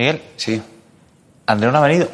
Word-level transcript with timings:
Miguel, 0.00 0.22
Sí. 0.36 0.62
Andreu 1.44 1.70
no 1.70 1.76
ha 1.76 1.86
venido. 1.86 2.08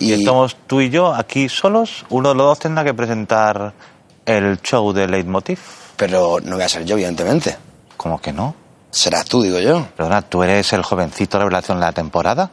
Y 0.00 0.06
Y 0.06 0.12
estamos 0.14 0.56
tú 0.66 0.80
y 0.80 0.90
yo 0.90 1.14
aquí 1.14 1.48
solos. 1.48 2.04
Uno 2.08 2.30
de 2.30 2.34
los 2.34 2.46
dos 2.46 2.58
tendrá 2.58 2.82
que 2.82 2.92
presentar 2.94 3.72
el 4.26 4.60
show 4.60 4.92
de 4.92 5.06
Leitmotiv. 5.06 5.60
Pero 5.96 6.38
no 6.42 6.56
voy 6.56 6.64
a 6.64 6.68
ser 6.68 6.84
yo, 6.84 6.96
evidentemente. 6.96 7.56
¿Cómo 7.96 8.20
que 8.20 8.32
no? 8.32 8.56
Serás 8.90 9.24
tú, 9.24 9.40
digo 9.40 9.60
yo. 9.60 9.86
Perdona, 9.96 10.22
tú 10.22 10.42
eres 10.42 10.72
el 10.72 10.82
jovencito 10.82 11.38
revelación 11.38 11.78
de 11.78 11.86
la 11.86 11.92
temporada. 11.92 12.50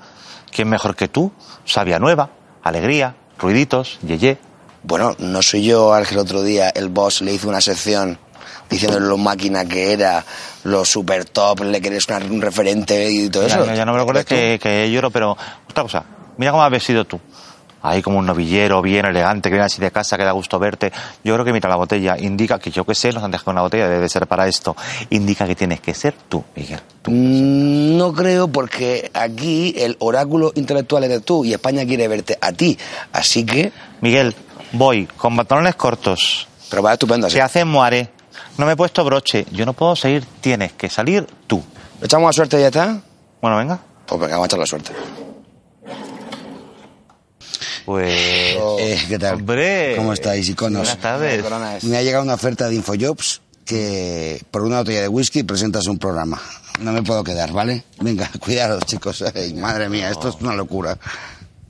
¿Quién 0.51 0.69
mejor 0.69 0.95
que 0.95 1.07
tú? 1.07 1.31
Sabia 1.65 1.97
nueva, 1.97 2.29
alegría, 2.61 3.15
ruiditos, 3.39 3.97
yeye. 4.05 4.37
Bueno, 4.83 5.15
no 5.17 5.41
soy 5.41 5.63
yo 5.63 5.95
al 5.95 6.05
que 6.05 6.13
el 6.13 6.19
otro 6.19 6.43
día 6.43 6.69
el 6.69 6.89
boss 6.89 7.21
le 7.21 7.33
hizo 7.33 7.49
una 7.49 7.59
sección 7.61 8.19
diciéndole 8.69 9.05
lo 9.07 9.17
máquina 9.17 9.65
que 9.65 9.93
era, 9.93 10.23
lo 10.63 10.85
super 10.85 11.25
top, 11.25 11.61
le 11.61 11.81
querías 11.81 12.05
un 12.29 12.41
referente 12.41 13.09
y 13.09 13.29
todo 13.29 13.45
eso. 13.45 13.65
Ya, 13.65 13.75
ya 13.75 13.85
no 13.85 13.93
me 13.93 13.99
recuerdo 13.99 14.25
que, 14.25 14.59
que 14.61 14.89
lloro, 14.91 15.11
pero 15.11 15.37
otra 15.69 15.83
cosa. 15.83 16.03
Mira 16.37 16.51
cómo 16.51 16.63
has 16.63 16.71
vestido 16.71 17.05
tú. 17.05 17.19
Ahí 17.81 18.01
como 18.01 18.17
un 18.17 18.25
novillero 18.25 18.81
bien 18.81 19.05
elegante, 19.05 19.49
que 19.49 19.53
viene 19.53 19.65
así 19.65 19.79
de 19.79 19.91
casa, 19.91 20.17
que 20.17 20.23
da 20.23 20.31
gusto 20.31 20.57
verte. 20.59 20.91
Yo 21.23 21.33
creo 21.35 21.45
que 21.45 21.53
mira 21.53 21.69
la 21.69 21.75
botella, 21.75 22.17
indica 22.17 22.59
que 22.59 22.71
yo 22.71 22.83
que 22.85 22.95
sé, 22.95 23.11
nos 23.13 23.23
han 23.23 23.31
dejado 23.31 23.51
una 23.51 23.61
botella, 23.61 23.87
debe 23.87 24.09
ser 24.09 24.27
para 24.27 24.47
esto. 24.47 24.75
Indica 25.11 25.45
que 25.45 25.55
tienes 25.55 25.79
que 25.79 25.93
ser 25.93 26.15
tú, 26.27 26.43
Miguel. 26.55 26.79
Tú. 27.01 27.11
Mm, 27.11 27.97
No 27.97 28.11
creo 28.13 28.47
porque 28.47 29.09
aquí 29.13 29.75
el 29.77 29.95
oráculo 29.99 30.51
intelectual 30.55 31.03
eres 31.03 31.23
tú 31.23 31.45
y 31.45 31.53
España 31.53 31.85
quiere 31.85 32.07
verte 32.07 32.37
a 32.41 32.51
ti. 32.51 32.77
Así 33.13 33.45
que... 33.45 33.71
Miguel, 34.01 34.35
voy 34.71 35.05
con 35.05 35.37
pantalones 35.37 35.75
cortos. 35.75 36.47
Pero 36.69 36.83
va 36.83 36.93
estupendo 36.93 37.27
así. 37.27 37.35
Se 37.35 37.41
hace 37.41 37.63
moaré. 37.63 38.09
No 38.57 38.65
me 38.65 38.73
he 38.73 38.75
puesto 38.75 39.03
broche. 39.03 39.45
Yo 39.51 39.65
no 39.65 39.73
puedo 39.73 39.95
seguir. 39.95 40.25
Tienes 40.41 40.73
que 40.73 40.89
salir 40.89 41.27
tú. 41.47 41.63
¿Le 41.99 42.05
echamos 42.05 42.27
la 42.27 42.33
suerte 42.33 42.57
y 42.57 42.61
ya 42.61 42.67
está? 42.67 42.99
Bueno, 43.41 43.57
venga. 43.57 43.79
Pues 44.05 44.19
venga, 44.21 44.33
vamos 44.35 44.45
a 44.45 44.47
echar 44.47 44.59
la 44.59 44.65
suerte. 44.65 44.91
Pues. 47.85 48.09
Eh, 48.09 49.05
¿Qué 49.07 49.17
tal? 49.19 49.35
Hombre. 49.35 49.93
¿Cómo 49.95 50.13
estáis, 50.13 50.49
iconos? 50.49 50.81
Buenas 50.81 50.97
tardes. 50.97 51.83
Me 51.85 51.97
ha 51.97 52.01
llegado 52.01 52.23
una 52.23 52.33
oferta 52.33 52.67
de 52.67 52.75
Infojobs 52.75 53.41
que 53.65 54.41
por 54.51 54.63
una 54.63 54.79
botella 54.79 55.01
de 55.01 55.07
whisky 55.07 55.43
presentas 55.43 55.87
un 55.87 55.97
programa. 55.97 56.41
No 56.79 56.91
me 56.91 57.01
puedo 57.03 57.23
quedar, 57.23 57.51
¿vale? 57.51 57.83
Venga, 57.99 58.29
cuidados, 58.39 58.83
chicos. 58.85 59.23
Ay, 59.35 59.53
madre 59.53 59.89
mía, 59.89 60.09
esto 60.09 60.29
es 60.29 60.35
una 60.41 60.53
locura. 60.53 60.97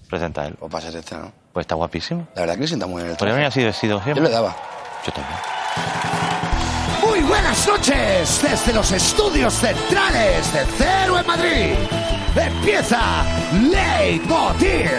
Presenta 0.09 0.47
él. 0.47 0.55
O 0.59 0.69
pasa 0.69 0.89
este, 0.89 1.15
¿no? 1.15 1.31
Pues 1.53 1.63
está 1.65 1.75
guapísimo. 1.75 2.27
La 2.35 2.41
verdad 2.41 2.55
que 2.55 2.61
le 2.61 2.67
sienta 2.67 2.87
muy 2.87 3.01
bien 3.01 3.11
el 3.11 3.17
Podría 3.17 3.33
traje. 3.33 3.33
venir 3.33 3.47
así 3.47 3.63
vestido 3.63 3.97
Yo 3.99 4.03
siempre. 4.03 4.23
le 4.25 4.29
daba. 4.29 4.55
Yo 5.05 5.11
también. 5.11 6.16
Muy 7.01 7.19
buenas 7.21 7.67
noches 7.67 8.41
desde 8.41 8.73
los 8.73 8.91
estudios 8.91 9.53
centrales 9.53 10.53
de 10.53 10.65
Cero 10.77 11.19
en 11.19 11.27
Madrid. 11.27 11.73
Empieza 12.35 13.23
Leitmotiv. 13.53 14.89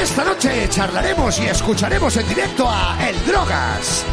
Esta 0.00 0.24
noche 0.24 0.68
charlaremos 0.68 1.38
y 1.38 1.46
escucharemos 1.46 2.16
en 2.16 2.28
directo 2.28 2.68
a 2.68 2.96
El 3.08 3.24
Drogas. 3.26 4.04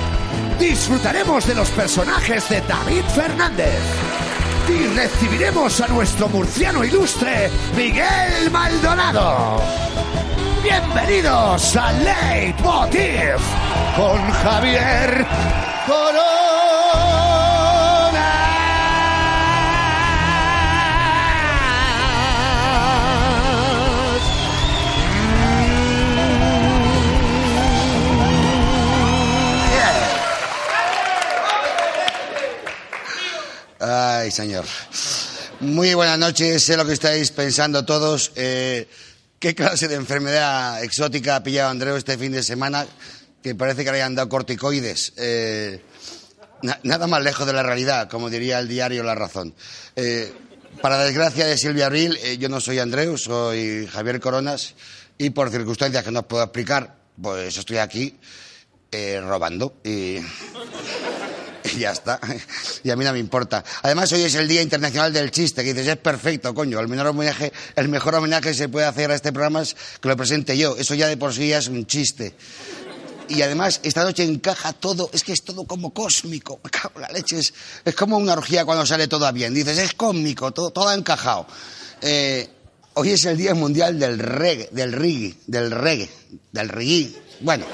Disfrutaremos 0.60 1.48
de 1.48 1.56
los 1.56 1.70
personajes 1.70 2.48
de 2.50 2.62
David 2.62 3.04
Fernández. 3.16 3.80
Y 4.70 4.88
recibiremos 4.96 5.82
a 5.82 5.88
nuestro 5.88 6.30
murciano 6.30 6.84
ilustre, 6.84 7.50
Miguel 7.76 8.52
Maldonado. 8.52 9.62
Bienvenidos 10.64 11.76
a 11.76 11.92
Leitmotiv 11.94 13.38
con 13.96 14.32
Javier 14.32 15.26
Corona. 15.88 16.41
Ay, 33.94 34.32
señor. 34.32 34.64
Muy 35.60 35.94
buenas 35.96 36.18
noches. 36.18 36.64
Sé 36.64 36.78
lo 36.78 36.86
que 36.86 36.94
estáis 36.94 37.30
pensando 37.32 37.84
todos. 37.84 38.32
Eh, 38.36 38.88
¿Qué 39.38 39.54
clase 39.54 39.90
de 39.90 39.96
enfermedad 39.96 40.82
exótica 40.82 41.36
ha 41.36 41.44
pillado 41.44 41.72
Andreu 41.72 41.98
este 41.98 42.18
fin 42.18 42.32
de 42.32 42.42
semana? 42.42 42.88
Que 43.44 43.54
parece 43.54 43.84
que 43.84 43.92
le 43.92 43.98
hayan 43.98 44.16
dado 44.16 44.30
corticoides. 44.30 45.12
Eh, 45.18 45.82
na- 46.62 46.80
nada 46.84 47.06
más 47.08 47.22
lejos 47.22 47.46
de 47.46 47.52
la 47.52 47.64
realidad, 47.64 48.08
como 48.10 48.30
diría 48.30 48.60
el 48.60 48.70
diario 48.70 49.04
La 49.04 49.14
Razón. 49.14 49.54
Eh, 49.98 50.32
para 50.82 50.98
desgracia 51.04 51.46
de 51.46 51.58
Silvia 51.58 51.88
Abril, 51.88 52.18
eh, 52.24 52.38
yo 52.38 52.48
no 52.48 52.62
soy 52.62 52.80
Andreu, 52.80 53.18
soy 53.18 53.88
Javier 53.92 54.22
Coronas. 54.22 54.74
Y 55.18 55.32
por 55.32 55.50
circunstancias 55.52 56.06
que 56.06 56.12
no 56.12 56.22
os 56.22 56.26
puedo 56.28 56.44
explicar, 56.44 56.96
pues 57.22 57.58
estoy 57.58 57.78
aquí 57.78 58.18
robando. 59.22 59.82
Y. 59.84 60.20
Y 61.76 61.80
ya 61.80 61.92
está. 61.92 62.20
Y 62.84 62.90
a 62.90 62.96
mí 62.96 63.06
no 63.06 63.14
me 63.14 63.20
importa. 63.20 63.64
Además, 63.84 64.12
hoy 64.12 64.24
es 64.24 64.36
el 64.36 64.48
Día 64.48 64.62
Internacional 64.62 65.14
del 65.14 65.32
Chiste, 65.32 65.64
que 65.64 65.74
dices, 65.74 65.88
es 65.88 65.98
perfecto, 65.98 66.54
coño. 66.54 66.80
El, 66.80 66.88
menor 66.88 67.08
homenaje, 67.08 67.52
el 67.76 67.90
mejor 67.90 68.16
homenaje 68.16 68.50
que 68.50 68.54
se 68.54 68.70
puede 68.70 68.86
hacer 68.86 69.12
a 69.12 69.16
este 69.16 69.32
programa 69.32 69.62
es 69.62 69.76
que 70.00 70.08
lo 70.08 70.18
presente 70.18 70.58
yo. 70.58 70.76
Eso 70.78 70.96
ya 70.96 71.08
de 71.08 71.18
por 71.18 71.34
sí 71.34 71.50
ya 71.50 71.60
es 71.60 71.68
un 71.68 71.86
chiste. 71.86 72.36
Y 73.30 73.42
además, 73.44 73.80
esta 73.84 74.04
noche 74.04 74.24
encaja 74.24 74.74
todo, 74.74 75.10
es 75.14 75.24
que 75.24 75.32
es 75.32 75.44
todo 75.44 75.64
como 75.66 75.94
cósmico. 75.94 76.60
Me 76.64 76.70
cago 76.70 76.92
en 76.96 77.02
la 77.04 77.08
leche. 77.10 77.40
Es, 77.40 77.54
es 77.86 77.96
como 77.96 78.18
una 78.18 78.34
orgía 78.34 78.66
cuando 78.66 78.86
sale 78.86 79.08
todo 79.08 79.32
bien. 79.32 79.54
Dices, 79.54 79.78
es 79.78 79.94
cósmico, 79.94 80.52
todo, 80.52 80.72
todo 80.72 80.90
ha 80.90 80.96
encajado. 80.96 81.48
Eh, 82.02 82.50
hoy 82.96 83.12
es 83.12 83.24
el 83.26 83.38
Día 83.38 83.54
Mundial 83.54 83.98
del 84.00 84.20
Reggae, 84.20 84.70
del 84.72 84.92
reggae, 84.92 85.36
del 85.48 85.72
reggae, 85.72 86.10
del 86.52 86.70
reggae. 86.70 87.16
Bueno. 87.40 87.66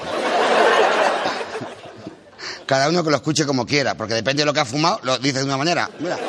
Cada 2.68 2.90
uno 2.90 3.02
que 3.02 3.08
lo 3.08 3.16
escuche 3.16 3.46
como 3.46 3.64
quiera, 3.64 3.94
porque 3.94 4.12
depende 4.12 4.42
de 4.42 4.44
lo 4.44 4.52
que 4.52 4.60
ha 4.60 4.66
fumado, 4.66 5.00
lo 5.02 5.16
dice 5.16 5.38
de 5.38 5.44
una 5.46 5.56
manera. 5.56 5.90
Mira. 5.98 6.18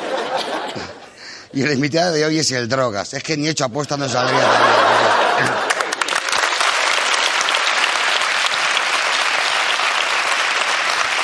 Y 1.51 1.63
el 1.63 1.73
invitado 1.73 2.13
de 2.13 2.23
hoy 2.23 2.38
es 2.38 2.51
el 2.51 2.69
Drogas. 2.69 3.13
Es 3.16 3.23
que 3.23 3.35
ni 3.35 3.47
hecho 3.47 3.66
apuesta 3.66 3.97
no 3.97 4.07
saldría. 4.07 4.47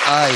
Ay. 0.07 0.35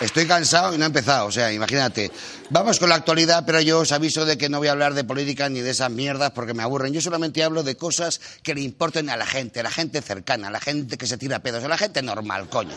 Estoy 0.00 0.26
cansado 0.26 0.72
y 0.74 0.78
no 0.78 0.84
he 0.84 0.86
empezado, 0.86 1.26
o 1.26 1.32
sea, 1.32 1.52
imagínate. 1.52 2.12
Vamos 2.50 2.78
con 2.78 2.88
la 2.88 2.94
actualidad, 2.94 3.42
pero 3.44 3.60
yo 3.60 3.80
os 3.80 3.90
aviso 3.90 4.24
de 4.24 4.38
que 4.38 4.48
no 4.48 4.58
voy 4.58 4.68
a 4.68 4.72
hablar 4.72 4.94
de 4.94 5.02
política 5.02 5.48
ni 5.48 5.60
de 5.60 5.70
esas 5.70 5.90
mierdas 5.90 6.30
porque 6.30 6.54
me 6.54 6.62
aburren. 6.62 6.92
Yo 6.92 7.00
solamente 7.00 7.42
hablo 7.42 7.64
de 7.64 7.76
cosas 7.76 8.20
que 8.44 8.54
le 8.54 8.60
importen 8.60 9.10
a 9.10 9.16
la 9.16 9.26
gente, 9.26 9.58
a 9.58 9.64
la 9.64 9.72
gente 9.72 10.00
cercana, 10.00 10.48
a 10.48 10.50
la 10.52 10.60
gente 10.60 10.96
que 10.96 11.06
se 11.06 11.18
tira 11.18 11.40
pedos, 11.40 11.64
a 11.64 11.68
la 11.68 11.76
gente 11.76 12.00
normal, 12.00 12.48
coño. 12.48 12.76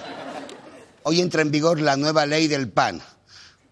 Hoy 1.04 1.22
entra 1.22 1.44
en 1.44 1.52
vigor 1.52 1.80
la 1.80 1.96
nueva 1.96 2.26
ley 2.26 2.48
del 2.48 2.70
pan. 2.70 3.00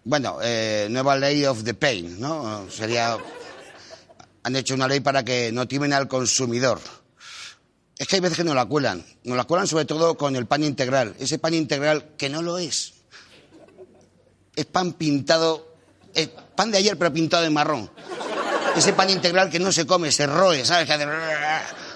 Bueno, 0.04 0.38
eh, 0.42 0.86
nueva 0.88 1.16
ley 1.16 1.44
of 1.44 1.64
the 1.64 1.74
pain, 1.74 2.20
¿no? 2.20 2.70
Sería... 2.70 3.16
Han 4.44 4.56
hecho 4.56 4.74
una 4.74 4.86
ley 4.86 5.00
para 5.00 5.24
que 5.24 5.50
no 5.50 5.66
timen 5.66 5.92
al 5.92 6.06
consumidor. 6.06 6.80
Es 7.98 8.06
que 8.06 8.16
hay 8.16 8.20
veces 8.20 8.38
que 8.38 8.44
no 8.44 8.54
la 8.54 8.64
cuelan. 8.64 9.04
Nos 9.24 9.36
la 9.36 9.44
cuelan 9.44 9.66
sobre 9.66 9.84
todo 9.86 10.16
con 10.16 10.36
el 10.36 10.46
pan 10.46 10.62
integral. 10.62 11.16
Ese 11.18 11.38
pan 11.38 11.52
integral 11.52 12.14
que 12.16 12.30
no 12.30 12.42
lo 12.42 12.56
es. 12.56 12.99
Es 14.60 14.66
pan 14.66 14.92
pintado, 14.92 15.72
es 16.12 16.28
pan 16.28 16.70
de 16.70 16.76
ayer 16.76 16.98
pero 16.98 17.10
pintado 17.10 17.42
de 17.42 17.48
marrón. 17.48 17.90
Ese 18.76 18.92
pan 18.92 19.08
integral 19.08 19.48
que 19.48 19.58
no 19.58 19.72
se 19.72 19.86
come, 19.86 20.12
se 20.12 20.26
roe, 20.26 20.66
¿sabes? 20.66 20.86
Que 20.86 20.92
hace... 20.92 21.06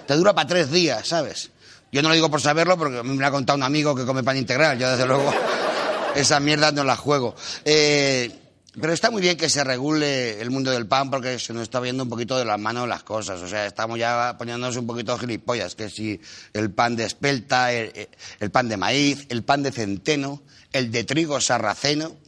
Te 0.06 0.14
dura 0.14 0.34
para 0.34 0.48
tres 0.48 0.70
días, 0.70 1.06
¿sabes? 1.06 1.50
Yo 1.92 2.00
no 2.00 2.08
lo 2.08 2.14
digo 2.14 2.30
por 2.30 2.40
saberlo 2.40 2.78
porque 2.78 3.02
me 3.02 3.16
lo 3.16 3.26
ha 3.26 3.30
contado 3.30 3.58
un 3.58 3.64
amigo 3.64 3.94
que 3.94 4.06
come 4.06 4.22
pan 4.22 4.38
integral. 4.38 4.78
Yo 4.78 4.90
desde 4.90 5.04
luego 5.04 5.30
esa 6.14 6.40
mierda 6.40 6.72
no 6.72 6.84
la 6.84 6.96
juego. 6.96 7.34
Eh, 7.66 8.32
pero 8.80 8.94
está 8.94 9.10
muy 9.10 9.20
bien 9.20 9.36
que 9.36 9.50
se 9.50 9.62
regule 9.62 10.40
el 10.40 10.50
mundo 10.50 10.70
del 10.70 10.86
pan 10.86 11.10
porque 11.10 11.38
se 11.38 11.52
nos 11.52 11.64
está 11.64 11.80
viendo 11.80 12.02
un 12.02 12.08
poquito 12.08 12.38
de 12.38 12.46
las 12.46 12.58
manos 12.58 12.88
las 12.88 13.02
cosas. 13.02 13.42
O 13.42 13.46
sea, 13.46 13.66
estamos 13.66 13.98
ya 13.98 14.36
poniéndonos 14.38 14.74
un 14.78 14.86
poquito 14.86 15.18
gilipollas. 15.18 15.74
Que 15.74 15.90
si 15.90 16.18
el 16.54 16.70
pan 16.70 16.96
de 16.96 17.04
espelta, 17.04 17.72
el, 17.74 18.08
el 18.40 18.50
pan 18.50 18.70
de 18.70 18.78
maíz, 18.78 19.26
el 19.28 19.44
pan 19.44 19.62
de 19.62 19.70
centeno, 19.70 20.40
el 20.72 20.90
de 20.90 21.04
trigo 21.04 21.42
sarraceno. 21.42 22.23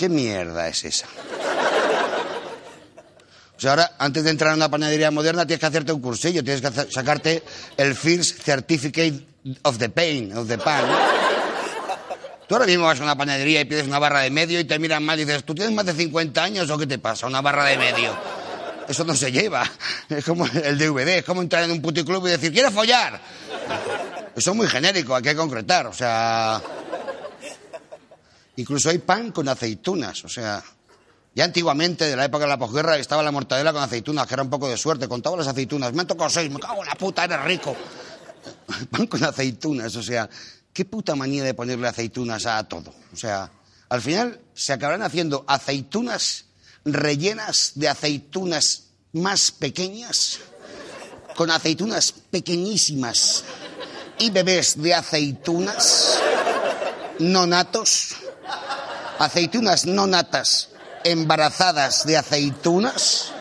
¿Qué 0.00 0.08
mierda 0.08 0.66
es 0.66 0.82
esa? 0.82 1.06
O 3.54 3.60
sea, 3.60 3.72
ahora, 3.72 3.92
antes 3.98 4.24
de 4.24 4.30
entrar 4.30 4.52
a 4.52 4.54
una 4.54 4.70
panadería 4.70 5.10
moderna, 5.10 5.46
tienes 5.46 5.60
que 5.60 5.66
hacerte 5.66 5.92
un 5.92 6.00
cursillo, 6.00 6.42
tienes 6.42 6.62
que 6.62 6.90
sacarte 6.90 7.42
el 7.76 7.94
First 7.94 8.42
Certificate 8.42 9.26
of 9.62 9.76
the 9.76 9.90
Pain, 9.90 10.34
of 10.34 10.48
the 10.48 10.56
Pan. 10.56 10.86
Tú 12.48 12.54
ahora 12.54 12.64
mismo 12.64 12.86
vas 12.86 12.98
a 12.98 13.02
una 13.02 13.14
panadería 13.14 13.60
y 13.60 13.66
pides 13.66 13.86
una 13.86 13.98
barra 13.98 14.20
de 14.20 14.30
medio 14.30 14.58
y 14.58 14.64
te 14.64 14.78
miran 14.78 15.04
mal 15.04 15.20
y 15.20 15.26
dices, 15.26 15.44
¿tú 15.44 15.54
tienes 15.54 15.74
más 15.74 15.84
de 15.84 15.92
50 15.92 16.42
años 16.42 16.70
o 16.70 16.78
qué 16.78 16.86
te 16.86 16.98
pasa? 16.98 17.26
Una 17.26 17.42
barra 17.42 17.66
de 17.66 17.76
medio. 17.76 18.16
Eso 18.88 19.04
no 19.04 19.14
se 19.14 19.30
lleva. 19.30 19.70
Es 20.08 20.24
como 20.24 20.46
el 20.46 20.78
DVD, 20.78 21.18
es 21.18 21.24
como 21.26 21.42
entrar 21.42 21.64
en 21.64 21.72
un 21.72 21.82
puticlub 21.82 22.26
y 22.26 22.30
decir, 22.30 22.54
¿quieres 22.54 22.72
follar? 22.72 23.20
Eso 24.34 24.50
es 24.52 24.56
muy 24.56 24.66
genérico, 24.66 25.14
hay 25.14 25.22
que 25.22 25.36
concretar, 25.36 25.88
o 25.88 25.92
sea... 25.92 26.62
Incluso 28.60 28.90
hay 28.90 28.98
pan 28.98 29.32
con 29.32 29.48
aceitunas, 29.48 30.22
o 30.22 30.28
sea, 30.28 30.62
ya 31.34 31.44
antiguamente, 31.44 32.04
de 32.04 32.14
la 32.14 32.26
época 32.26 32.44
de 32.44 32.50
la 32.50 32.58
posguerra, 32.58 32.98
estaba 32.98 33.22
la 33.22 33.30
mortadela 33.30 33.72
con 33.72 33.82
aceitunas, 33.82 34.26
que 34.26 34.34
era 34.34 34.42
un 34.42 34.50
poco 34.50 34.68
de 34.68 34.76
suerte. 34.76 35.08
Contaba 35.08 35.38
las 35.38 35.46
aceitunas. 35.46 35.94
Me 35.94 36.02
han 36.02 36.06
tocado 36.06 36.28
seis, 36.28 36.50
me 36.50 36.60
cago 36.60 36.82
en 36.82 36.88
la 36.88 36.94
puta, 36.94 37.24
eres 37.24 37.42
rico. 37.42 37.74
Pan 38.90 39.06
con 39.06 39.24
aceitunas, 39.24 39.96
o 39.96 40.02
sea, 40.02 40.28
qué 40.74 40.84
puta 40.84 41.14
manía 41.14 41.42
de 41.42 41.54
ponerle 41.54 41.88
aceitunas 41.88 42.44
a 42.44 42.62
todo. 42.64 42.92
O 43.14 43.16
sea, 43.16 43.50
al 43.88 44.02
final 44.02 44.38
se 44.52 44.74
acabarán 44.74 45.02
haciendo 45.02 45.42
aceitunas 45.46 46.44
rellenas 46.84 47.72
de 47.76 47.88
aceitunas 47.88 48.88
más 49.12 49.52
pequeñas, 49.52 50.40
con 51.34 51.50
aceitunas 51.50 52.12
pequeñísimas 52.12 53.42
y 54.18 54.28
bebés 54.28 54.82
de 54.82 54.92
aceitunas 54.92 56.20
no 57.20 57.46
natos, 57.46 58.16
aceitunas 59.20 59.84
no 59.84 60.06
natas 60.06 60.70
embarazadas 61.04 62.06
de 62.06 62.16
aceitunas. 62.16 63.32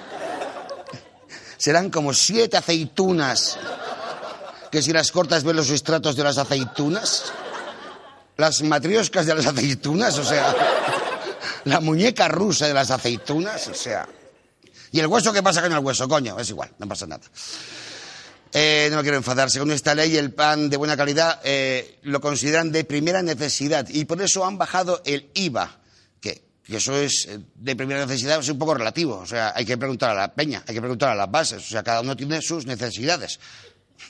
Serán 1.58 1.90
como 1.90 2.14
siete 2.14 2.58
aceitunas 2.58 3.58
que 4.72 4.82
si 4.82 4.94
las 4.94 5.12
cortas 5.12 5.44
ven 5.44 5.56
los 5.56 5.70
estratos 5.70 6.16
de 6.16 6.24
las 6.24 6.38
aceitunas. 6.38 7.32
Las 8.38 8.62
matrioscas 8.62 9.26
de 9.26 9.36
las 9.36 9.48
aceitunas, 9.48 10.18
o 10.18 10.24
sea, 10.24 10.56
la 11.66 11.82
muñeca 11.82 12.30
rusa 12.30 12.68
de 12.68 12.74
las 12.74 12.90
aceitunas, 12.90 13.68
o 13.68 13.74
sea. 13.74 14.08
¿Y 14.92 15.00
el 15.02 15.08
hueso 15.08 15.34
qué 15.34 15.44
pasa 15.44 15.62
con 15.62 15.74
el 15.74 15.80
hueso? 15.80 16.08
Coño, 16.08 16.40
es 16.40 16.50
igual, 16.50 16.72
no 16.78 16.88
pasa 16.88 17.06
nada. 17.06 17.24
Eh, 18.52 18.90
no 18.92 19.02
quiero 19.04 19.18
enfadarse 19.18 19.60
con 19.60 19.70
esta 19.72 19.94
ley, 19.94 20.18
el 20.18 20.34
pan 20.34 20.72
de 20.72 20.78
buena 20.78 20.98
calidad 20.98 21.40
eh, 21.44 22.00
lo 22.04 22.20
consideran 22.20 22.72
de 22.72 22.84
primera 22.84 23.22
necesidad 23.22 23.88
y 23.90 24.06
por 24.06 24.20
eso 24.24 24.44
han 24.44 24.58
bajado 24.58 25.04
el 25.06 25.30
IVA, 25.36 25.80
que, 26.20 26.42
que, 26.64 26.78
eso 26.78 26.98
es 26.98 27.28
eh, 27.28 27.40
de 27.54 27.76
primera 27.76 28.04
necesidad, 28.08 28.40
es 28.40 28.50
un 28.50 28.58
poco 28.58 28.74
relativo. 28.74 29.18
O 29.18 29.26
sea, 29.28 29.54
hay 29.56 29.66
que 29.66 29.78
preguntar 29.78 30.12
a 30.12 30.14
la 30.16 30.34
peña, 30.34 30.64
hay 30.68 30.74
que 30.74 30.82
preguntar 30.82 31.10
a 31.10 31.16
las 31.16 31.30
bases. 31.30 31.64
O 31.64 31.70
sea, 31.70 31.84
cada 31.84 32.02
uno 32.02 32.16
tiene 32.16 32.42
sus 32.42 32.66
necesidades. 32.66 33.40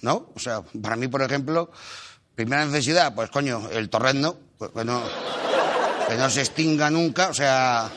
¿No? 0.03 0.31
O 0.33 0.39
sea, 0.39 0.61
para 0.81 0.95
mí, 0.95 1.09
por 1.09 1.21
ejemplo, 1.21 1.71
primera 2.33 2.63
necesidad, 2.63 3.13
pues 3.13 3.29
coño, 3.31 3.69
el 3.71 3.89
torrendo, 3.89 4.39
pues, 4.57 4.71
que, 4.71 4.85
no, 4.85 5.03
que 6.07 6.15
no 6.15 6.29
se 6.29 6.41
extinga 6.41 6.89
nunca. 6.89 7.27
O 7.27 7.33
sea, 7.33 7.91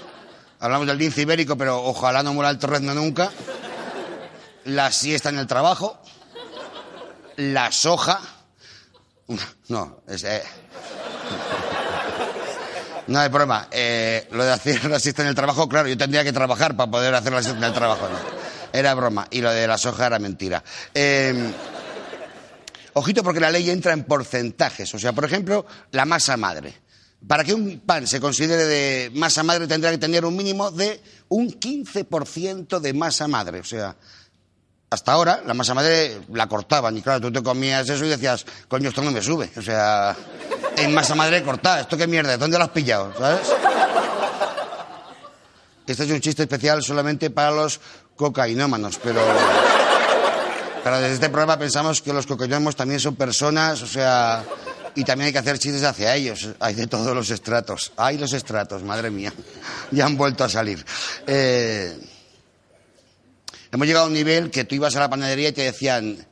hablamos 0.59 0.89
del 0.89 0.99
lince 0.99 1.23
ibérico, 1.23 1.57
pero 1.57 1.85
ojalá 1.85 2.25
no 2.25 2.35
muera 2.35 2.51
el 2.51 2.59
torrendo 2.59 2.95
nunca. 2.95 3.31
La 4.65 4.91
siesta 4.91 5.29
en 5.29 5.39
el 5.39 5.47
trabajo 5.47 6.03
la 7.51 7.73
soja. 7.73 8.21
No, 9.69 10.03
es, 10.07 10.25
eh, 10.25 10.43
no 13.09 13.19
hay 13.19 13.29
problema. 13.29 13.69
Eh, 13.71 14.29
lo 14.31 14.45
de 14.45 14.53
hacer 14.53 14.85
la 14.91 15.01
siesta 15.01 15.23
en 15.23 15.29
el 15.29 15.35
trabajo, 15.35 15.69
claro, 15.69 15.89
yo 15.89 15.97
tendría 15.97 16.25
que 16.25 16.33
trabajar 16.33 16.77
para 16.77 16.91
poder 16.91 17.15
hacer 17.15 17.33
la 17.33 17.43
siesta 17.43 17.59
en 17.59 17.65
el 17.65 17.73
trabajo. 17.73 18.09
¿no? 18.09 18.19
Era 18.73 18.95
broma. 18.95 19.27
Y 19.31 19.41
lo 19.41 19.53
de 19.53 19.67
la 19.67 19.79
soja 19.79 20.07
era 20.07 20.19
mentira. 20.19 20.63
Eh, 20.95 21.53
ojito 22.95 23.23
porque 23.23 23.41
la 23.41 23.51
ley 23.51 23.69
entra 23.71 23.93
en 23.93 24.05
porcentajes. 24.05 24.95
O 24.95 24.99
sea, 24.99 25.13
por 25.13 25.25
ejemplo, 25.25 25.67
la 25.91 26.05
masa 26.05 26.37
madre. 26.37 26.75
Para 27.27 27.45
que 27.45 27.55
un 27.55 27.81
pan 27.81 28.07
se 28.07 28.21
considere 28.21 28.65
de 28.65 29.11
masa 29.15 29.45
madre 29.45 29.69
tendrá 29.69 29.93
que 29.93 29.99
tener 29.99 30.25
un 30.25 30.35
mínimo 30.37 30.73
de 30.73 31.01
un 31.29 31.49
15% 31.51 32.81
de 32.81 32.93
masa 32.93 33.29
madre. 33.29 33.61
O 33.61 33.65
sea, 33.65 33.97
hasta 34.93 35.13
ahora 35.13 35.43
la 35.47 35.55
masa 35.55 35.73
madre 35.73 36.21
la 36.35 36.47
cortaban 36.47 36.95
y 36.99 37.01
claro, 37.01 37.19
tú 37.19 37.33
te 37.33 37.43
comías 37.43 37.89
eso 37.89 38.05
y 38.05 38.11
decías, 38.11 38.45
coño, 38.69 38.91
esto 38.91 39.01
no 39.01 39.11
me 39.11 39.23
sube. 39.23 39.51
O 39.57 39.63
sea, 39.63 40.15
en 40.77 40.93
masa 40.93 41.15
madre 41.15 41.43
cortada, 41.43 41.81
¿esto 41.81 41.97
qué 41.97 42.07
mierda? 42.07 42.37
¿Dónde 42.37 42.59
lo 42.59 42.65
has 42.65 42.71
pillado? 42.71 43.11
¿Sabes? 43.19 43.41
Este 45.87 46.05
es 46.05 46.11
un 46.11 46.21
chiste 46.21 46.43
especial 46.43 46.83
solamente 46.83 47.31
para 47.31 47.51
los 47.53 47.81
cocainómanos, 48.17 49.01
pero... 49.03 49.23
Pero 50.85 50.97
desde 50.99 51.15
este 51.15 51.29
programa 51.31 51.59
pensamos 51.59 52.03
que 52.03 52.13
los 52.13 52.27
cocainómanos 52.27 52.77
también 52.77 53.01
son 53.01 53.17
personas, 53.17 53.81
o 53.81 53.87
sea... 53.87 54.45
Y 54.95 55.05
también 55.05 55.29
hay 55.29 55.33
que 55.33 55.39
hacer 55.39 55.59
chistes 55.59 55.85
hacia 55.85 56.15
ellos. 56.15 56.51
Hay 56.61 56.75
de 56.75 56.87
todos 56.87 57.15
los 57.15 57.31
estratos. 57.31 57.93
Hay 57.97 58.19
los 58.19 58.35
estratos, 58.35 58.83
madre 58.83 59.11
mía. 59.11 59.33
Ya 59.91 60.05
han 60.05 60.19
vuelto 60.19 60.45
a 60.45 60.51
salir. 60.51 60.85
Eh... 61.27 62.12
Hemos 63.73 63.87
llegado 63.87 64.05
a 64.05 64.09
un 64.09 64.13
nivel 64.13 64.51
que 64.51 64.65
tú 64.65 64.75
ibas 64.75 64.95
a 64.97 65.01
la 65.01 65.09
panadería 65.09 65.49
y 65.49 65.53
te 65.53 65.63
decían, 65.63 66.27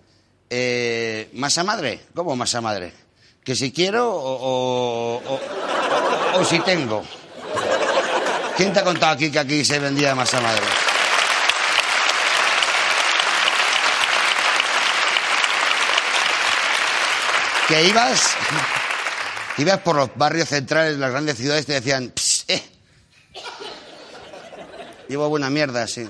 eh, 0.51 1.31
¿masa 1.33 1.65
madre? 1.65 2.03
¿Cómo 2.15 2.37
masa 2.37 2.61
madre? 2.61 2.93
¿Que 3.43 3.57
si 3.57 3.73
quiero 3.73 4.11
o, 4.13 5.23
o, 6.35 6.45
si 6.45 6.61
tengo? 6.61 7.03
¿Quién 8.59 8.75
te 8.75 8.81
ha 8.81 8.85
contado 8.85 9.13
aquí 9.13 9.31
que 9.31 9.39
aquí 9.39 9.65
se 9.65 9.79
vendía 9.79 10.15
masa 10.15 10.39
madre? 10.43 10.61
Que 17.69 17.85
ibas, 17.85 18.37
ibas 19.57 19.79
por 19.79 19.97
los 19.97 20.11
barrios 20.15 20.51
centrales 20.51 20.93
de 20.93 20.99
las 20.99 21.11
grandes 21.11 21.39
ciudades 21.39 21.63
y 21.63 21.67
te 21.69 21.73
decían, 21.73 22.13
eh, 22.49 22.63
llevo 25.09 25.31
buena 25.31 25.49
mierda, 25.49 25.87
sí 25.87 26.07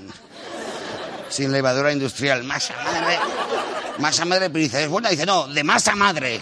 sin 1.31 1.53
levadura 1.53 1.93
industrial. 1.93 2.45
Masa 2.45 2.75
madre. 2.85 3.19
Masa 3.99 4.25
madre, 4.25 4.51
pero 4.51 4.63
dice, 4.63 4.85
¿es 4.85 4.89
buena? 4.89 5.09
Dice, 5.09 5.25
no, 5.25 5.49
de 5.49 5.65
masa 5.65 5.95
madre. 5.95 6.41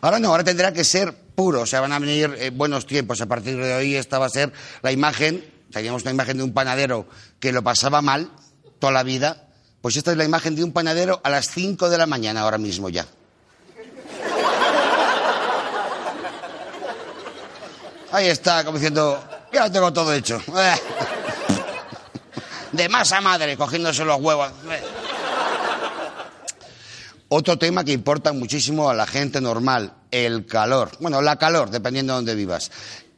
Ahora 0.00 0.18
no, 0.18 0.28
ahora 0.28 0.44
tendrá 0.44 0.72
que 0.72 0.82
ser 0.82 1.14
puro. 1.14 1.62
O 1.62 1.66
sea, 1.66 1.80
van 1.80 1.92
a 1.92 1.98
venir 1.98 2.34
eh, 2.38 2.50
buenos 2.50 2.86
tiempos. 2.86 3.20
A 3.20 3.26
partir 3.26 3.56
de 3.56 3.74
hoy 3.74 3.94
esta 3.94 4.18
va 4.18 4.26
a 4.26 4.30
ser 4.30 4.52
la 4.82 4.90
imagen. 4.90 5.44
Teníamos 5.70 6.02
una 6.02 6.10
imagen 6.10 6.38
de 6.38 6.42
un 6.42 6.52
panadero 6.52 7.06
que 7.38 7.52
lo 7.52 7.62
pasaba 7.62 8.02
mal 8.02 8.30
toda 8.78 8.92
la 8.92 9.02
vida. 9.02 9.48
Pues 9.82 9.96
esta 9.96 10.10
es 10.10 10.16
la 10.16 10.24
imagen 10.24 10.56
de 10.56 10.64
un 10.64 10.72
panadero 10.72 11.20
a 11.22 11.30
las 11.30 11.50
5 11.50 11.88
de 11.88 11.98
la 11.98 12.06
mañana 12.06 12.40
ahora 12.40 12.58
mismo 12.58 12.88
ya. 12.88 13.06
Ahí 18.12 18.26
está, 18.26 18.64
como 18.64 18.78
diciendo, 18.78 19.22
ya 19.52 19.66
lo 19.66 19.72
tengo 19.72 19.92
todo 19.92 20.12
hecho. 20.12 20.42
de 22.72 22.88
masa 22.88 23.20
madre, 23.20 23.56
cogiéndose 23.56 24.04
los 24.04 24.20
huevos. 24.20 24.50
Otro 27.28 27.58
tema 27.58 27.84
que 27.84 27.92
importa 27.92 28.32
muchísimo 28.32 28.90
a 28.90 28.94
la 28.94 29.06
gente 29.06 29.40
normal, 29.40 29.94
el 30.10 30.46
calor. 30.46 30.90
Bueno, 30.98 31.22
la 31.22 31.36
calor, 31.36 31.70
dependiendo 31.70 32.12
de 32.12 32.16
dónde 32.16 32.34
vivas. 32.34 32.70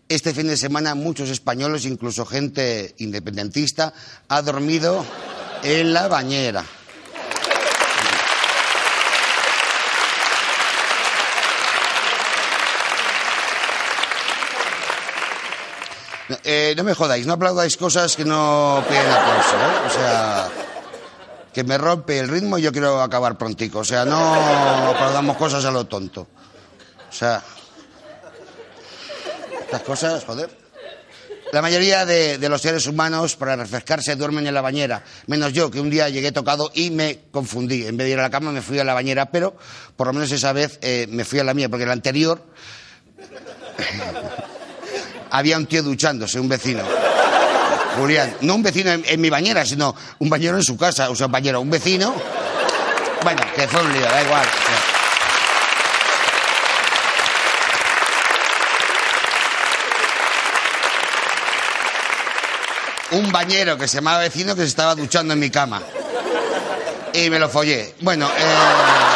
Este 0.08 0.34
fin 0.34 0.48
de 0.48 0.58
semana 0.58 0.94
muchos 0.94 1.30
españoles, 1.30 1.86
incluso 1.86 2.26
gente 2.26 2.94
independentista, 2.98 3.94
ha 4.28 4.42
dormido 4.42 5.04
en 5.62 5.94
la 5.94 6.08
bañera. 6.08 6.64
Eh, 16.44 16.74
no 16.76 16.84
me 16.84 16.94
jodáis, 16.94 17.26
no 17.26 17.34
aplaudáis 17.34 17.76
cosas 17.76 18.16
que 18.16 18.24
no 18.24 18.84
piden 18.88 19.10
aplauso, 19.10 19.56
¿eh? 19.56 19.86
O 19.86 19.90
sea, 19.90 20.48
que 21.52 21.64
me 21.64 21.78
rompe 21.78 22.18
el 22.18 22.28
ritmo 22.28 22.58
y 22.58 22.62
yo 22.62 22.72
quiero 22.72 23.02
acabar 23.02 23.36
prontico. 23.36 23.80
O 23.80 23.84
sea, 23.84 24.04
no 24.04 24.16
aplaudamos 24.90 25.36
cosas 25.36 25.64
a 25.64 25.70
lo 25.70 25.86
tonto. 25.86 26.22
O 27.08 27.12
sea, 27.12 27.42
estas 29.60 29.82
cosas, 29.82 30.24
joder. 30.24 30.62
La 31.52 31.60
mayoría 31.60 32.06
de, 32.06 32.38
de, 32.38 32.48
los 32.48 32.62
seres 32.62 32.86
humanos, 32.86 33.36
para 33.36 33.56
refrescarse, 33.56 34.16
duermen 34.16 34.46
en 34.46 34.54
la 34.54 34.62
bañera. 34.62 35.04
Menos 35.26 35.52
yo, 35.52 35.70
que 35.70 35.80
un 35.80 35.90
día 35.90 36.08
llegué 36.08 36.32
tocado 36.32 36.70
y 36.74 36.90
me 36.90 37.24
confundí. 37.30 37.86
En 37.86 37.98
vez 37.98 38.06
de 38.06 38.12
ir 38.14 38.18
a 38.18 38.22
la 38.22 38.30
cama, 38.30 38.52
me 38.52 38.62
fui 38.62 38.78
a 38.78 38.84
la 38.84 38.94
bañera, 38.94 39.30
pero 39.30 39.54
por 39.94 40.06
lo 40.06 40.14
menos 40.14 40.32
esa 40.32 40.54
vez 40.54 40.78
eh, 40.80 41.06
me 41.10 41.26
fui 41.26 41.40
a 41.40 41.44
la 41.44 41.52
mía, 41.52 41.68
porque 41.68 41.84
la 41.84 41.92
anterior 41.92 42.42
había 45.32 45.56
un 45.56 45.66
tío 45.66 45.82
duchándose, 45.82 46.38
un 46.38 46.48
vecino. 46.48 46.82
Julián, 47.96 48.36
no 48.42 48.54
un 48.54 48.62
vecino 48.62 48.92
en, 48.92 49.20
mi 49.20 49.30
bañera, 49.30 49.64
sino 49.64 49.94
un 50.18 50.28
bañero 50.28 50.56
en 50.56 50.62
su 50.62 50.76
casa, 50.76 51.10
o 51.10 51.16
sea, 51.16 51.26
un 51.26 51.32
bañero, 51.32 51.60
un 51.60 51.70
vecino. 51.70 52.14
Bueno, 53.22 53.40
que 53.54 53.66
fue 53.66 53.80
un 53.80 53.92
lío, 53.92 54.02
da 54.02 54.22
igual. 54.22 54.46
Un 63.12 63.32
bañero 63.32 63.78
que 63.78 63.88
se 63.88 63.96
llamaba 63.96 64.18
vecino 64.18 64.54
que 64.54 64.62
se 64.62 64.68
estaba 64.68 64.94
duchando 64.94 65.32
en 65.32 65.40
mi 65.40 65.50
cama. 65.50 65.82
Y 67.14 67.30
me 67.30 67.38
lo 67.38 67.48
follé. 67.48 67.94
Bueno, 68.00 68.30
eh... 68.36 69.11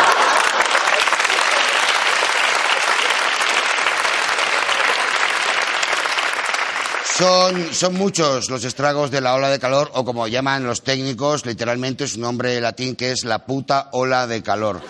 Son, 7.19 7.95
muchos 7.95 8.51
los 8.51 8.63
estragos 8.65 9.11
de 9.11 9.23
la 9.23 9.35
ola 9.35 9.49
de 9.49 9.59
calor, 9.59 9.91
o 9.95 10.05
como 10.05 10.29
llaman 10.29 10.65
los 10.65 10.83
técnicos, 10.83 11.47
literalmente 11.47 12.07
su 12.07 12.21
nombre 12.21 12.61
latín, 12.61 12.95
que 12.95 13.11
es 13.11 13.25
la 13.25 13.47
puta 13.47 13.89
ola 13.93 14.27
de 14.27 14.43
calor. 14.43 14.83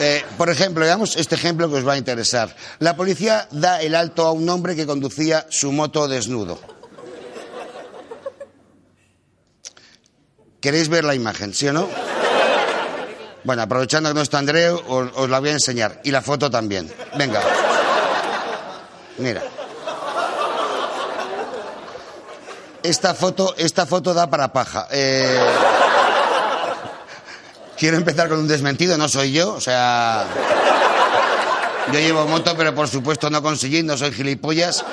Eh, 0.00 0.24
por 0.36 0.50
ejemplo, 0.50 0.84
veamos 0.84 1.14
este 1.14 1.36
ejemplo 1.36 1.68
que 1.70 1.76
os 1.76 1.86
va 1.86 1.92
a 1.92 1.96
interesar. 1.96 2.56
La 2.80 2.96
policía 2.96 3.46
da 3.52 3.80
el 3.80 3.94
alto 3.94 4.26
a 4.26 4.32
un 4.32 4.48
hombre 4.48 4.74
que 4.74 4.84
conducía 4.84 5.46
su 5.48 5.70
moto 5.70 6.08
desnudo. 6.08 6.58
¿Queréis 10.60 10.88
ver 10.88 11.04
la 11.04 11.14
imagen, 11.14 11.54
sí 11.54 11.68
o 11.68 11.72
no? 11.72 11.88
Bueno, 13.44 13.62
aprovechando 13.62 14.10
que 14.10 14.14
no 14.14 14.22
está 14.22 14.38
Andreu, 14.38 14.82
os 14.88 15.30
la 15.30 15.38
voy 15.38 15.50
a 15.50 15.52
enseñar. 15.52 16.00
Y 16.02 16.10
la 16.10 16.20
foto 16.20 16.50
también. 16.50 16.92
Venga. 17.16 17.40
Mira. 19.18 19.59
Esta 22.82 23.14
foto, 23.14 23.54
esta 23.56 23.86
foto 23.86 24.14
da 24.14 24.28
para 24.28 24.52
paja. 24.52 24.88
Eh, 24.90 25.38
Quiero 27.80 27.96
empezar 27.96 28.28
con 28.28 28.40
un 28.40 28.46
desmentido, 28.46 28.98
no 28.98 29.08
soy 29.08 29.32
yo, 29.32 29.54
o 29.54 29.60
sea... 29.60 30.26
Yo 31.90 31.98
llevo 31.98 32.26
moto, 32.26 32.54
pero 32.54 32.74
por 32.74 32.88
supuesto 32.88 33.30
no 33.30 33.40
conseguí, 33.40 33.82
no 33.82 33.96
soy 33.96 34.12
gilipollas. 34.12 34.84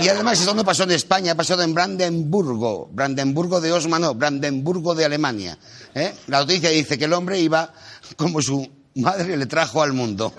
Y 0.00 0.08
además 0.08 0.40
esto 0.40 0.52
no 0.52 0.64
pasó 0.64 0.82
en 0.82 0.90
España, 0.90 1.32
ha 1.32 1.34
pasado 1.36 1.62
en 1.62 1.72
Brandenburgo. 1.72 2.88
Brandenburgo 2.90 3.60
de 3.60 3.70
Osma, 3.70 4.00
no, 4.00 4.16
Brandenburgo 4.16 4.96
de 4.96 5.04
Alemania. 5.04 5.56
¿eh? 5.94 6.12
La 6.26 6.40
noticia 6.40 6.70
dice 6.70 6.98
que 6.98 7.04
el 7.04 7.12
hombre 7.12 7.38
iba 7.38 7.72
como 8.16 8.42
su 8.42 8.68
madre 8.96 9.36
le 9.36 9.46
trajo 9.46 9.80
al 9.80 9.92
mundo. 9.92 10.32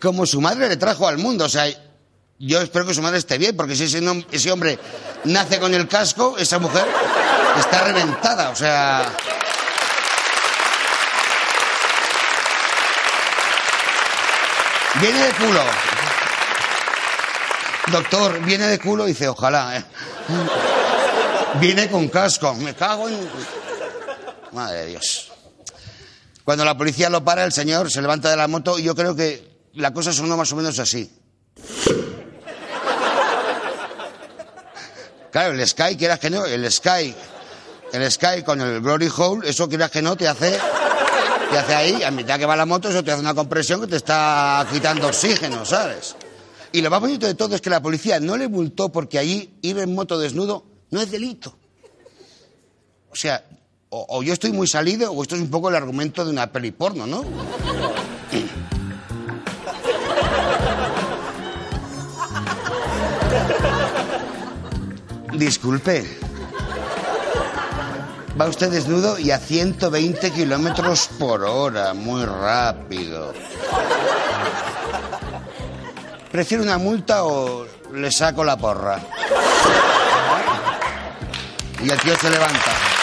como 0.00 0.24
su 0.24 0.40
madre 0.40 0.70
le 0.70 0.78
trajo 0.78 1.06
al 1.06 1.18
mundo. 1.18 1.44
O 1.44 1.48
sea, 1.50 1.66
yo 2.38 2.60
espero 2.60 2.86
que 2.86 2.94
su 2.94 3.02
madre 3.02 3.18
esté 3.18 3.38
bien, 3.38 3.56
porque 3.56 3.76
si 3.76 3.84
ese, 3.84 4.52
hombre 4.52 4.78
nace 5.24 5.58
con 5.60 5.72
el 5.74 5.86
casco, 5.86 6.36
esa 6.38 6.58
mujer 6.58 6.86
está 7.58 7.84
reventada. 7.84 8.50
O 8.50 8.56
sea... 8.56 9.12
Viene 15.00 15.18
de 15.18 15.32
culo. 15.32 15.60
Doctor, 17.90 18.40
viene 18.40 18.66
de 18.66 18.78
culo 18.78 19.04
y 19.04 19.08
dice, 19.08 19.28
ojalá. 19.28 19.76
¿eh? 19.76 19.84
Viene 21.60 21.88
con 21.88 22.08
casco. 22.08 22.54
Me 22.54 22.74
cago 22.74 23.08
en... 23.08 23.28
Madre 24.52 24.78
de 24.78 24.86
Dios. 24.86 25.32
Cuando 26.44 26.64
la 26.64 26.76
policía 26.76 27.10
lo 27.10 27.24
para, 27.24 27.44
el 27.44 27.52
señor 27.52 27.90
se 27.90 28.02
levanta 28.02 28.30
de 28.30 28.36
la 28.36 28.48
moto 28.48 28.78
y 28.78 28.84
yo 28.84 28.94
creo 28.94 29.16
que 29.16 29.68
la 29.74 29.92
cosa 29.92 30.12
sonó 30.12 30.36
más 30.36 30.52
o 30.52 30.56
menos 30.56 30.78
así. 30.78 31.10
Claro, 35.34 35.52
el 35.52 35.66
Sky, 35.66 35.96
quieras 35.96 36.20
que 36.20 36.30
no, 36.30 36.46
el 36.46 36.70
Sky, 36.70 37.12
el 37.92 38.12
Sky 38.12 38.44
con 38.44 38.60
el 38.60 38.80
Glory 38.80 39.08
Hole, 39.16 39.50
eso 39.50 39.68
quieras 39.68 39.90
que 39.90 40.00
no, 40.00 40.14
te 40.16 40.28
hace, 40.28 40.56
te 41.50 41.58
hace 41.58 41.74
ahí, 41.74 42.04
a 42.04 42.12
mitad 42.12 42.38
que 42.38 42.46
va 42.46 42.54
la 42.54 42.64
moto, 42.64 42.88
eso 42.88 43.02
te 43.02 43.10
hace 43.10 43.20
una 43.20 43.34
compresión 43.34 43.80
que 43.80 43.88
te 43.88 43.96
está 43.96 44.64
quitando 44.70 45.08
oxígeno, 45.08 45.64
¿sabes? 45.64 46.14
Y 46.70 46.82
lo 46.82 46.88
más 46.88 47.00
bonito 47.00 47.26
de 47.26 47.34
todo 47.34 47.56
es 47.56 47.60
que 47.60 47.68
la 47.68 47.82
policía 47.82 48.20
no 48.20 48.36
le 48.36 48.46
multó 48.46 48.92
porque 48.92 49.18
allí 49.18 49.58
ir 49.60 49.76
en 49.78 49.92
moto 49.92 50.20
desnudo 50.20 50.66
no 50.92 51.00
es 51.00 51.10
delito. 51.10 51.58
O 53.10 53.16
sea, 53.16 53.44
o, 53.88 54.06
o 54.08 54.22
yo 54.22 54.34
estoy 54.34 54.52
muy 54.52 54.68
salido 54.68 55.10
o 55.10 55.20
esto 55.20 55.34
es 55.34 55.40
un 55.40 55.50
poco 55.50 55.68
el 55.68 55.74
argumento 55.74 56.24
de 56.24 56.30
una 56.30 56.52
peli 56.52 56.70
porno, 56.70 57.08
¿no? 57.08 57.24
Disculpe. 65.36 66.18
Va 68.40 68.46
usted 68.46 68.70
desnudo 68.70 69.18
y 69.18 69.30
a 69.30 69.38
120 69.38 70.30
kilómetros 70.32 71.08
por 71.18 71.44
hora, 71.44 71.94
muy 71.94 72.24
rápido. 72.24 73.32
¿Prefiere 76.32 76.62
una 76.62 76.78
multa 76.78 77.24
o 77.24 77.66
le 77.92 78.10
saco 78.10 78.44
la 78.44 78.56
porra? 78.56 79.00
Y 81.82 81.90
el 81.90 82.00
tío 82.00 82.16
se 82.16 82.30
levanta. 82.30 82.93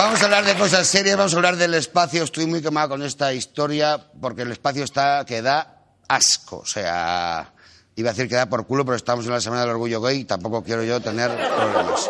Vamos 0.00 0.22
a 0.22 0.24
hablar 0.24 0.46
de 0.46 0.54
cosas 0.54 0.86
serias, 0.86 1.18
vamos 1.18 1.34
a 1.34 1.36
hablar 1.36 1.56
del 1.58 1.74
espacio. 1.74 2.24
Estoy 2.24 2.46
muy 2.46 2.62
quemado 2.62 2.88
con 2.88 3.02
esta 3.02 3.34
historia 3.34 4.02
porque 4.18 4.42
el 4.42 4.50
espacio 4.50 4.82
está 4.82 5.26
que 5.26 5.42
da 5.42 5.84
asco. 6.08 6.60
O 6.60 6.64
sea, 6.64 7.52
iba 7.96 8.08
a 8.08 8.12
decir 8.14 8.26
que 8.26 8.34
da 8.34 8.48
por 8.48 8.66
culo, 8.66 8.86
pero 8.86 8.96
estamos 8.96 9.26
en 9.26 9.32
la 9.32 9.42
Semana 9.42 9.60
del 9.60 9.72
Orgullo 9.72 10.00
Gay 10.00 10.20
y 10.20 10.24
tampoco 10.24 10.64
quiero 10.64 10.84
yo 10.84 11.02
tener 11.02 11.30
problemas. 11.30 12.08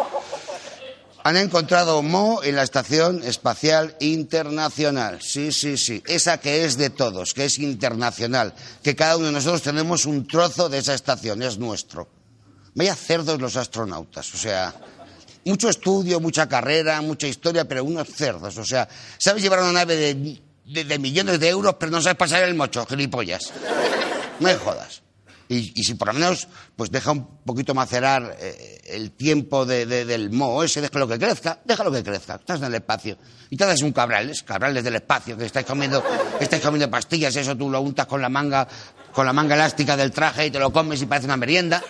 Han 1.24 1.36
encontrado 1.36 2.00
Mo 2.00 2.44
en 2.44 2.54
la 2.54 2.62
Estación 2.62 3.24
Espacial 3.24 3.96
Internacional. 3.98 5.20
Sí, 5.20 5.50
sí, 5.50 5.76
sí. 5.76 6.00
Esa 6.06 6.38
que 6.38 6.64
es 6.64 6.76
de 6.76 6.90
todos, 6.90 7.34
que 7.34 7.46
es 7.46 7.58
internacional. 7.58 8.54
Que 8.84 8.94
cada 8.94 9.16
uno 9.16 9.26
de 9.26 9.32
nosotros 9.32 9.62
tenemos 9.62 10.06
un 10.06 10.28
trozo 10.28 10.68
de 10.68 10.78
esa 10.78 10.94
estación, 10.94 11.42
es 11.42 11.58
nuestro. 11.58 12.08
Vaya 12.72 12.94
cerdos 12.94 13.40
los 13.40 13.56
astronautas. 13.56 14.32
O 14.32 14.38
sea, 14.38 14.76
mucho 15.44 15.68
estudio, 15.68 16.20
mucha 16.20 16.48
carrera, 16.48 17.00
mucha 17.02 17.26
historia, 17.26 17.66
pero 17.66 17.84
unos 17.84 18.08
cerdos. 18.08 18.56
O 18.58 18.64
sea, 18.64 18.88
sabes 19.18 19.42
llevar 19.42 19.60
una 19.60 19.72
nave 19.72 19.96
de, 19.96 20.98
millones 20.98 21.40
de 21.40 21.48
euros, 21.48 21.76
pero 21.78 21.90
no 21.92 22.00
sabes 22.00 22.16
pasar 22.18 22.42
el 22.44 22.54
mocho, 22.54 22.84
gilipollas. 22.86 23.52
No 24.38 24.46
me 24.48 24.54
jodas. 24.54 25.02
Y, 25.48 25.82
si 25.82 25.94
por 25.94 26.06
lo 26.08 26.14
menos 26.14 26.46
pues 26.76 26.92
deja 26.92 27.10
un 27.10 27.26
poquito 27.44 27.74
macerar 27.74 28.36
eh, 28.38 28.80
el 28.84 29.10
tiempo 29.10 29.66
de- 29.66 29.84
de- 29.84 30.04
del 30.04 30.30
moho 30.30 30.62
ese, 30.62 30.80
déjalo 30.80 31.08
que 31.08 31.18
crezca, 31.18 31.58
déjalo 31.64 31.90
que 31.90 32.04
crezca. 32.04 32.36
Estás 32.36 32.60
en 32.60 32.66
el 32.66 32.74
espacio. 32.76 33.16
Y 33.50 33.56
te 33.56 33.66
das 33.66 33.82
un 33.82 33.90
cabrales, 33.90 34.44
cabrales 34.44 34.84
del 34.84 34.94
espacio, 34.94 35.36
que 35.36 35.46
estáis 35.46 35.66
comiendo, 35.66 36.04
estáis 36.38 36.62
comiendo 36.62 36.88
pastillas, 36.88 37.34
eso 37.34 37.56
tú 37.56 37.68
lo 37.68 37.80
untas 37.80 38.06
con 38.06 38.22
la 38.22 38.28
manga, 38.28 38.68
con 39.12 39.26
la 39.26 39.32
manga 39.32 39.56
elástica 39.56 39.96
del 39.96 40.12
traje 40.12 40.46
y 40.46 40.50
te 40.52 40.60
lo 40.60 40.72
comes 40.72 41.02
y 41.02 41.06
parece 41.06 41.26
una 41.26 41.36
merienda. 41.36 41.82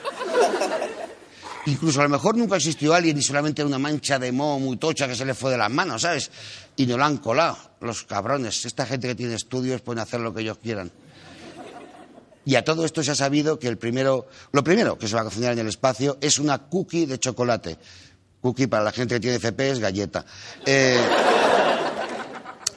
Incluso 1.66 2.00
a 2.00 2.04
lo 2.04 2.08
mejor 2.08 2.36
nunca 2.36 2.56
existió 2.56 2.94
alguien 2.94 3.18
y 3.18 3.22
solamente 3.22 3.62
una 3.62 3.78
mancha 3.78 4.18
de 4.18 4.32
moho 4.32 4.58
muy 4.58 4.78
tocha 4.78 5.06
que 5.06 5.14
se 5.14 5.24
le 5.24 5.34
fue 5.34 5.50
de 5.50 5.58
las 5.58 5.70
manos, 5.70 6.02
¿sabes? 6.02 6.30
Y 6.76 6.86
no 6.86 6.96
la 6.96 7.06
han 7.06 7.18
colado, 7.18 7.58
los 7.80 8.04
cabrones. 8.04 8.64
Esta 8.64 8.86
gente 8.86 9.08
que 9.08 9.14
tiene 9.14 9.34
estudios 9.34 9.82
pueden 9.82 10.00
hacer 10.00 10.20
lo 10.20 10.32
que 10.32 10.40
ellos 10.40 10.58
quieran. 10.58 10.90
Y 12.46 12.54
a 12.54 12.64
todo 12.64 12.86
esto 12.86 13.02
se 13.02 13.10
ha 13.10 13.14
sabido 13.14 13.58
que 13.58 13.68
el 13.68 13.76
primero, 13.76 14.26
lo 14.52 14.64
primero 14.64 14.98
que 14.98 15.06
se 15.06 15.14
va 15.14 15.20
a 15.20 15.24
cocinar 15.24 15.52
en 15.52 15.58
el 15.58 15.68
espacio 15.68 16.16
es 16.22 16.38
una 16.38 16.58
cookie 16.58 17.04
de 17.04 17.18
chocolate. 17.18 17.76
Cookie 18.40 18.66
para 18.66 18.82
la 18.82 18.92
gente 18.92 19.16
que 19.16 19.20
tiene 19.20 19.36
FP 19.36 19.70
es 19.70 19.78
galleta. 19.78 20.24
Eh, 20.64 20.98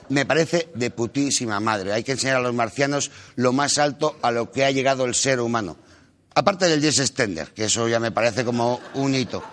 me 0.09 0.25
parece 0.25 0.69
de 0.75 0.91
putísima 0.91 1.59
madre. 1.61 1.93
Hay 1.93 2.03
que 2.03 2.11
enseñar 2.11 2.37
a 2.37 2.41
los 2.41 2.53
marcianos 2.53 3.11
lo 3.35 3.53
más 3.53 3.77
alto 3.77 4.17
a 4.21 4.31
lo 4.31 4.51
que 4.51 4.65
ha 4.65 4.71
llegado 4.71 5.05
el 5.05 5.15
ser 5.15 5.39
humano. 5.39 5.77
Aparte 6.35 6.67
del 6.67 6.81
Jess 6.81 7.07
Stender, 7.07 7.49
que 7.53 7.65
eso 7.65 7.87
ya 7.87 7.99
me 7.99 8.11
parece 8.11 8.43
como 8.43 8.79
un 8.95 9.13
hito. 9.13 9.43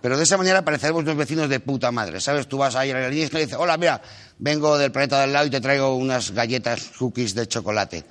Pero 0.00 0.16
de 0.16 0.22
esa 0.22 0.36
manera 0.36 0.64
pareceremos 0.64 1.02
unos 1.02 1.16
vecinos 1.16 1.48
de 1.48 1.58
puta 1.58 1.90
madre, 1.90 2.20
¿sabes? 2.20 2.46
Tú 2.46 2.58
vas 2.58 2.76
ahí 2.76 2.90
a 2.90 2.94
la 2.94 3.06
alienígena 3.06 3.40
y 3.40 3.44
dices, 3.44 3.58
hola, 3.58 3.76
mira, 3.76 4.00
vengo 4.38 4.78
del 4.78 4.92
planeta 4.92 5.20
del 5.20 5.32
lado 5.32 5.46
y 5.46 5.50
te 5.50 5.60
traigo 5.60 5.96
unas 5.96 6.30
galletas 6.30 6.90
cookies 6.96 7.34
de 7.34 7.48
chocolate. 7.48 8.04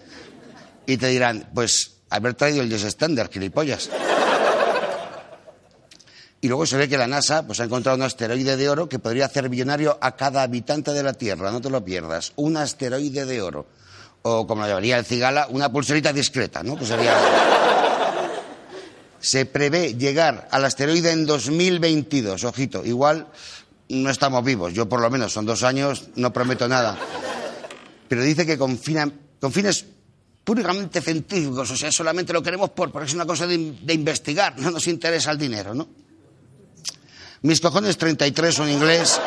Y 0.86 0.98
te 0.98 1.08
dirán, 1.08 1.50
pues, 1.54 2.00
haber 2.10 2.34
traído 2.34 2.62
el 2.62 2.70
Jess 2.70 2.92
Stender, 2.92 3.30
gilipollas. 3.30 3.90
Y 6.40 6.50
luego 6.50 6.66
se 6.66 6.78
ve 6.78 6.88
que 6.88 6.98
la 6.98 7.08
NASA 7.08 7.48
pues, 7.48 7.60
ha 7.62 7.64
encontrado 7.64 7.98
un 7.98 8.04
asteroide 8.04 8.58
de 8.58 8.70
oro 8.70 8.90
que 8.90 9.00
podría 9.00 9.26
hacer 9.26 9.50
millonario 9.50 9.98
a 10.02 10.16
cada 10.16 10.44
habitante 10.44 10.92
de 10.92 11.04
la 11.04 11.14
Tierra, 11.14 11.52
no 11.52 11.62
te 11.62 11.70
lo 11.70 11.84
pierdas. 11.84 12.34
Un 12.36 12.58
asteroide 12.58 13.26
de 13.26 13.42
oro. 13.42 13.68
O 14.22 14.46
como 14.46 14.62
lo 14.62 14.68
llamaría 14.68 14.98
el 14.98 15.06
cigala, 15.06 15.48
una 15.50 15.72
pulserita 15.72 16.12
discreta, 16.12 16.64
¿no? 16.64 16.76
Pues 16.76 16.90
sería... 16.90 17.16
Se 19.20 19.46
prevé 19.46 19.96
llegar 19.96 20.48
al 20.52 20.66
asteroide 20.66 21.12
en 21.12 21.26
2022. 21.26 22.44
Ojito, 22.44 22.86
igual 22.86 23.28
no 23.90 24.10
estamos 24.10 24.44
vivos. 24.44 24.74
Yo 24.74 24.88
por 24.88 25.02
lo 25.02 25.10
menos 25.10 25.34
son 25.34 25.46
dos 25.46 25.64
años, 25.64 26.06
no 26.16 26.32
prometo 26.34 26.68
nada. 26.68 26.98
Pero 28.08 28.22
dice 28.24 28.46
que 28.46 28.58
con, 28.58 28.78
fina- 28.78 29.12
con 29.42 29.52
fines 29.52 29.86
puramente 30.44 31.02
científicos, 31.02 31.70
o 31.72 31.76
sea, 31.76 31.92
solamente 31.92 32.32
lo 32.32 32.42
queremos 32.42 32.70
por, 32.70 32.92
porque 32.92 33.08
es 33.08 33.14
una 33.14 33.26
cosa 33.26 33.46
de, 33.48 33.56
in- 33.56 33.80
de 33.86 33.94
investigar, 33.94 34.58
no 34.60 34.72
nos 34.72 34.88
interesa 34.88 35.32
el 35.32 35.38
dinero, 35.38 35.74
¿no? 35.74 35.88
Mis 37.42 37.60
cojones 37.60 37.98
33 37.98 38.56
son 38.56 38.70
inglés. 38.70 39.20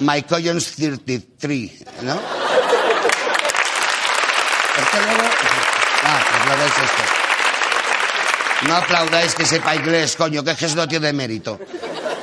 My 0.00 0.22
cojones 0.22 0.72
33, 0.74 1.70
¿no? 2.02 2.14
Es 4.78 4.88
que 4.88 4.96
luego... 4.96 5.22
Ah, 6.04 6.24
que 6.28 6.36
aplaudáis 6.38 6.72
esto. 6.72 7.02
No 8.66 8.76
aplaudáis 8.76 9.34
que 9.34 9.44
sepa 9.44 9.74
inglés, 9.74 10.16
coño, 10.16 10.44
que 10.44 10.52
es 10.52 10.58
que 10.58 10.66
eso 10.66 10.76
no 10.76 10.86
tiene 10.86 11.12
mérito. 11.12 11.58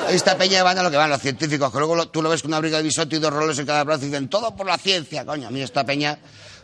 Esta 0.10 0.38
peña 0.38 0.64
van 0.64 0.78
a 0.80 0.84
lo 0.84 0.90
que 0.90 0.98
van 0.98 1.10
los 1.10 1.22
científicos, 1.22 1.72
que 1.72 1.78
luego 1.78 2.08
tú 2.08 2.22
lo 2.22 2.30
ves 2.30 2.42
con 2.42 2.50
una 2.50 2.58
abrigo 2.58 2.78
de 2.78 2.84
bisote 2.84 3.18
y 3.18 3.20
dos 3.20 3.32
roles 3.32 3.60
en 3.60 3.66
cada 3.66 3.84
brazo 3.84 4.04
y 4.04 4.08
dicen 4.08 4.30
todo 4.30 4.56
por 4.56 4.66
la 4.66 4.78
ciencia, 4.78 5.26
coño. 5.26 5.48
A 5.48 5.52
mí 5.52 5.62
esta 5.62 5.86
peña 5.86 6.18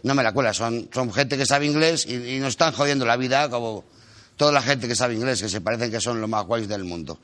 no 0.04 0.16
me 0.16 0.24
la 0.24 0.32
cuela, 0.32 0.54
son, 0.54 0.90
son 0.94 1.14
gente 1.14 1.38
que 1.38 1.46
sabe 1.46 1.66
inglés 1.66 2.06
y, 2.08 2.16
y 2.16 2.40
nos 2.40 2.50
están 2.50 2.74
jodiendo 2.74 3.06
la 3.06 3.18
vida 3.18 3.50
como, 3.50 3.84
toda 4.38 4.52
la 4.52 4.62
gente 4.62 4.88
que 4.88 4.96
sabe 4.96 5.16
inglés, 5.16 5.42
que 5.42 5.50
se 5.50 5.62
parecen 5.62 5.92
que 5.92 6.02
son 6.02 6.20
los 6.20 6.30
más 6.30 6.46
guays 6.46 6.68
del 6.68 6.84
mundo. 6.84 7.20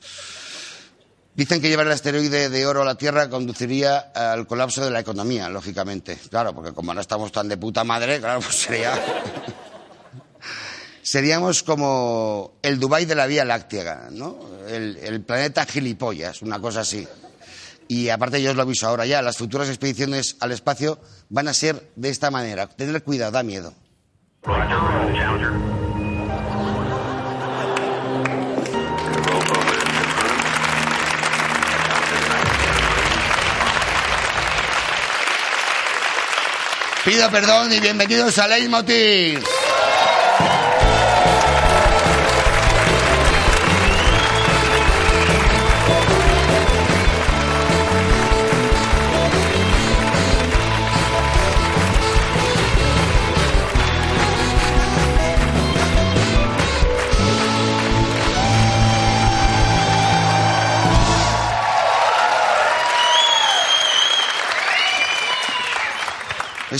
Dicen 1.34 1.62
que 1.62 1.68
llevar 1.68 1.86
el 1.86 1.92
asteroide 1.92 2.50
de 2.50 2.66
oro 2.66 2.82
a 2.82 2.84
la 2.84 2.94
Tierra 2.94 3.30
conduciría 3.30 3.98
al 4.14 4.46
colapso 4.46 4.84
de 4.84 4.90
la 4.90 5.00
economía, 5.00 5.48
lógicamente. 5.48 6.18
Claro, 6.28 6.54
porque 6.54 6.72
como 6.72 6.92
no 6.92 7.00
estamos 7.00 7.32
tan 7.32 7.48
de 7.48 7.56
puta 7.56 7.84
madre, 7.84 8.20
claro, 8.20 8.40
pues 8.40 8.56
sería... 8.56 8.92
Seríamos 11.12 11.62
como 11.62 12.54
el 12.62 12.80
Dubái 12.80 13.04
de 13.04 13.14
la 13.14 13.26
Vía 13.26 13.44
Láctea, 13.44 14.08
¿no? 14.12 14.34
El, 14.66 15.20
planeta 15.20 15.66
gilipollas, 15.66 16.40
una 16.40 16.58
cosa 16.58 16.80
así. 16.80 17.06
Y 17.86 18.08
aparte 18.08 18.40
yo 18.40 18.52
os 18.52 18.56
lo 18.56 18.62
aviso 18.62 18.88
ahora 18.88 19.04
ya, 19.04 19.20
las 19.20 19.36
futuras 19.36 19.68
expediciones 19.68 20.36
al 20.40 20.52
espacio 20.52 20.98
van 21.28 21.48
a 21.48 21.52
ser 21.52 21.90
de 21.96 22.08
esta 22.08 22.30
manera. 22.30 22.66
Tener 22.66 23.02
cuidado, 23.02 23.30
da 23.30 23.42
miedo. 23.42 23.74
Pido 37.04 37.30
perdón 37.30 37.70
y 37.74 37.80
bienvenidos 37.80 38.38
a 38.38 38.48
Leitmotiv. 38.48 39.61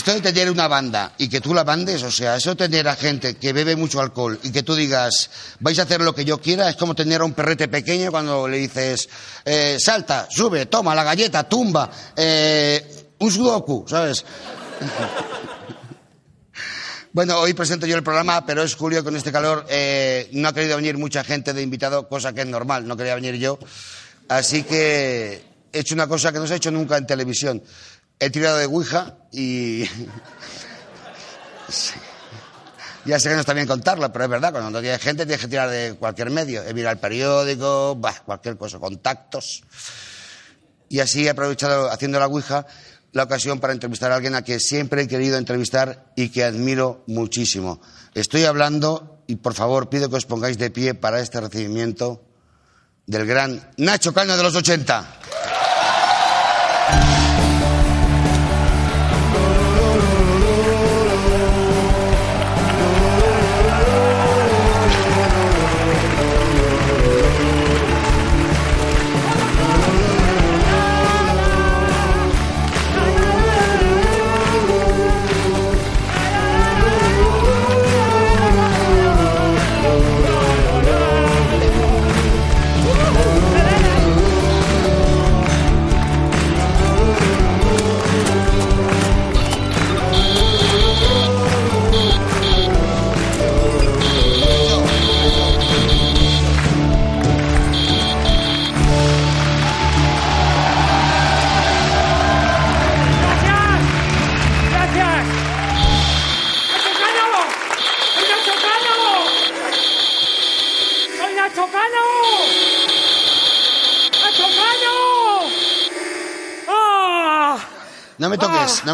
Esto 0.05 0.15
de 0.15 0.33
tener 0.33 0.51
una 0.51 0.67
banda 0.67 1.13
y 1.17 1.29
que 1.29 1.39
tú 1.39 1.53
la 1.53 1.63
bandes, 1.63 2.03
o 2.03 2.11
sea, 2.11 2.35
eso 2.35 2.49
de 2.49 2.67
tener 2.67 2.85
a 2.89 2.95
gente 2.97 3.37
que 3.37 3.53
bebe 3.53 3.77
mucho 3.77 4.01
alcohol 4.01 4.37
y 4.43 4.51
que 4.51 4.61
tú 4.61 4.75
digas, 4.75 5.29
vais 5.61 5.79
a 5.79 5.83
hacer 5.83 6.01
lo 6.01 6.13
que 6.13 6.25
yo 6.25 6.41
quiera, 6.41 6.67
es 6.67 6.75
como 6.75 6.93
tener 6.93 7.21
a 7.21 7.23
un 7.23 7.31
perrete 7.31 7.69
pequeño 7.69 8.11
cuando 8.11 8.45
le 8.49 8.57
dices, 8.57 9.07
eh, 9.45 9.77
salta, 9.79 10.27
sube, 10.29 10.65
toma 10.65 10.93
la 10.93 11.05
galleta, 11.05 11.47
tumba, 11.47 11.89
eh, 12.17 13.13
un 13.19 13.31
sudoku, 13.31 13.85
¿sabes? 13.87 14.25
Bueno, 17.13 17.37
hoy 17.37 17.53
presento 17.53 17.85
yo 17.85 17.95
el 17.95 18.01
programa, 18.01 18.43
pero 18.43 18.63
es 18.63 18.73
Julio 18.73 19.03
con 19.03 19.15
este 19.15 19.31
calor. 19.31 19.67
eh, 19.69 20.29
no 20.31 20.47
ha 20.49 20.53
querido 20.53 20.75
venir 20.77 20.97
mucha 20.97 21.23
gente 21.23 21.53
de 21.53 21.61
invitado, 21.61 22.09
cosa 22.09 22.33
que 22.33 22.41
es 22.41 22.47
normal, 22.47 22.87
no 22.87 22.97
quería 22.97 23.13
venir 23.13 23.35
yo. 23.35 23.59
Así 24.29 24.63
que 24.63 25.43
he 25.71 25.79
hecho 25.79 25.93
una 25.93 26.07
cosa 26.07 26.31
que 26.31 26.39
no 26.39 26.47
se 26.47 26.53
ha 26.53 26.57
hecho 26.57 26.71
nunca 26.71 26.97
en 26.97 27.05
televisión. 27.05 27.61
He 28.19 28.29
tirado 28.29 28.57
de 28.57 28.65
Ouija 28.65 29.17
y... 29.31 29.85
Ya 33.05 33.19
sé 33.19 33.27
que 33.27 33.35
no 33.35 33.41
está 33.41 33.53
bien 33.53 33.67
contarlo, 33.67 34.09
pero 34.13 34.23
es 34.23 34.31
verdad, 34.31 34.53
cuando 34.53 34.79
tienes 34.79 35.01
gente 35.01 35.25
tienes 35.25 35.41
que 35.41 35.49
tirar 35.49 35.69
de 35.69 35.95
cualquier 35.99 36.29
medio. 36.29 36.63
He 36.63 36.73
mirado 36.73 36.93
el 36.93 36.99
periódico, 36.99 37.95
bah, 37.97 38.15
cualquier 38.25 38.55
cosa, 38.55 38.79
contactos. 38.79 39.63
Y 40.87 41.01
así 41.01 41.27
he 41.27 41.29
aprovechado, 41.29 41.91
haciendo 41.91 42.17
la 42.17 42.27
Ouija, 42.27 42.65
la 43.11 43.23
ocasión 43.23 43.59
para 43.59 43.73
entrevistar 43.73 44.11
a 44.11 44.15
alguien 44.15 44.35
a 44.35 44.41
quien 44.41 44.61
siempre 44.61 45.01
he 45.01 45.07
querido 45.09 45.37
entrevistar 45.37 46.13
y 46.15 46.29
que 46.29 46.45
admiro 46.45 47.03
muchísimo. 47.07 47.81
Estoy 48.13 48.45
hablando, 48.45 49.21
y 49.27 49.35
por 49.35 49.53
favor 49.53 49.89
pido 49.89 50.09
que 50.09 50.15
os 50.15 50.25
pongáis 50.25 50.57
de 50.57 50.69
pie 50.69 50.93
para 50.93 51.19
este 51.19 51.41
recibimiento 51.41 52.23
del 53.05 53.25
gran 53.25 53.69
Nacho 53.77 54.13
Cano 54.13 54.37
de 54.37 54.43
los 54.43 54.55
80. 54.55 55.19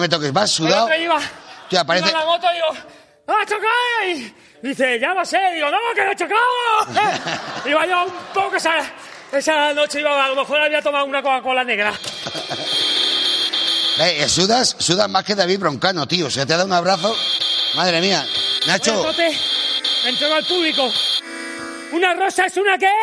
Me 0.09 0.15
toques, 0.15 0.33
vas 0.33 0.49
El 0.49 0.55
sudado. 0.55 0.85
otro 0.85 0.97
iba, 0.97 1.19
Tío, 1.69 1.79
aparece- 1.81 2.09
iba 2.09 2.19
en 2.19 2.25
la 2.25 2.31
moto 2.31 2.47
y 2.51 2.55
digo, 2.55 2.73
¡Nacho 3.27 3.55
Cano! 3.55 4.33
Y 4.63 4.67
dice, 4.67 4.99
ya 4.99 5.13
no 5.13 5.23
sé. 5.23 5.37
Digo, 5.53 5.69
¡no, 5.69 5.77
que 5.95 6.03
Nacho 6.03 6.25
Cano! 6.27 7.11
iba 7.65 7.85
yo 7.85 8.05
un 8.05 8.11
poco 8.33 8.55
esa, 8.55 8.73
esa 9.31 9.71
noche, 9.73 9.99
iba, 9.99 10.25
a 10.25 10.29
lo 10.29 10.35
mejor 10.35 10.59
había 10.61 10.81
tomado 10.81 11.05
una 11.05 11.21
Coca-Cola 11.21 11.63
negra. 11.63 11.93
Eh, 14.01 14.23
eh, 14.23 14.29
sudas, 14.29 14.77
sudas 14.79 15.09
más 15.09 15.25
que 15.25 15.35
David 15.35 15.59
Broncano, 15.59 16.07
tío. 16.07 16.27
O 16.27 16.29
sea, 16.29 16.45
te 16.45 16.53
ha 16.53 16.55
dado 16.55 16.67
un 16.67 16.71
abrazo. 16.73 17.13
Madre 17.75 17.99
mía. 17.99 18.25
Nacho, 18.65 19.05
me 20.05 20.09
entrego 20.09 20.35
al 20.35 20.45
público. 20.45 20.89
¿Una 21.91 22.13
rosa 22.13 22.45
es 22.45 22.55
una 22.55 22.77
qué? 22.77 22.87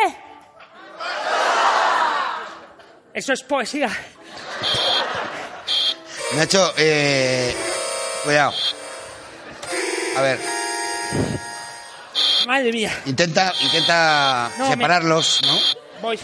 Eso 3.13 3.33
es 3.33 3.43
poesía. 3.43 3.89
Nacho, 6.35 6.73
eh, 6.77 7.55
cuidado. 8.23 8.53
A 10.17 10.21
ver, 10.21 10.39
Madre 12.45 12.71
mía. 12.71 12.91
intenta, 13.05 13.53
intenta 13.61 14.51
No, 14.57 14.65
me- 14.65 14.71
separarlos, 14.75 15.39
¿no? 15.45 15.57
Voy. 16.01 16.19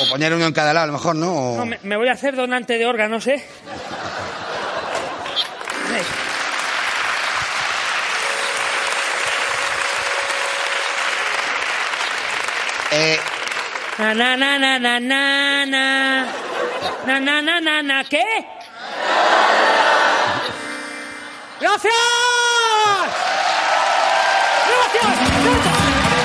O 0.00 0.08
poner 0.08 0.32
uno 0.32 0.46
en 0.46 0.52
cada 0.52 0.72
lado, 0.72 0.84
a 0.84 0.86
lo 0.86 0.92
mejor, 0.94 1.16
¿no? 1.16 1.32
O- 1.32 1.56
No, 1.58 1.66
me, 1.66 1.78
me 1.82 1.96
voy 1.96 2.08
a 2.08 2.12
hacer 2.12 2.36
donante 2.36 2.78
de 2.78 2.86
órganos, 2.86 3.26
¿eh? 3.26 3.44
Eh, 5.94 6.04
Eh, 12.94 13.18
Na, 13.98 14.14
na, 14.14 14.36
na, 14.36 14.58
na, 14.58 14.78
na, 14.78 15.00
na, 15.00 15.64
na. 15.66 15.84
Na, 17.06 17.20
na, 17.20 17.40
na, 17.42 17.60
na, 17.60 17.82
na, 17.82 18.04
¿qué? 18.04 18.24
¡Gracias! 21.60 21.92
¡Gracias! 24.68 26.22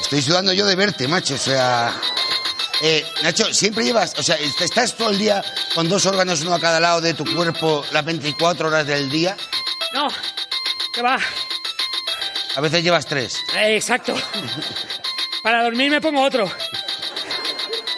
Estoy 0.00 0.22
sudando 0.22 0.52
yo 0.52 0.66
de 0.66 0.76
verte, 0.76 1.08
macho. 1.08 1.34
O 1.34 1.38
sea, 1.38 1.92
eh, 2.82 3.04
Nacho, 3.22 3.52
siempre 3.52 3.84
llevas, 3.84 4.14
o 4.18 4.22
sea, 4.22 4.36
est- 4.36 4.60
estás 4.60 4.94
todo 4.96 5.10
el 5.10 5.18
día 5.18 5.42
con 5.74 5.88
dos 5.88 6.06
órganos, 6.06 6.42
uno 6.42 6.54
a 6.54 6.60
cada 6.60 6.78
lado 6.80 7.00
de 7.00 7.14
tu 7.14 7.24
cuerpo, 7.34 7.84
las 7.92 8.04
24 8.04 8.68
horas 8.68 8.86
del 8.86 9.10
día. 9.10 9.36
No, 9.92 10.08
que 10.92 11.02
va. 11.02 11.18
A 12.56 12.60
veces 12.60 12.82
llevas 12.84 13.06
tres. 13.06 13.36
Eh, 13.56 13.76
exacto. 13.76 14.14
Para 15.42 15.62
dormir 15.62 15.90
me 15.90 16.00
pongo 16.00 16.22
otro. 16.22 16.50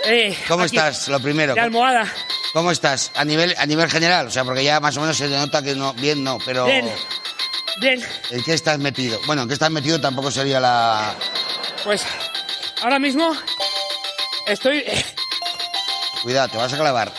Eh, 0.05 0.37
¿Cómo 0.49 0.65
aquí, 0.65 0.77
estás? 0.77 1.09
Lo 1.09 1.21
primero. 1.21 1.55
De 1.55 1.61
almohada. 1.61 2.07
¿Cómo 2.53 2.71
estás? 2.71 3.11
A 3.15 3.25
nivel, 3.25 3.55
a 3.59 3.67
nivel 3.67 3.91
general, 3.91 4.29
o 4.29 4.31
sea, 4.31 4.45
porque 4.45 4.65
ya 4.65 4.81
más 4.81 4.97
o 4.97 5.01
menos 5.01 5.17
se 5.17 5.29
te 5.29 5.37
nota 5.37 5.63
que 5.63 5.75
no, 5.75 5.93
bien 5.95 6.25
no, 6.25 6.39
pero 6.45 6.65
Bien. 6.65 6.91
Bien. 7.81 8.03
¿en 8.31 8.43
qué 8.43 8.55
estás 8.55 8.79
metido? 8.79 9.21
Bueno, 9.27 9.43
en 9.43 9.49
qué 9.49 9.55
estás 9.55 9.71
metido 9.71 10.01
tampoco 10.01 10.31
sería 10.31 10.59
la... 10.59 11.15
Pues 11.85 12.03
ahora 12.81 12.99
mismo 12.99 13.37
estoy. 14.47 14.79
eh, 14.79 15.05
Cuidado, 16.23 16.49
te 16.49 16.57
vas 16.57 16.73
a 16.73 16.77
clavar. 16.79 17.13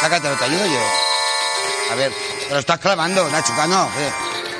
sácatelo, 0.00 0.36
te 0.36 0.44
ayudo 0.44 0.66
yo. 0.66 0.80
A 1.92 1.94
ver, 1.94 2.12
te 2.48 2.54
lo 2.54 2.60
estás 2.60 2.78
clavando, 2.80 3.28
Nacho 3.28 3.54
Cano. 3.56 3.88
eh, 3.98 4.10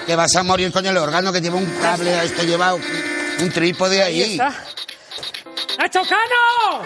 Que 0.07 0.16
vas 0.16 0.35
a 0.37 0.42
morir 0.42 0.72
con 0.72 0.85
el 0.87 0.96
órgano 0.96 1.33
que 1.33 1.40
lleva 1.40 1.57
un 1.57 1.66
cable, 1.81 2.14
a 2.14 2.25
esto 2.25 2.42
lleva 2.42 2.75
un, 2.75 2.83
un 3.40 3.51
trípode 3.53 4.03
Ahí 4.03 4.22
ahí. 4.22 4.33
está. 4.33 4.55
¡Nacho 5.79 6.03
Cano! 6.03 6.85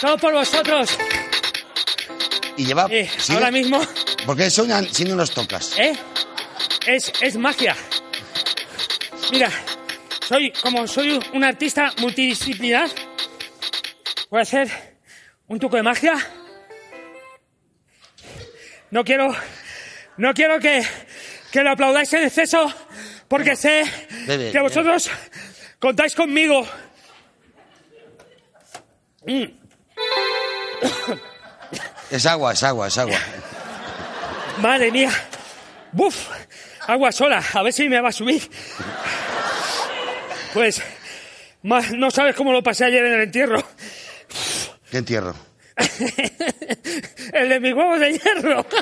Todo 0.00 0.16
por 0.18 0.32
vosotros. 0.34 0.90
Y 2.56 2.66
lleva... 2.66 2.86
Eh, 2.90 3.10
¿sí? 3.18 3.32
ahora 3.34 3.50
mismo, 3.50 3.80
¿Por 4.24 4.36
qué 4.36 4.50
suenan 4.50 4.92
si 4.92 5.04
no 5.04 5.14
los 5.16 5.30
tocas? 5.30 5.72
¿eh? 5.78 5.96
Es, 6.86 7.12
es 7.20 7.36
magia. 7.36 7.76
Mira, 9.30 9.50
soy 10.28 10.52
como 10.62 10.86
soy 10.86 11.18
un 11.32 11.44
artista 11.44 11.92
multidisciplinar. 11.98 12.88
Voy 14.30 14.40
a 14.40 14.42
hacer 14.42 14.68
un 15.46 15.58
truco 15.58 15.76
de 15.76 15.82
magia. 15.82 16.14
No 18.90 19.04
quiero, 19.04 19.34
no 20.16 20.34
quiero 20.34 20.58
que, 20.58 20.84
que 21.52 21.62
lo 21.62 21.70
aplaudáis 21.70 22.12
en 22.12 22.24
exceso, 22.24 22.72
porque 23.28 23.56
sé 23.56 23.84
Bebe, 24.26 24.52
que 24.52 24.60
vosotros 24.60 25.10
contáis 25.78 26.14
conmigo. 26.14 26.66
Es 32.10 32.26
agua, 32.26 32.52
es 32.52 32.62
agua, 32.62 32.86
es 32.88 32.98
agua. 32.98 33.18
Madre 34.58 34.90
mía. 34.90 35.10
Buf. 35.92 36.28
Agua 36.86 37.10
sola. 37.10 37.42
A 37.52 37.62
ver 37.62 37.72
si 37.72 37.88
me 37.88 38.00
va 38.00 38.10
a 38.10 38.12
subir. 38.12 38.48
Pues 40.54 40.82
no 41.62 42.10
sabes 42.10 42.36
cómo 42.36 42.52
lo 42.52 42.62
pasé 42.62 42.84
ayer 42.84 43.04
en 43.04 43.12
el 43.14 43.22
entierro. 43.22 43.62
¿Qué 44.90 44.98
entierro? 44.98 45.34
El 47.32 47.48
de 47.48 47.60
mis 47.60 47.74
huevos 47.74 48.00
de 48.00 48.12
hierro. 48.12 48.64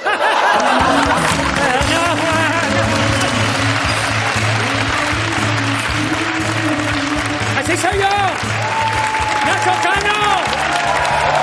Así 7.58 7.76
soy 7.76 7.98
yo. 7.98 8.08
Nacho 9.46 9.72
Cano. 9.82 11.34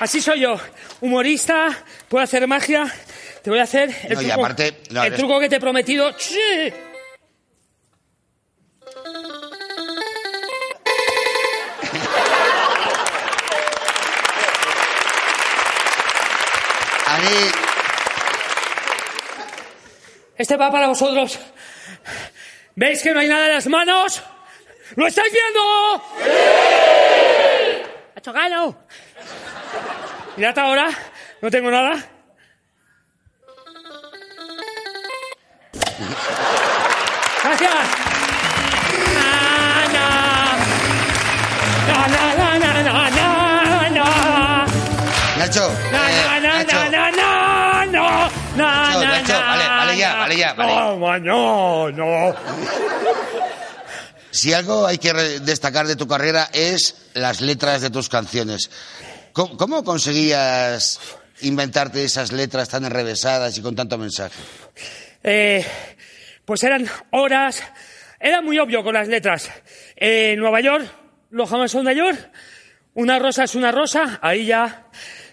Así 0.00 0.20
soy 0.20 0.40
yo. 0.40 0.56
Humorista, 1.00 1.68
puedo 2.08 2.24
hacer 2.24 2.46
magia. 2.46 2.86
Te 3.42 3.50
voy 3.50 3.58
a 3.58 3.64
hacer 3.64 3.90
el, 4.04 4.14
No, 4.14 4.22
y 4.22 4.26
truco, 4.26 4.40
aparte, 4.40 4.74
no, 4.90 5.00
el 5.02 5.06
eres- 5.08 5.18
truco 5.18 5.40
que 5.40 5.48
te 5.48 5.56
he 5.56 5.60
prometido. 5.60 6.12
¡Sí! 6.18 6.38
Este 20.40 20.56
va 20.56 20.70
para 20.70 20.88
vosotros. 20.88 21.38
¿Veis 22.74 23.02
que 23.02 23.12
no 23.12 23.20
hay 23.20 23.28
nada 23.28 23.44
en 23.44 23.52
las 23.52 23.66
manos? 23.66 24.22
¿Lo 24.96 25.06
estáis 25.06 25.30
viendo? 25.30 26.02
¡Ha 28.16 28.20
chocado! 28.22 28.78
Mirad 30.38 30.58
ahora, 30.58 30.88
no 31.42 31.50
tengo 31.50 31.70
nada. 31.70 31.92
Gracias. 37.44 37.70
Na, 39.14 39.28
na, 41.86 42.34
na, 42.38 42.49
Nacho, 45.50 45.66
eh, 45.66 45.90
na, 45.90 46.38
na, 46.38 46.62
Nacho, 46.62 46.76
na, 46.76 46.90
na, 46.90 47.10
na, 47.10 47.84
no. 47.86 48.30
Na, 48.56 48.86
Nacho, 48.86 49.00
na, 49.00 49.18
Nacho, 49.18 49.32
na, 49.32 49.46
vale, 49.50 49.66
vale 49.66 49.96
ya, 49.98 50.14
vale 50.14 50.36
ya, 50.36 50.54
vale. 50.54 50.72
No, 50.72 51.18
no, 51.18 51.90
no. 51.90 52.34
si 54.30 54.52
algo 54.52 54.86
hay 54.86 54.98
que 54.98 55.12
destacar 55.12 55.88
de 55.88 55.96
tu 55.96 56.06
carrera 56.06 56.48
es 56.52 57.10
las 57.14 57.40
letras 57.40 57.82
de 57.82 57.90
tus 57.90 58.08
canciones. 58.08 58.70
¿Cómo, 59.32 59.56
cómo 59.56 59.82
conseguías 59.82 61.00
inventarte 61.40 62.04
esas 62.04 62.30
letras 62.30 62.68
tan 62.68 62.84
enrevesadas 62.84 63.58
y 63.58 63.60
con 63.60 63.74
tanto 63.74 63.98
mensaje? 63.98 64.40
Eh, 65.24 65.66
pues 66.44 66.62
eran 66.62 66.88
horas. 67.10 67.60
Era 68.20 68.40
muy 68.40 68.56
obvio 68.60 68.84
con 68.84 68.94
las 68.94 69.08
letras. 69.08 69.50
Eh, 69.96 70.36
Nueva 70.38 70.60
York, 70.60 70.88
los 71.30 71.50
jamás 71.50 71.72
son 71.72 71.86
de 71.86 71.96
York. 71.96 72.30
Una 72.94 73.18
rosa 73.18 73.42
es 73.42 73.56
una 73.56 73.72
rosa. 73.72 74.20
Ahí 74.22 74.46
ya 74.46 74.86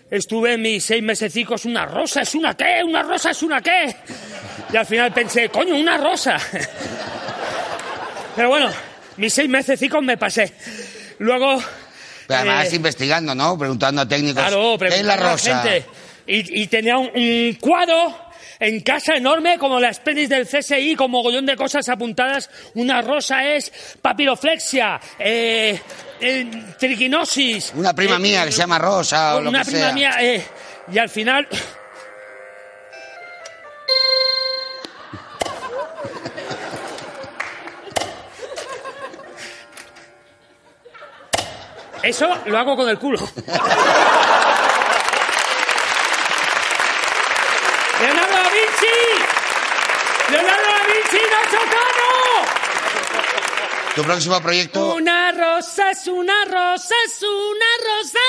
estuve 0.10 0.58
mis 0.58 0.84
seis 0.84 1.04
mesecicos. 1.04 1.66
Una 1.66 1.86
rosa 1.86 2.22
es 2.22 2.36
una 2.36 2.56
qué, 2.56 2.82
una 2.84 3.04
rosa 3.04 3.32
es 3.32 3.44
una 3.44 3.62
qué. 3.62 3.96
Y 4.72 4.78
al 4.78 4.86
final 4.86 5.14
pensé, 5.14 5.50
coño, 5.50 5.76
una 5.76 5.98
rosa. 5.98 6.38
Pero 8.36 8.50
bueno, 8.50 8.70
mis 9.18 9.34
seis 9.34 9.50
mesecicos 9.50 10.04
me 10.04 10.18
pasé. 10.18 10.54
Luego. 11.20 11.62
Pero 12.28 12.40
además 12.42 12.74
eh, 12.74 12.76
investigando, 12.76 13.34
¿no? 13.34 13.58
Preguntando 13.58 14.02
a 14.02 14.08
técnicos. 14.08 14.44
Claro, 14.44 14.78
¿Qué 14.78 14.86
es 14.88 15.04
la 15.04 15.14
preguntando 15.14 15.14
a 15.14 15.16
la 15.26 15.32
rosa? 15.32 15.62
gente. 15.64 15.86
Y, 16.28 16.62
y 16.64 16.68
tenía 16.68 16.98
un, 16.98 17.10
un 17.16 17.54
cuadro 17.60 18.28
en 18.60 18.82
casa 18.82 19.16
enorme, 19.16 19.58
como 19.58 19.80
las 19.80 20.00
pelis 20.00 20.30
del 20.30 20.46
CSI, 20.48 20.96
con 20.96 21.12
mogollón 21.12 21.46
de 21.46 21.56
cosas 21.56 21.88
apuntadas. 21.90 22.50
Una 22.74 23.02
rosa 23.02 23.46
es 23.54 23.72
papiroflexia, 24.02 25.00
eh, 25.20 25.80
eh, 26.20 26.74
triquinosis. 26.78 27.72
Una 27.76 27.94
prima 27.94 28.16
eh, 28.16 28.20
mía 28.20 28.46
que 28.46 28.52
se 28.52 28.60
llama 28.60 28.78
Rosa 28.80 29.36
o 29.36 29.42
lo 29.42 29.50
Una 29.50 29.60
que 29.64 29.72
prima 29.72 29.86
sea. 29.86 29.94
mía, 29.94 30.12
eh, 30.22 30.46
y 30.92 30.98
al 30.98 31.10
final... 31.10 31.48
Eso 42.04 42.28
lo 42.46 42.58
hago 42.58 42.76
con 42.76 42.88
el 42.90 42.98
culo. 43.00 43.20
¡Leonardo 48.00 48.36
da 48.36 48.50
Vinci! 48.50 48.98
¡Leonardo 50.32 50.68
da 50.68 50.86
Vinci, 50.88 51.18
Nacho 51.32 51.58
Tu 53.98 54.04
próximo 54.04 54.40
proyecto. 54.40 54.94
Una 54.94 55.32
rosa 55.32 55.90
es 55.90 56.06
una 56.08 56.46
rosa, 56.46 56.94
es 57.08 57.24
una 57.24 57.72
rosa. 57.90 58.20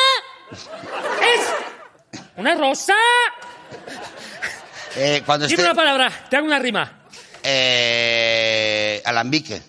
Es 1.20 1.40
una 2.38 2.54
rosa. 2.54 2.94
eh, 4.96 5.22
cuando 5.26 5.46
Dime 5.46 5.61
esté. 5.61 5.70
una 5.70 5.74
palabra, 5.74 6.11
te 6.31 6.37
hago 6.38 6.46
una 6.46 6.59
rima. 6.59 7.02
Eh, 7.42 9.02
alambique. 9.04 9.61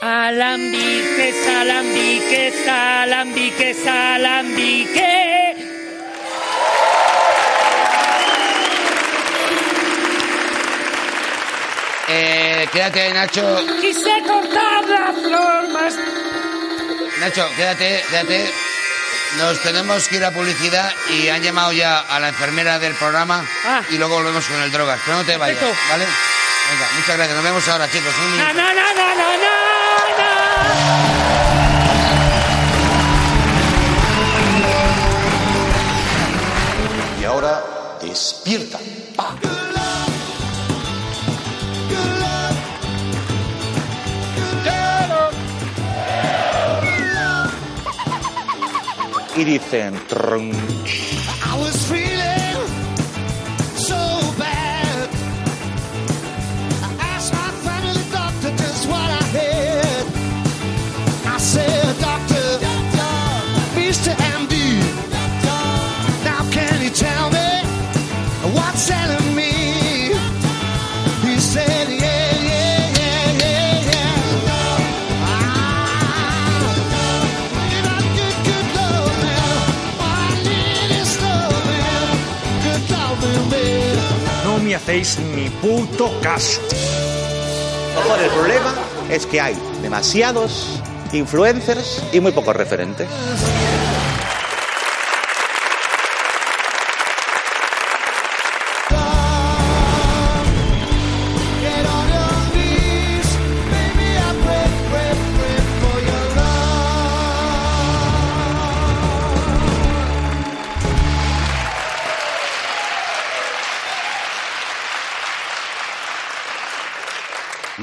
Alambique, 0.00 1.34
alambique, 1.60 2.52
alambique, 2.70 3.74
alambique. 3.86 5.37
Quédate 12.72 13.00
ahí, 13.00 13.12
Nacho. 13.12 13.56
Quise 13.80 14.22
cortar 14.26 14.84
la 14.88 15.12
flor 15.12 15.68
más. 15.68 15.94
Nacho, 17.20 17.48
quédate, 17.56 18.04
quédate. 18.10 18.50
Nos 19.36 19.60
tenemos 19.62 20.08
que 20.08 20.16
ir 20.16 20.24
a 20.24 20.30
publicidad 20.30 20.90
y 21.10 21.28
han 21.28 21.42
llamado 21.42 21.72
ya 21.72 21.98
a 22.00 22.18
la 22.18 22.28
enfermera 22.28 22.78
del 22.78 22.94
programa 22.94 23.44
Ah. 23.66 23.82
y 23.90 23.98
luego 23.98 24.14
volvemos 24.14 24.44
con 24.46 24.60
el 24.62 24.72
drogas. 24.72 25.00
Pero 25.04 25.18
no 25.18 25.24
te 25.24 25.36
vayas, 25.36 25.58
Perfecto. 25.58 25.82
¿vale? 25.90 26.04
Venga, 26.70 26.86
muchas 26.96 27.16
gracias. 27.16 27.34
Nos 27.36 27.44
vemos 27.44 27.68
ahora, 27.68 27.90
chicos. 27.90 28.14
Un 28.18 28.38
na, 28.38 28.52
na. 28.54 28.68
Y 37.20 37.24
ahora 37.24 37.62
despierta. 38.00 38.78
Y 49.38 49.44
dicen... 49.44 49.94
trun, 50.08 50.50
hacéis 84.88 85.18
ni 85.36 85.50
puto 85.50 86.10
caso. 86.22 86.62
Mejor 87.94 88.20
el 88.20 88.30
problema 88.30 88.74
es 89.10 89.26
que 89.26 89.38
hay 89.38 89.54
demasiados 89.82 90.80
influencers 91.12 92.02
y 92.10 92.20
muy 92.20 92.32
pocos 92.32 92.56
referentes. 92.56 93.06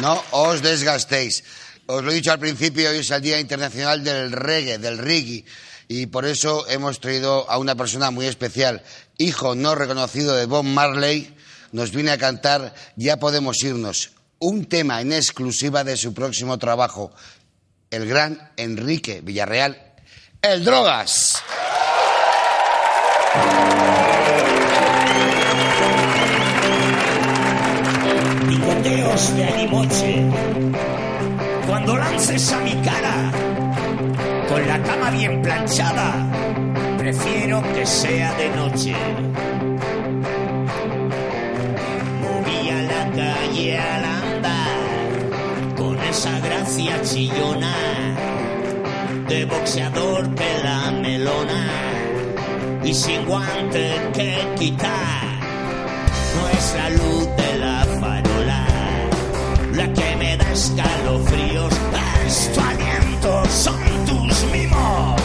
No 0.05 0.21
os 0.37 0.61
desgastéis. 0.61 1.41
Os 1.87 2.03
lo 2.03 2.11
he 2.11 2.13
dicho 2.21 2.31
al 2.31 2.37
principio, 2.37 2.91
hoy 2.91 2.99
es 2.99 3.09
el 3.09 3.23
Día 3.23 3.39
Internacional 3.39 4.03
del 4.03 4.31
Reggae, 4.31 4.77
del 4.77 4.99
Reggae. 4.99 5.45
Y 5.87 6.05
por 6.05 6.25
eso 6.25 6.67
hemos 6.69 6.99
traído 6.99 7.49
a 7.49 7.57
una 7.57 7.73
persona 7.73 8.11
muy 8.11 8.27
especial, 8.27 8.83
hijo 9.17 9.55
no 9.55 9.73
reconocido 9.73 10.35
de 10.35 10.45
Bob 10.45 10.63
Marley, 10.63 11.35
nos 11.71 11.89
viene 11.89 12.11
a 12.11 12.19
cantar 12.19 12.75
Ya 12.95 13.17
podemos 13.17 13.63
irnos, 13.63 14.11
un 14.37 14.65
tema 14.65 15.01
en 15.01 15.11
exclusiva 15.11 15.83
de 15.83 15.97
su 15.97 16.13
próximo 16.13 16.59
trabajo, 16.59 17.11
el 17.89 18.07
gran 18.07 18.51
Enrique 18.57 19.21
Villarreal, 19.21 19.95
El 20.43 20.63
Drogas. 20.63 21.41
Picoteos 29.15 29.35
de 29.35 29.43
animoche. 29.45 30.25
Cuando 31.67 31.95
lances 31.95 32.51
a 32.51 32.59
mi 32.59 32.73
cara, 32.81 33.31
con 34.49 34.67
la 34.67 34.81
cama 34.83 35.09
bien 35.11 35.41
planchada, 35.41 36.27
prefiero 36.97 37.61
que 37.73 37.85
sea 37.85 38.33
de 38.33 38.49
noche. 38.49 38.95
Movía 42.21 42.81
la 42.83 43.11
calle 43.11 43.77
al 43.77 44.05
andar, 44.05 45.75
con 45.77 45.97
esa 45.99 46.39
gracia 46.39 47.01
chillona, 47.01 47.75
de 49.29 49.45
boxeador 49.45 50.29
pela 50.35 50.91
melona, 50.91 51.67
y 52.83 52.93
sin 52.93 53.25
guante 53.25 53.93
que 54.13 54.37
quitar 54.59 55.25
no 56.35 56.49
es 56.49 56.75
la 56.75 56.89
luz 56.89 57.27
de 57.37 57.57
la 57.59 57.64
la 59.75 59.91
que 59.93 60.15
me 60.15 60.37
da 60.37 60.51
escalofríos. 60.51 61.73
Es 62.25 62.51
tu 62.53 62.59
aliento, 62.59 63.45
son 63.49 63.79
tus 64.05 64.43
mimos, 64.51 65.21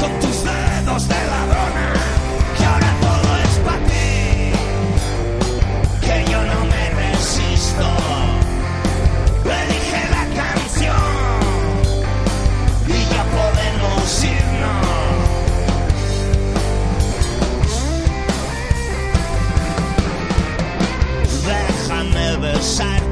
con 0.00 0.10
tus 0.20 0.44
dedos 0.44 1.08
de 1.08 1.14
ladrona, 1.14 1.88
que 2.56 2.64
ahora 2.64 2.90
todo 3.00 3.28
es 3.46 3.54
para 3.66 3.84
ti, 3.90 4.52
que 6.02 6.16
yo 6.30 6.40
no 6.52 6.58
me 6.72 6.84
resisto. 7.02 7.88
Elige 9.60 10.02
la 10.16 10.24
canción 10.40 11.06
y 12.86 12.98
ya 13.12 13.22
podemos 13.36 14.24
irnos. 14.24 14.86
Déjame 21.44 22.26
besar 22.36 23.05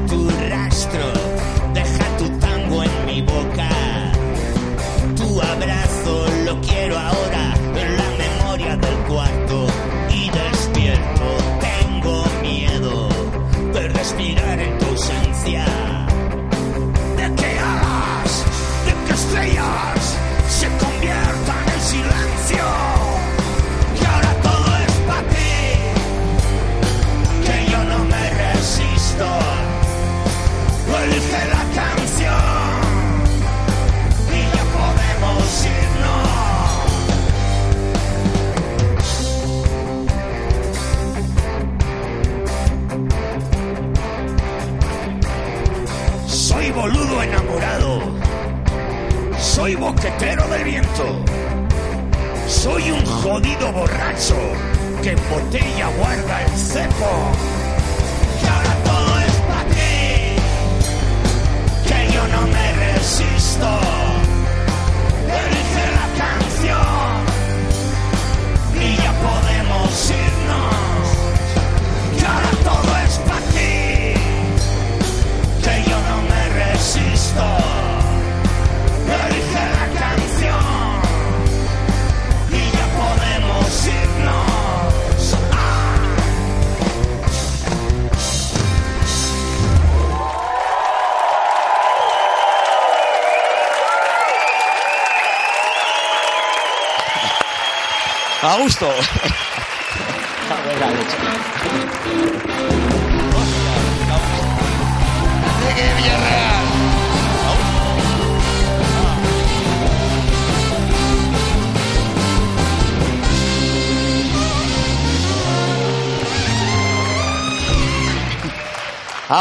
A 98.41 98.57
gusto. 98.57 98.89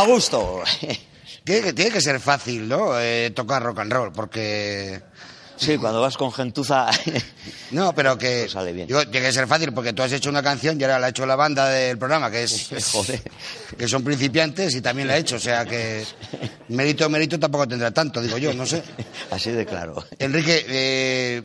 Gusto. 0.07 0.63
Tiene 1.45 1.63
que, 1.63 1.73
tiene 1.73 1.91
que 1.91 2.01
ser 2.01 2.21
fácil, 2.21 2.69
¿no? 2.69 2.99
Eh, 2.99 3.31
tocar 3.35 3.63
rock 3.63 3.81
and 3.81 3.93
roll, 3.93 4.13
porque... 4.13 5.03
Sí, 5.57 5.77
cuando 5.81 6.01
vas 6.01 6.17
con 6.17 6.33
gentuza. 6.33 6.91
No, 7.71 7.95
pero 7.95 8.17
que... 8.19 8.49
Sale 8.55 8.73
bien. 8.73 8.87
Digo, 8.87 9.07
tiene 9.09 9.27
que 9.27 9.33
ser 9.33 9.47
fácil, 9.47 9.73
porque 9.73 9.93
tú 9.93 10.03
has 10.03 10.13
hecho 10.13 10.31
una 10.31 10.43
canción 10.43 10.81
y 10.81 10.85
ahora 10.85 10.99
la 10.99 11.07
ha 11.07 11.11
hecho 11.11 11.27
la 11.27 11.37
banda 11.37 11.69
del 11.69 11.99
programa, 11.99 12.31
que 12.31 12.45
es... 12.45 12.69
Joder. 12.93 13.23
Que 13.77 13.89
son 13.89 14.03
principiantes 14.05 14.75
y 14.75 14.81
también 14.81 15.09
la 15.09 15.15
ha 15.15 15.19
hecho, 15.19 15.37
o 15.37 15.41
sea 15.41 15.65
que... 15.65 16.05
Mérito, 16.69 17.09
mérito 17.09 17.39
tampoco 17.39 17.69
tendrá 17.69 17.91
tanto, 17.91 18.21
digo 18.21 18.39
yo, 18.39 18.55
no 18.55 18.67
sé. 18.67 18.83
Así 19.31 19.51
de 19.51 19.67
claro. 19.67 20.05
Enrique, 20.19 20.65
eh, 20.69 21.43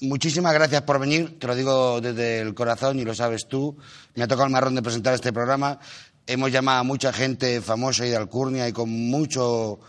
muchísimas 0.00 0.52
gracias 0.52 0.82
por 0.82 0.98
venir, 0.98 1.38
te 1.38 1.46
lo 1.46 1.54
digo 1.54 2.00
desde 2.00 2.40
el 2.40 2.54
corazón 2.54 2.98
y 2.98 3.04
lo 3.04 3.14
sabes 3.14 3.46
tú. 3.48 3.76
Me 4.14 4.24
ha 4.24 4.28
tocado 4.28 4.46
el 4.46 4.52
marrón 4.52 4.74
de 4.74 4.82
presentar 4.82 5.14
este 5.14 5.32
programa. 5.32 5.78
Hemos 6.26 6.52
llamado 6.52 6.80
a 6.80 6.82
mucha 6.84 7.12
gente 7.12 7.60
famosa 7.60 8.06
y 8.06 8.10
de 8.10 8.16
Alcurnia 8.16 8.68
y 8.68 8.72
con 8.72 8.90
mucho, 8.90 9.80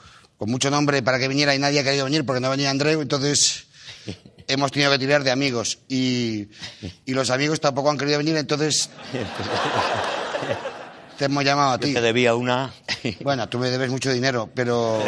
con 0.41 0.49
mucho 0.49 0.71
nombre 0.71 1.04
para 1.04 1.19
que 1.19 1.27
viniera 1.27 1.54
y 1.54 1.60
nadie 1.60 1.82
ha 1.82 1.84
querido 1.84 2.06
venir 2.06 2.25
porque 2.25 2.39
no 2.41 2.49
venía 2.49 2.71
Andreu, 2.71 2.99
entonces 2.99 3.67
hemos 4.47 4.71
tenido 4.71 4.89
que 4.89 4.97
tirar 4.97 5.23
de 5.23 5.30
amigos 5.30 5.77
y, 5.88 6.47
y 7.06 7.13
los 7.13 7.30
amigos 7.30 7.60
tampoco 7.62 7.91
han 7.91 7.97
querido 7.99 8.17
venir, 8.17 8.36
entonces 8.38 8.89
te 11.19 11.25
hemos 11.25 11.43
llamado 11.43 11.73
a 11.73 11.80
Yo 11.80 11.86
ti. 11.86 11.93
te 11.93 12.01
debía 12.01 12.34
una. 12.34 12.73
Bueno, 13.23 13.47
tú 13.49 13.60
me 13.60 13.69
debes 13.69 13.91
mucho 13.91 14.12
dinero, 14.12 14.49
pero. 14.56 15.04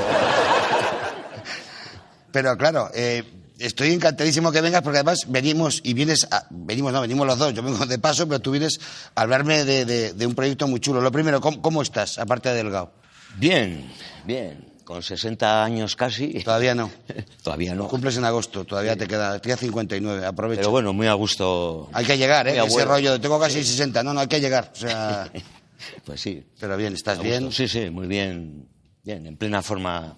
Pero 2.31 2.55
claro, 2.55 2.91
eh, 2.93 3.23
estoy 3.57 3.91
encantadísimo 3.91 4.51
que 4.51 4.61
vengas 4.61 4.83
porque 4.83 4.99
además 4.99 5.21
venimos 5.29 5.81
y 5.83 5.95
vienes, 5.95 6.27
a- 6.29 6.45
venimos, 6.51 6.93
no, 6.93 7.01
venimos 7.01 7.25
los 7.25 7.39
dos, 7.39 7.55
yo 7.55 7.63
vengo 7.63 7.87
de 7.87 7.97
paso, 7.97 8.27
pero 8.27 8.39
tú 8.39 8.51
vienes 8.51 8.79
a 9.15 9.21
hablarme 9.21 9.65
de, 9.65 9.85
de- 9.85 10.13
de 10.13 10.27
un 10.27 10.35
proyecto 10.35 10.67
muy 10.67 10.79
chulo. 10.79 11.01
Lo 11.01 11.11
primero, 11.11 11.41
¿cómo, 11.41 11.59
cómo 11.59 11.81
estás, 11.81 12.19
aparte 12.19 12.49
de 12.49 12.55
delgado? 12.55 12.91
Bien, 13.37 13.91
bien. 14.25 14.72
Con 14.83 15.01
60 15.01 15.63
años 15.63 15.95
casi. 15.95 16.43
Todavía 16.43 16.75
no. 16.75 16.91
Todavía 17.43 17.73
no. 17.73 17.87
Cumples 17.87 18.17
en 18.17 18.25
agosto, 18.25 18.65
todavía 18.65 18.95
te 18.97 19.07
queda, 19.07 19.39
te 19.39 19.47
queda 19.47 19.57
59, 19.57 20.25
aprovecha. 20.25 20.59
Pero 20.61 20.71
bueno, 20.71 20.91
muy 20.93 21.07
a 21.07 21.13
gusto. 21.13 21.89
Hay 21.93 22.05
que 22.05 22.17
llegar, 22.17 22.47
¿eh? 22.47 22.61
Ese 22.65 22.83
rollo 22.85 23.13
de 23.13 23.19
tengo 23.19 23.39
casi 23.39 23.63
60, 23.63 24.03
no, 24.03 24.13
no, 24.13 24.19
hay 24.21 24.27
que 24.27 24.41
llegar. 24.41 24.71
O 24.73 24.77
sea, 24.77 25.29
Pues 26.05 26.21
sí. 26.21 26.45
pero 26.59 26.75
bien, 26.77 26.93
¿estás 26.93 27.19
bien? 27.19 27.51
Sí, 27.51 27.67
sí, 27.67 27.89
muy 27.89 28.07
bien. 28.07 28.67
Bien, 29.03 29.25
en 29.27 29.35
plena 29.37 29.61
forma 29.61 30.17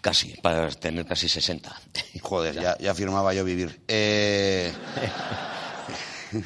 casi, 0.00 0.34
para 0.42 0.68
tener 0.70 1.06
casi 1.06 1.28
60. 1.28 1.74
Joder, 2.22 2.54
ya, 2.54 2.76
ya 2.78 2.94
firmaba 2.94 3.32
yo 3.34 3.44
vivir. 3.44 3.80
Eh, 3.88 4.72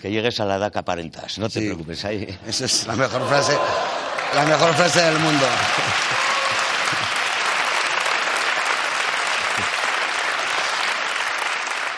Que 0.01 0.11
llegues 0.11 0.39
a 0.39 0.45
la 0.45 0.57
edad 0.57 0.73
que 0.73 0.79
aparentas, 0.79 1.39
no 1.39 1.49
te 1.49 1.61
Sí. 1.61 1.67
preocupes. 1.67 2.05
Ahí. 2.05 2.27
esa 2.47 2.65
es 2.65 2.87
la 2.87 2.95
mejor 2.95 3.27
frase, 3.29 3.53
la 4.35 4.45
mejor 4.45 4.73
frase 4.75 5.03
del 5.03 5.19
mundo. 5.19 5.47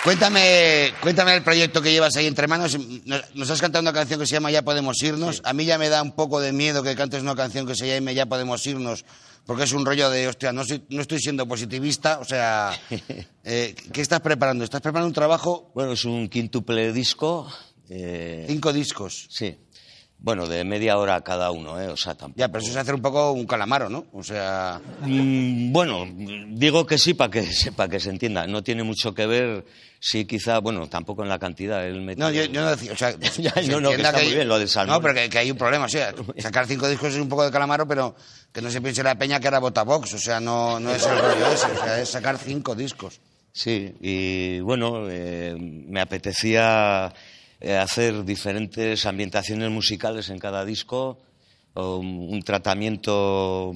Cuéntame, 0.04 0.92
cuéntame 1.00 1.34
el 1.34 1.42
proyecto 1.42 1.80
que 1.80 1.90
llevas 1.90 2.14
ahí 2.16 2.26
entre 2.26 2.46
manos. 2.46 2.76
Nos, 3.06 3.34
nos 3.34 3.50
has 3.50 3.58
cantado 3.58 3.80
una 3.80 3.92
canción 3.94 4.20
que 4.20 4.26
se 4.26 4.34
llama 4.34 4.50
Ya 4.50 4.60
podemos 4.62 5.02
irnos. 5.02 5.40
A 5.44 5.54
mí 5.54 5.64
ya 5.64 5.78
me 5.78 5.88
da 5.88 6.02
un 6.02 6.12
poco 6.12 6.40
de 6.40 6.52
miedo 6.52 6.82
que 6.82 6.94
cantes 6.94 7.22
una 7.22 7.34
canción 7.34 7.66
que 7.66 7.74
se 7.74 7.86
llame 7.88 8.14
Ya 8.14 8.26
podemos 8.26 8.66
irnos, 8.66 9.06
porque 9.46 9.62
es 9.64 9.72
un 9.72 9.86
rollo 9.86 10.10
de, 10.10 10.28
hostia, 10.28 10.52
no, 10.52 10.62
soy- 10.64 10.84
no 10.90 11.00
estoy 11.00 11.20
siendo 11.20 11.48
positivista. 11.48 12.18
O 12.18 12.24
sea, 12.26 12.78
eh, 13.44 13.74
¿qué 13.94 14.02
estás 14.02 14.20
preparando? 14.20 14.62
¿Estás 14.64 14.82
preparando 14.82 15.08
un 15.08 15.14
trabajo? 15.14 15.72
Bueno, 15.74 15.92
es 15.92 16.04
un 16.04 16.28
quíntuple 16.28 16.92
disco. 16.92 17.50
eh, 17.88 18.44
Cinco 18.46 18.74
discos. 18.74 19.26
sí. 19.30 19.56
Bueno, 20.24 20.46
de 20.46 20.64
media 20.64 20.96
hora 20.96 21.20
cada 21.20 21.50
uno, 21.50 21.78
¿eh? 21.78 21.88
O 21.88 21.98
sea, 21.98 22.14
tampoco. 22.14 22.38
Ya, 22.40 22.48
pero 22.48 22.62
eso 22.64 22.70
es 22.70 22.76
hacer 22.78 22.94
un 22.94 23.02
poco 23.02 23.32
un 23.32 23.46
calamaro, 23.46 23.90
¿no? 23.90 24.06
O 24.14 24.22
sea, 24.22 24.80
Mm, 25.02 25.70
Bueno, 25.70 26.06
digo 26.48 26.86
que 26.86 26.96
sí 26.96 27.12
para 27.12 27.30
que, 27.30 27.46
para 27.76 27.90
que 27.90 28.00
se 28.00 28.08
entienda. 28.08 28.46
No 28.46 28.62
tiene 28.62 28.82
mucho 28.84 29.12
que 29.14 29.26
ver, 29.26 29.66
sí, 30.00 30.24
quizá, 30.24 30.60
bueno, 30.60 30.86
tampoco 30.88 31.22
en 31.24 31.28
la 31.28 31.38
cantidad. 31.38 31.86
Él 31.86 32.00
mete- 32.00 32.18
no, 32.20 32.30
yo, 32.30 32.44
yo 32.46 32.62
no 32.62 32.70
decía, 32.70 32.92
o 32.92 32.96
sea, 32.96 33.14
Ya, 33.38 33.50
se 33.52 33.68
no, 33.68 33.82
no, 33.82 33.90
que 33.90 33.96
está 33.96 34.12
muy 34.12 34.22
hay- 34.22 34.34
bien 34.34 34.48
lo 34.48 34.58
del 34.58 34.68
salmón. 34.70 34.96
No, 34.96 35.02
pero 35.02 35.12
que, 35.14 35.28
que 35.28 35.38
hay 35.38 35.50
un 35.50 35.58
problema, 35.58 35.84
o 35.84 35.88
sea, 35.90 36.14
sacar 36.38 36.66
cinco 36.66 36.88
discos 36.88 37.12
es 37.12 37.20
un 37.20 37.28
poco 37.28 37.44
de 37.44 37.50
calamaro, 37.50 37.86
pero 37.86 38.16
que 38.50 38.62
no 38.62 38.70
se 38.70 38.80
piense 38.80 39.02
la 39.02 39.16
peña 39.18 39.38
que 39.40 39.48
era 39.48 39.58
Botabox, 39.58 40.14
o 40.14 40.18
sea, 40.18 40.40
no, 40.40 40.80
no 40.80 40.90
es 40.94 41.04
el 41.04 41.18
rollo 41.18 41.46
ese, 41.52 41.66
o 41.66 41.76
sea, 41.84 42.00
es 42.00 42.08
sacar 42.08 42.38
cinco 42.38 42.74
discos. 42.74 43.20
Sí, 43.52 43.94
y 44.00 44.60
bueno, 44.60 45.04
eh, 45.10 45.54
me 45.58 46.00
apetecía 46.00 47.12
hacer 47.72 48.24
diferentes 48.24 49.06
ambientaciones 49.06 49.70
musicales 49.70 50.28
en 50.30 50.38
cada 50.38 50.64
disco, 50.64 51.18
un 51.74 52.42
tratamiento 52.44 53.72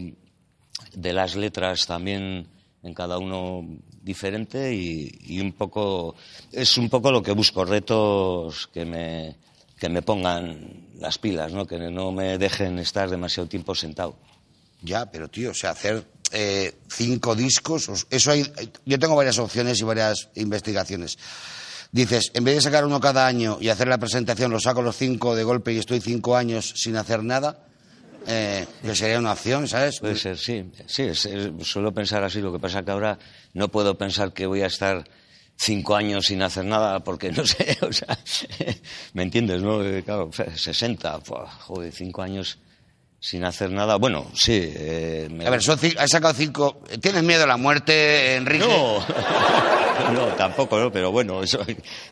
de 0.95 1.13
las 1.13 1.35
letras 1.37 1.87
también 1.87 2.47
en 2.83 2.95
cada 2.95 3.19
uno 3.19 3.67
diferente 4.03 4.73
y, 4.75 5.41
un 5.41 5.53
poco 5.53 6.15
es 6.53 6.79
un 6.79 6.89
poco 6.89 7.11
lo 7.11 7.23
que 7.23 7.33
busco 7.33 7.65
retos 7.65 8.69
que 8.69 8.85
me 8.85 9.37
que 9.79 9.89
me 9.89 10.03
pongan 10.03 10.87
las 10.99 11.19
pilas 11.19 11.53
no 11.53 11.67
que 11.67 11.79
no 11.79 12.13
me 12.13 12.39
dejen 12.39 12.79
estar 12.79 13.11
demasiado 13.11 13.49
tiempo 13.49 13.75
sentado 13.75 14.17
Ya, 14.83 15.11
pero 15.11 15.29
tío, 15.29 15.51
o 15.51 15.55
sea, 15.55 15.71
hacer 15.71 16.05
eh, 16.31 16.73
cinco 16.89 17.35
discos, 17.35 17.89
os- 17.89 18.07
eso 18.11 18.31
hay, 18.31 18.45
yo 18.87 18.99
tengo 18.99 19.17
varias 19.17 19.39
opciones 19.39 19.81
y 19.81 19.85
varias 19.85 20.29
investigaciones. 20.37 21.19
Dices, 21.91 22.31
en 22.35 22.45
vez 22.45 22.57
de 22.57 22.61
sacar 22.61 22.85
uno 22.85 23.01
cada 23.01 23.27
año 23.27 23.59
y 23.61 23.69
hacer 23.71 23.89
la 23.89 23.99
presentación, 23.99 24.51
lo 24.51 24.61
saco 24.61 24.83
los 24.83 24.97
cinco 24.97 25.35
de 25.35 25.45
golpe 25.45 25.73
y 25.73 25.79
estoy 25.79 26.01
cinco 26.01 26.37
años 26.37 26.75
sin 26.77 26.97
hacer 26.97 27.25
nada, 27.25 27.65
eh, 28.27 28.67
que 28.83 28.95
sería 28.95 29.19
una 29.19 29.33
opción, 29.33 29.67
¿sabes? 29.67 30.01
Puede 30.01 30.17
ser, 30.17 30.37
sí. 30.37 30.71
Sí, 30.87 31.09
suelo 31.63 31.93
pensar 31.93 32.23
así. 32.23 32.41
Lo 32.41 32.53
que 32.53 32.59
pasa 32.59 32.85
que 32.85 32.91
ahora 32.91 33.19
no 33.55 33.69
puedo 33.69 33.97
pensar 33.97 34.35
que 34.35 34.47
voy 34.47 34.61
a 34.61 34.67
estar 34.67 35.05
cinco 35.57 35.97
años 35.97 36.27
sin 36.27 36.43
hacer 36.43 36.67
nada 36.67 37.01
porque 37.01 37.33
no 37.33 37.47
sé, 37.47 37.79
o 37.83 37.93
sea, 37.93 38.19
¿me 39.15 39.23
entiendes, 39.23 39.63
no? 39.63 39.83
Eh, 39.83 40.03
Claro, 40.05 40.31
60, 40.33 41.17
buah, 41.19 41.51
joder, 41.61 41.93
cinco 41.93 42.23
años 42.23 42.59
sin 43.21 43.45
hacer 43.45 43.71
nada. 43.71 43.97
Bueno, 43.97 44.27
sí. 44.35 44.61
eh, 44.75 45.29
me- 45.31 45.47
A 45.47 45.51
ver, 45.51 45.63
son 45.63 45.79
has 45.99 46.11
sacado 46.11 46.35
cinco. 46.35 46.81
¿Tienes 47.01 47.23
miedo 47.23 47.45
a 47.45 47.47
la 47.47 47.57
muerte, 47.57 48.37
Enrique? 48.37 48.65
No, 48.67 48.99
no, 50.13 50.27
tampoco, 50.37 50.79
¿no? 50.79 50.93
Pero 50.93 51.11
bueno, 51.11 51.43
eso, 51.43 51.61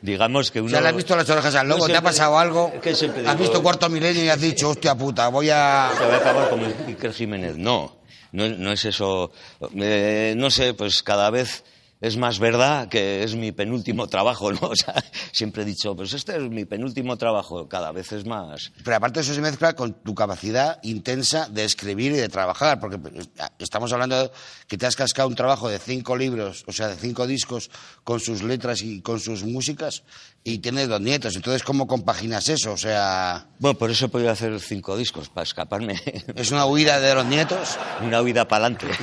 digamos 0.02 0.50
que 0.50 0.60
uno... 0.60 0.70
Sea, 0.70 0.80
¿le 0.80 0.88
has 0.88 0.96
visto 0.96 1.14
las 1.16 1.28
orejas 1.30 1.54
al 1.54 1.68
lobo? 1.68 1.86
No, 1.86 1.92
¿Te 1.92 1.96
ha 1.96 2.02
pasado 2.02 2.38
algo? 2.38 2.72
que 2.80 2.94
siempre 2.94 3.26
¿Has 3.26 3.38
visto 3.38 3.62
Cuarto 3.62 3.88
Milenio 3.88 4.24
y 4.24 4.28
has 4.28 4.40
dicho, 4.40 4.70
hostia 4.70 4.94
puta, 4.94 5.28
voy 5.28 5.50
a... 5.50 5.90
Se 5.96 6.04
va 6.06 6.14
a 6.14 6.16
acabar 6.16 6.48
como 6.50 6.66
Iker 6.88 7.12
Jiménez. 7.12 7.56
No, 7.56 7.96
no, 8.32 8.48
no 8.48 8.72
es 8.72 8.84
eso. 8.84 9.30
Eh, 9.76 10.34
no 10.36 10.50
sé, 10.50 10.74
pues 10.74 11.02
cada 11.02 11.30
vez 11.30 11.64
es 12.00 12.16
más 12.16 12.38
verdad 12.38 12.88
que 12.88 13.22
es 13.22 13.34
mi 13.34 13.52
penúltimo 13.52 14.06
trabajo, 14.06 14.52
¿no? 14.52 14.60
O 14.76 14.76
sea, 14.76 15.02
siempre 15.32 15.62
he 15.62 15.64
dicho, 15.64 15.96
pues 15.96 16.12
este 16.12 16.36
es 16.36 16.42
mi 16.50 16.64
penúltimo 16.64 17.16
trabajo, 17.16 17.68
cada 17.68 17.92
vez 17.92 18.12
es 18.12 18.26
más. 18.26 18.72
Pero 18.84 18.96
aparte 18.96 19.20
eso 19.20 19.32
se 19.32 19.40
mezcla 19.40 19.74
con 19.74 19.94
tu 20.02 20.14
capacidad 20.14 20.78
intensa 20.82 21.48
de 21.48 21.64
escribir 21.64 22.12
y 22.12 22.16
de 22.16 22.28
trabajar, 22.28 22.78
porque 22.78 22.96
eh, 22.96 23.24
estamos 23.58 23.92
hablando 23.92 24.24
de 24.24 24.30
que 24.66 24.76
te 24.76 24.86
has 24.86 24.96
cascado 24.96 25.28
un 25.28 25.34
trabajo 25.34 25.68
de 25.68 25.78
cinco 25.78 26.16
libros, 26.16 26.64
o 26.66 26.72
sea, 26.72 26.88
de 26.88 26.96
cinco 26.96 27.26
discos 27.26 27.70
con 28.04 28.20
sus 28.20 28.42
letras 28.42 28.82
y 28.82 29.00
con 29.00 29.18
sus 29.20 29.44
músicas, 29.44 30.02
y 30.44 30.58
tienes 30.58 30.88
dos 30.88 31.00
nietos. 31.00 31.34
Entonces, 31.36 31.62
¿cómo 31.62 31.86
compaginas 31.86 32.48
eso? 32.48 32.72
O 32.72 32.76
sea, 32.76 33.46
Bueno, 33.58 33.78
por 33.78 33.90
eso 33.90 34.06
he 34.06 34.08
podido 34.08 34.30
hacer 34.30 34.60
cinco 34.60 34.96
discos, 34.96 35.28
para 35.28 35.44
escaparme. 35.44 36.00
¿es 36.34 36.50
una 36.50 36.66
huida 36.66 37.00
de 37.00 37.14
los 37.14 37.24
nietos? 37.24 37.78
Una 38.02 38.20
huida 38.20 38.46
para 38.46 38.66
adelante. 38.66 38.86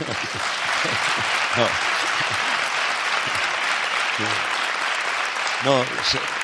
No. 1.56 2.03
No, 5.66 5.82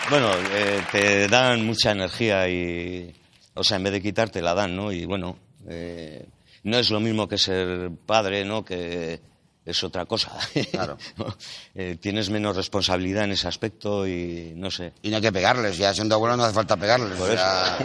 bueno, 0.10 0.32
eh, 0.54 0.82
te 0.92 1.28
dan 1.28 1.66
mucha 1.66 1.92
energía 1.92 2.48
y, 2.48 3.14
o 3.54 3.64
sea, 3.64 3.78
en 3.78 3.84
vez 3.84 3.94
de 3.94 4.02
quitarte 4.02 4.42
la 4.42 4.54
dan, 4.54 4.76
¿no? 4.76 4.92
Y 4.92 5.06
bueno, 5.06 5.38
eh, 5.68 6.26
no 6.64 6.78
es 6.78 6.90
lo 6.90 7.00
mismo 7.00 7.28
que 7.28 7.38
ser 7.38 7.92
padre, 8.06 8.46
¿no? 8.46 8.64
Que 8.64 9.20
es 9.66 9.84
otra 9.84 10.06
cosa. 10.06 10.32
Claro. 10.72 10.98
Eh, 11.76 11.98
tienes 12.02 12.30
menos 12.30 12.58
responsabilidad 12.58 13.24
en 13.24 13.32
ese 13.32 13.48
aspecto 13.48 14.06
y 14.06 14.54
no 14.56 14.70
sé. 14.70 14.92
Y 15.02 15.10
no 15.10 15.18
hay 15.18 15.22
que 15.22 15.32
pegarles, 15.32 15.78
ya 15.78 15.94
siendo 15.94 16.16
abuelo 16.16 16.36
no 16.36 16.44
hace 16.44 16.54
falta 16.54 16.76
pegarles. 16.76 17.18
Por 17.18 17.30
o 17.30 17.32
sea, 17.32 17.78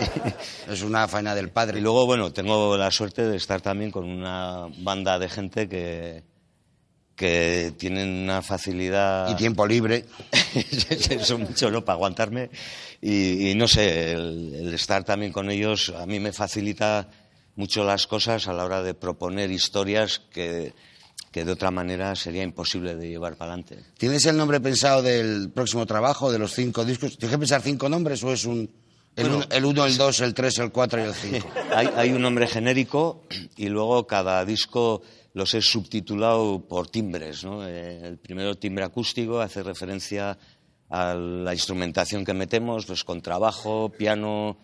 es 0.69 0.83
una 0.83 1.07
faena 1.07 1.35
del 1.35 1.51
padre. 1.51 1.79
Y 1.79 1.83
luego, 1.83 2.07
bueno, 2.07 2.33
tengo 2.33 2.77
la 2.77 2.91
suerte 2.91 3.23
de 3.23 3.37
estar 3.37 3.61
también 3.61 3.93
con 3.93 4.05
una 4.05 4.67
banda 4.79 5.19
de 5.21 5.29
gente 5.29 5.69
que, 5.69 6.25
que 7.17 7.73
tienen 7.79 8.09
una 8.09 8.43
facilidad... 8.43 9.31
Y 9.31 9.37
tiempo 9.37 9.67
libre. 9.67 10.05
Eso 11.11 11.39
mucho, 11.39 11.71
¿no? 11.71 11.85
Para 11.85 11.95
aguantarme. 11.95 12.51
Y, 13.01 13.51
y 13.51 13.55
no 13.55 13.69
sé, 13.69 14.13
el, 14.13 14.55
el 14.55 14.75
estar 14.75 15.05
también 15.05 15.33
con 15.33 15.51
ellos 15.51 15.93
a 15.97 16.07
mí 16.07 16.19
me 16.19 16.33
facilita 16.33 17.09
mucho 17.57 17.85
las 17.85 18.07
cosas 18.07 18.49
a 18.49 18.53
la 18.53 18.65
hora 18.65 18.83
de 18.83 18.95
proponer 18.95 19.51
historias 19.51 20.21
que, 20.33 20.73
que 21.31 21.45
de 21.45 21.53
otra 21.53 21.71
manera 21.71 22.15
sería 22.17 22.43
imposible 22.43 22.97
de 22.97 23.09
llevar 23.09 23.37
para 23.37 23.53
adelante. 23.53 23.79
¿Tienes 23.99 24.25
el 24.27 24.37
nombre 24.37 24.61
pensado 24.61 25.03
del 25.03 25.51
próximo 25.51 25.87
trabajo, 25.87 26.33
de 26.33 26.39
los 26.39 26.53
cinco 26.53 26.85
discos? 26.85 27.17
¿Tienes 27.17 27.35
que 27.35 27.39
pensar 27.39 27.63
cinco 27.63 27.89
nombres 27.89 28.23
o 28.25 28.33
es 28.33 28.45
un... 28.45 28.71
El, 29.17 29.29
Bueno, 29.29 29.37
uno, 29.37 29.47
el 29.51 29.65
uno, 29.65 29.87
el 29.87 29.97
dos, 29.97 30.21
el 30.21 30.35
tres, 30.35 30.59
el 30.59 30.73
cuatro 30.73 31.01
y 31.01 31.05
el 31.05 31.15
cinco? 31.15 31.49
Hay, 31.75 31.89
hay 31.97 32.11
un 32.11 32.23
nombre 32.23 32.49
genérico 32.49 33.23
y 33.57 33.69
luego 33.69 34.09
cada 34.09 34.45
disco 34.45 35.03
los 35.35 35.53
he 35.55 35.61
subtitulado 35.61 36.67
por 36.67 36.89
timbres. 36.89 37.45
¿no? 37.45 37.67
Eh, 37.67 38.01
el 38.07 38.19
primero, 38.19 38.57
timbre 38.57 38.85
acústico, 38.85 39.41
hace 39.41 39.63
referencia 39.63 40.39
a 40.91 41.15
la 41.15 41.53
instrumentación 41.53 42.25
que 42.25 42.35
metemos, 42.35 42.87
pues 42.87 43.05
con 43.05 43.21
trabajo, 43.21 43.91
piano, 43.91 44.59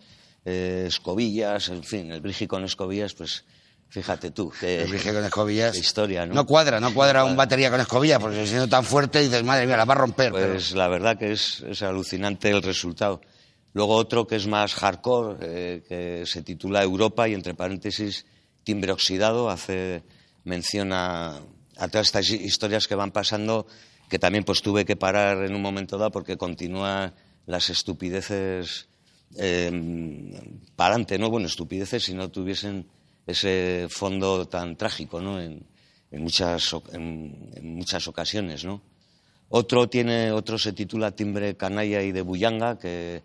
eh, 0.45 0.85
escobillas, 0.87 1.69
en 1.69 1.83
fin, 1.83 2.11
el 2.11 2.21
brigi 2.21 2.47
con 2.47 2.63
escobillas, 2.63 3.13
pues 3.13 3.43
fíjate 3.89 4.31
tú. 4.31 4.51
El 4.61 4.87
Brige 4.87 5.13
con 5.13 5.25
escobillas. 5.25 5.77
historia, 5.77 6.25
¿no? 6.25 6.33
No 6.33 6.45
cuadra, 6.45 6.79
no 6.79 6.93
cuadra 6.93 7.25
un 7.25 7.35
batería 7.35 7.69
con 7.69 7.81
escobillas, 7.81 8.19
porque 8.19 8.47
siendo 8.47 8.69
tan 8.69 8.85
fuerte 8.85 9.19
dices, 9.19 9.43
madre 9.43 9.67
mía, 9.67 9.75
la 9.75 9.83
va 9.85 9.93
a 9.93 9.97
romper. 9.97 10.31
pero- 10.31 10.53
Pues 10.53 10.71
la 10.71 10.87
verdad 10.87 11.17
que 11.17 11.33
es, 11.33 11.59
es 11.67 11.81
alucinante 11.81 12.49
el 12.49 12.61
resultado. 12.63 13.19
Luego 13.73 13.95
otro 13.95 14.25
que 14.27 14.37
es 14.37 14.47
más 14.47 14.73
hardcore, 14.75 15.37
eh, 15.41 15.83
que 15.87 16.25
se 16.25 16.41
titula 16.43 16.81
Europa 16.83 17.27
y 17.27 17.33
entre 17.33 17.53
paréntesis 17.53 18.25
timbre 18.63 18.93
oxidado, 18.93 19.49
hace 19.49 20.03
mención 20.43 20.91
a, 20.93 21.39
todas 21.89 22.07
estas 22.07 22.29
hi- 22.29 22.43
historias 22.43 22.87
que 22.87 22.95
van 22.95 23.11
pasando, 23.11 23.67
que 24.09 24.19
también 24.19 24.43
pues 24.43 24.61
tuve 24.61 24.85
que 24.85 24.95
parar 24.95 25.43
en 25.45 25.55
un 25.55 25.61
momento 25.61 25.97
dado 25.97 26.11
porque 26.11 26.37
continúan 26.37 27.13
las 27.45 27.69
estupideces 27.69 28.87
eh, 29.37 29.71
para 30.75 30.89
adelante, 30.95 31.17
¿no? 31.17 31.29
Bueno, 31.29 31.47
estupideces 31.47 32.03
si 32.03 32.13
no 32.13 32.29
tuviesen 32.29 32.85
ese 33.25 33.87
fondo 33.89 34.47
tan 34.47 34.75
trágico, 34.75 35.21
¿no? 35.21 35.39
En, 35.39 35.65
muchas, 36.11 36.75
en- 36.91 37.49
en 37.55 37.75
muchas 37.75 38.07
ocasiones, 38.07 38.65
¿no? 38.65 38.81
Otro 39.49 39.87
tiene, 39.89 40.31
otro 40.31 40.57
se 40.57 40.73
titula 40.73 41.11
Timbre 41.11 41.55
Canalla 41.55 42.01
y 42.03 42.11
de 42.11 42.21
Buyanga, 42.21 42.77
que, 42.79 43.21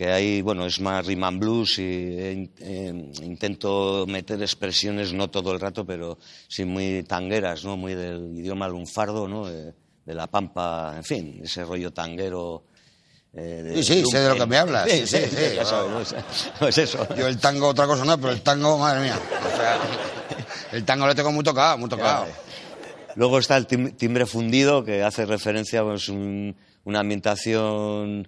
que 0.00 0.10
ahí, 0.10 0.40
bueno, 0.40 0.64
es 0.64 0.80
más 0.80 1.04
rhythm 1.04 1.24
and 1.24 1.38
blues 1.40 1.78
y 1.78 1.82
eh, 1.82 2.48
eh, 2.60 3.12
intento 3.22 4.06
meter 4.08 4.40
expresiones, 4.40 5.12
no 5.12 5.28
todo 5.28 5.52
el 5.52 5.60
rato, 5.60 5.84
pero 5.84 6.16
sí 6.48 6.64
muy 6.64 7.02
tangueras, 7.02 7.66
¿no? 7.66 7.76
Muy 7.76 7.94
del 7.94 8.34
idioma 8.34 8.66
lunfardo, 8.66 9.28
¿no? 9.28 9.46
De, 9.46 9.74
de 10.06 10.14
la 10.14 10.26
pampa, 10.26 10.94
en 10.96 11.04
fin, 11.04 11.40
ese 11.44 11.66
rollo 11.66 11.92
tanguero. 11.92 12.64
eh, 13.34 13.40
de- 13.62 13.82
Sí, 13.82 14.02
sí, 14.02 14.04
sé 14.10 14.20
de 14.20 14.28
lo 14.30 14.36
que 14.36 14.46
me 14.46 14.56
hablas. 14.56 14.88
Sí, 14.90 15.06
Sí, 15.06 15.18
sí, 15.18 15.24
sí, 15.28 15.36
sí. 15.50 15.54
ya 15.56 15.64
sabes, 15.66 15.90
¿no? 15.90 16.00
Es- 16.00 16.14
Pues 16.58 16.78
eso. 16.78 17.06
Yo 17.14 17.26
el 17.28 17.36
tango, 17.36 17.68
otra 17.68 17.86
cosa 17.86 18.06
no, 18.06 18.16
pero 18.18 18.32
el 18.32 18.40
tango, 18.40 18.78
madre 18.78 19.02
mía. 19.02 19.18
O 19.52 19.54
sea, 19.54 19.78
el 20.72 20.82
tango 20.86 21.06
lo 21.08 21.14
tengo 21.14 21.30
muy 21.30 21.44
tocado, 21.44 21.76
muy 21.76 21.90
tocado. 21.90 22.26
Luego 23.16 23.38
está 23.38 23.58
el 23.58 23.66
tim- 23.66 23.94
timbre 23.94 24.24
fundido, 24.24 24.82
que 24.82 25.02
hace 25.02 25.26
referencia 25.26 25.80
a 25.80 25.84
pues, 25.84 26.08
un- 26.08 26.56
una 26.84 27.00
ambientación 27.00 28.26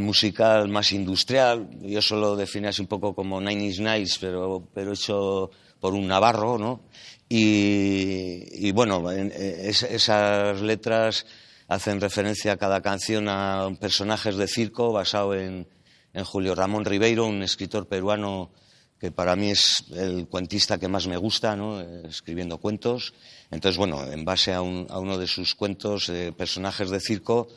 musical 0.00 0.68
más 0.68 0.92
industrial. 0.92 1.68
Yo 1.82 1.98
eso 1.98 2.16
lo 2.16 2.36
define 2.36 2.68
así 2.68 2.82
un 2.82 2.88
poco 2.88 3.14
como 3.14 3.40
Nine 3.40 3.64
Inch 3.66 3.80
Nails, 3.80 4.18
pero, 4.18 4.68
pero 4.74 4.92
hecho 4.92 5.50
por 5.80 5.94
un 5.94 6.06
navarro, 6.06 6.58
¿no? 6.58 6.82
Y, 7.28 8.66
y 8.68 8.72
bueno, 8.72 9.10
en- 9.10 9.32
eh, 9.34 9.68
es- 9.70 9.82
esas 9.84 10.60
letras 10.60 11.24
hacen 11.68 12.00
referencia 12.00 12.52
a 12.52 12.56
cada 12.56 12.80
canción 12.82 13.28
a 13.28 13.70
personajes 13.80 14.36
de 14.36 14.46
circo 14.48 14.92
basado 14.92 15.34
en, 15.34 15.66
en 16.12 16.24
Julio 16.24 16.54
Ramón 16.54 16.84
Ribeiro, 16.84 17.26
un 17.26 17.42
escritor 17.42 17.86
peruano 17.86 18.50
que 18.98 19.10
para 19.10 19.34
mí 19.36 19.50
es 19.50 19.84
el 19.94 20.26
cuentista 20.28 20.78
que 20.78 20.88
más 20.88 21.06
me 21.06 21.16
gusta, 21.16 21.56
¿no? 21.56 21.80
Eh, 21.80 22.02
escribiendo 22.08 22.58
cuentos. 22.58 23.14
Entonces, 23.50 23.78
bueno, 23.78 24.04
en 24.04 24.24
base 24.24 24.52
a, 24.52 24.60
un- 24.60 24.86
a 24.90 24.98
uno 24.98 25.16
de 25.16 25.26
sus 25.26 25.54
cuentos, 25.54 26.08
eh, 26.10 26.32
personajes 26.36 26.90
de 26.90 27.00
circo, 27.00 27.48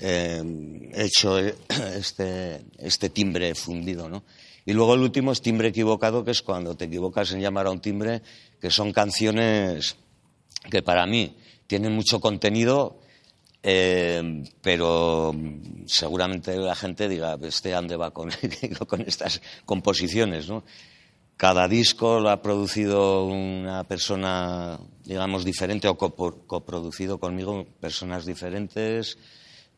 eh, 0.00 0.90
he 0.92 1.04
hecho 1.04 1.38
eh, 1.38 1.54
este, 1.96 2.62
este 2.78 3.10
timbre 3.10 3.54
fundido. 3.54 4.08
¿no? 4.08 4.24
Y 4.64 4.72
luego 4.72 4.94
el 4.94 5.00
último 5.00 5.32
es 5.32 5.40
timbre 5.40 5.68
equivocado, 5.68 6.24
que 6.24 6.30
es 6.30 6.42
cuando 6.42 6.76
te 6.76 6.86
equivocas 6.86 7.32
en 7.32 7.40
llamar 7.40 7.66
a 7.66 7.70
un 7.70 7.80
timbre, 7.80 8.22
que 8.60 8.70
son 8.70 8.92
canciones 8.92 9.96
que 10.70 10.82
para 10.82 11.06
mí 11.06 11.36
tienen 11.66 11.94
mucho 11.94 12.20
contenido, 12.20 13.00
eh, 13.62 14.42
pero 14.60 15.34
seguramente 15.86 16.56
la 16.56 16.74
gente 16.74 17.08
diga, 17.08 17.38
este 17.42 17.74
ande 17.74 17.96
va 17.96 18.10
con, 18.10 18.30
con 18.86 19.00
estas 19.02 19.40
composiciones, 19.64 20.48
¿no? 20.48 20.64
Cada 21.38 21.68
disco 21.68 22.18
lo 22.18 22.30
ha 22.30 22.42
producido 22.42 23.24
una 23.24 23.84
persona, 23.84 24.80
digamos, 25.04 25.44
diferente 25.44 25.86
o 25.86 25.96
coproducido 25.96 27.18
conmigo, 27.18 27.64
personas 27.78 28.26
diferentes. 28.26 29.16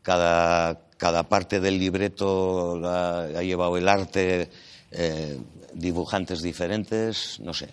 Cada, 0.01 0.79
cada 0.97 1.23
parte 1.23 1.59
del 1.59 1.77
libreto 1.79 2.77
la 2.79 3.21
ha 3.21 3.43
llevado 3.43 3.77
el 3.77 3.87
arte, 3.87 4.49
eh, 4.91 5.39
dibujantes 5.73 6.41
diferentes, 6.41 7.39
no 7.39 7.53
sé. 7.53 7.69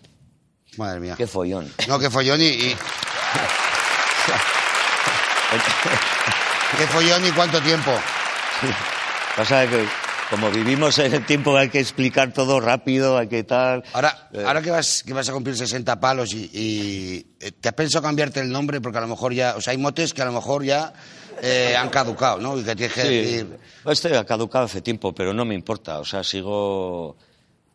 Madre 0.76 1.00
mía. 1.00 1.14
Qué 1.16 1.26
follón. 1.26 1.72
No, 1.88 1.98
que 1.98 2.10
follón 2.10 2.40
y... 2.40 2.44
y- 2.46 2.76
¿Qué 6.76 6.86
follón 6.88 7.24
y 7.26 7.30
cuánto 7.32 7.60
tiempo? 7.62 7.90
Pasa 9.36 9.66
que 9.68 9.86
como 10.30 10.50
vivimos 10.50 10.98
en 10.98 11.14
el 11.14 11.24
tiempo 11.24 11.56
hay 11.56 11.68
que 11.70 11.80
explicar 11.80 12.32
todo 12.32 12.60
rápido, 12.60 13.16
hay 13.16 13.28
que 13.28 13.44
tal. 13.44 13.82
Ahora, 13.92 14.28
Eh, 14.32 14.44
ahora 14.46 14.60
que 14.62 14.70
vas, 14.70 15.02
que 15.02 15.12
vas 15.12 15.28
a 15.28 15.32
cumplir 15.32 15.56
60 15.56 15.98
palos 16.00 16.32
y, 16.34 16.50
y, 16.52 17.26
eh, 17.40 17.52
te 17.52 17.68
has 17.68 17.74
pensado 17.74 18.02
cambiarte 18.02 18.40
el 18.40 18.50
nombre 18.50 18.80
porque 18.80 18.98
a 18.98 19.00
lo 19.00 19.08
mejor 19.08 19.32
ya, 19.32 19.54
o 19.56 19.60
sea, 19.60 19.70
hay 19.72 19.78
motes 19.78 20.12
que 20.12 20.22
a 20.22 20.26
lo 20.26 20.32
mejor 20.32 20.64
ya 20.64 20.92
eh, 21.42 21.74
han 21.76 21.88
caducado, 21.88 22.38
¿no? 22.38 22.58
Y 22.58 22.64
que 22.64 22.76
tienes 22.76 22.94
que 22.94 23.02
Sí, 23.02 23.08
decir, 23.08 23.58
este 23.86 24.16
ha 24.16 24.24
caducado 24.24 24.64
hace 24.66 24.82
tiempo, 24.82 25.14
pero 25.14 25.32
no 25.32 25.44
me 25.44 25.54
importa. 25.54 25.98
O 26.00 26.04
sea, 26.04 26.22
sigo 26.24 27.16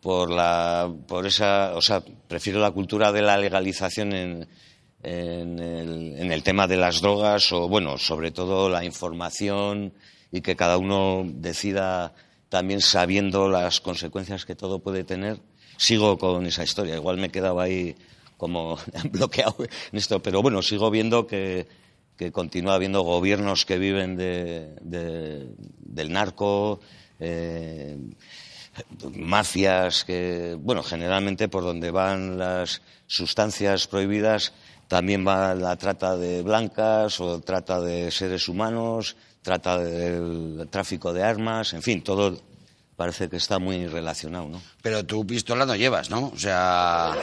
por 0.01 0.30
la, 0.30 0.91
por 1.08 1.26
esa, 1.26 1.72
o 1.76 1.82
sea, 1.82 2.04
prefiero 2.28 2.60
la 2.60 2.72
cultura 2.72 3.12
de 3.12 3.22
la 3.22 3.38
legalización 3.38 4.12
en, 4.14 4.47
en 5.01 5.60
el, 5.60 6.16
en 6.20 6.32
el 6.32 6.43
tema 6.43 6.68
de 6.68 6.78
las 6.78 7.01
drogas 7.01 7.51
o, 7.54 7.68
bueno, 7.68 7.97
sobre 7.97 8.32
todo 8.32 8.70
la 8.70 8.84
información 8.84 9.93
y 10.32 10.41
que 10.41 10.56
cada 10.56 10.78
uno 10.78 11.24
decida 11.26 12.14
también 12.54 12.82
sabiendo 12.82 13.49
las 13.49 13.82
consecuencias 13.82 14.45
que 14.45 14.54
todo 14.54 14.78
puede 14.78 15.04
tener. 15.04 15.39
Sigo 15.76 16.20
con 16.20 16.45
esa 16.45 16.64
historia. 16.64 16.93
Igual 16.93 17.18
me 17.18 17.26
he 17.26 17.32
quedado 17.32 17.60
ahí 17.60 17.95
como 18.38 18.78
bloqueado 19.12 19.56
en 19.58 19.97
esto, 19.97 20.22
pero 20.22 20.43
bueno, 20.43 20.62
sigo 20.62 20.91
viendo 20.91 21.26
que, 21.26 21.66
continúa 22.32 22.76
habiendo 22.76 23.01
gobiernos 23.01 23.66
que 23.66 23.80
viven 23.80 24.16
de- 24.16 24.70
del 25.80 26.14
narco, 26.14 26.80
eh, 27.20 27.97
mafias 29.16 30.06
que, 30.06 30.56
bueno, 30.60 30.84
generalmente 30.84 31.47
por 31.47 31.64
donde 31.64 31.89
van 31.89 32.38
las 32.38 32.84
sustancias 33.08 33.88
prohibidas 33.88 34.54
también 34.88 35.26
va 35.28 35.56
la 35.56 35.76
trata 35.76 36.16
de 36.18 36.43
blancas 36.43 37.20
o 37.20 37.41
trata 37.41 37.82
de 37.82 38.12
seres 38.12 38.47
humanos, 38.47 39.16
trata 39.44 39.78
del 39.78 40.68
tráfico 40.72 41.14
de 41.14 41.22
armas, 41.22 41.74
en 41.74 41.84
fin, 41.84 42.02
todo 42.02 42.39
parece 43.04 43.28
que 43.28 43.36
está 43.36 43.60
muy 43.60 43.86
relacionado, 43.86 44.47
¿no? 44.47 44.62
pero 44.82 45.06
tú 45.06 45.26
pistola 45.26 45.66
no 45.66 45.76
llevas, 45.76 46.10
¿no? 46.10 46.32
O 46.34 46.38
sea, 46.38 47.14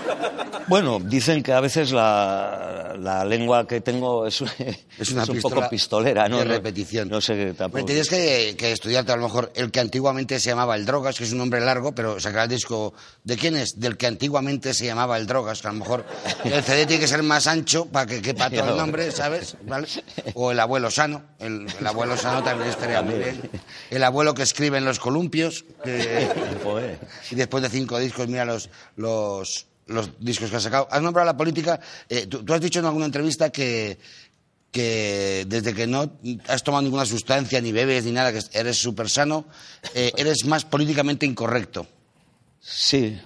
Bueno, 0.66 0.98
dicen 0.98 1.42
que 1.42 1.52
a 1.52 1.60
veces 1.60 1.92
la, 1.92 2.94
la 2.98 3.24
lengua 3.24 3.66
que 3.66 3.80
tengo 3.80 4.26
es, 4.26 4.42
es 4.98 5.10
una 5.10 5.24
un 5.24 5.32
pistola 5.32 5.56
poco 5.56 5.68
pistolera, 5.70 6.28
¿no? 6.28 6.38
de 6.38 6.44
repetición. 6.44 7.08
No 7.08 7.20
sé, 7.20 7.52
tampoco. 7.54 7.72
Bueno, 7.72 7.86
Tienes 7.86 8.08
que, 8.08 8.54
que 8.58 8.72
estudiarte 8.72 9.12
a 9.12 9.16
lo 9.16 9.22
mejor 9.22 9.52
el 9.54 9.70
que 9.70 9.80
antiguamente 9.80 10.40
se 10.40 10.50
llamaba 10.50 10.74
el 10.76 10.86
Drogas, 10.86 11.18
que 11.18 11.24
es 11.24 11.32
un 11.32 11.38
nombre 11.38 11.60
largo, 11.60 11.94
pero 11.94 12.18
sacar 12.18 12.44
el 12.44 12.48
disco. 12.50 12.94
¿De 13.24 13.36
quién 13.36 13.56
es? 13.56 13.78
Del 13.78 13.96
que 13.96 14.06
antiguamente 14.06 14.72
se 14.72 14.86
llamaba 14.86 15.18
el 15.18 15.26
Drogas, 15.26 15.60
que 15.60 15.68
a 15.68 15.72
lo 15.72 15.78
mejor 15.78 16.04
el 16.44 16.62
CD 16.62 16.86
tiene 16.86 17.00
que 17.00 17.08
ser 17.08 17.22
más 17.22 17.46
ancho 17.46 17.86
para 17.86 18.06
que 18.06 18.22
quepa 18.22 18.48
todo 18.48 18.70
el 18.70 18.76
nombre, 18.78 19.10
¿sabes? 19.12 19.56
¿Vale? 19.66 19.86
O 20.34 20.50
el 20.50 20.60
abuelo 20.60 20.90
sano. 20.90 21.22
El, 21.38 21.66
el 21.78 21.86
abuelo 21.86 22.16
sano 22.16 22.42
también 22.42 22.70
estaría 22.70 23.02
muy 23.02 23.16
bien. 23.16 23.50
El 23.90 24.02
abuelo 24.02 24.32
que 24.34 24.42
escribe 24.44 24.78
en 24.78 24.86
los 24.86 24.98
columpios. 24.98 25.64
Que- 25.84 26.28
Joder. 26.64 26.98
y 27.30 27.34
después 27.34 27.62
de 27.62 27.68
cinco 27.70 27.98
discos, 27.98 28.28
mira 28.28 28.44
los, 28.44 28.68
los, 28.96 29.66
los 29.86 30.10
discos 30.20 30.50
que 30.50 30.56
has 30.56 30.62
sacado. 30.62 30.88
Has 30.90 31.02
nombrado 31.02 31.26
la 31.26 31.36
política. 31.36 31.80
eh, 32.08 32.26
tú, 32.26 32.44
tú 32.44 32.52
has 32.54 32.60
dicho 32.60 32.78
en 32.80 32.86
alguna 32.86 33.06
entrevista 33.06 33.50
que, 33.50 33.98
que 34.70 35.44
desde 35.48 35.74
que 35.74 35.86
no 35.86 36.10
has 36.48 36.62
tomado 36.62 36.82
ninguna 36.82 37.06
sustancia, 37.06 37.60
ni 37.60 37.72
bebes, 37.72 38.04
ni 38.04 38.12
nada, 38.12 38.32
que 38.32 38.40
eres 38.52 38.76
súper 38.76 39.08
sano, 39.10 39.46
eh, 39.94 40.12
eres 40.16 40.44
más 40.46 40.64
políticamente 40.64 41.26
incorrecto. 41.26 41.86
Sí, 42.60 43.18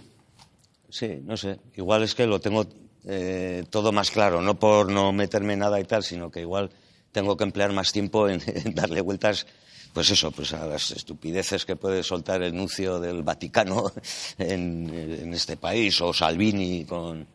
sí, 0.88 1.18
no 1.24 1.36
sé. 1.36 1.58
Igual 1.76 2.02
es 2.02 2.14
que 2.14 2.26
lo 2.26 2.40
tengo 2.40 2.66
eh, 3.06 3.64
todo 3.68 3.92
más 3.92 4.10
claro, 4.10 4.40
no 4.40 4.58
por 4.58 4.90
no 4.90 5.12
meterme 5.12 5.52
en 5.54 5.58
nada 5.58 5.78
y 5.80 5.84
tal, 5.84 6.02
sino 6.02 6.30
que 6.30 6.40
igual 6.40 6.70
tengo 7.12 7.36
que 7.36 7.44
emplear 7.44 7.72
más 7.72 7.92
tiempo 7.92 8.28
en, 8.28 8.40
en 8.46 8.74
darle 8.74 9.00
vueltas, 9.02 9.46
pues 9.94 10.10
eso, 10.10 10.30
pues 10.32 10.52
a 10.52 10.66
las 10.66 10.90
estupideces 10.90 11.64
que 11.64 11.76
puede 11.76 12.02
soltar 12.02 12.42
el 12.42 12.54
nuncio 12.54 12.98
del 13.00 13.22
Vaticano 13.22 13.90
en, 14.38 14.90
en 14.92 15.32
este 15.32 15.56
país, 15.56 15.98
o 16.02 16.12
Salvini 16.12 16.84
con, 16.84 17.26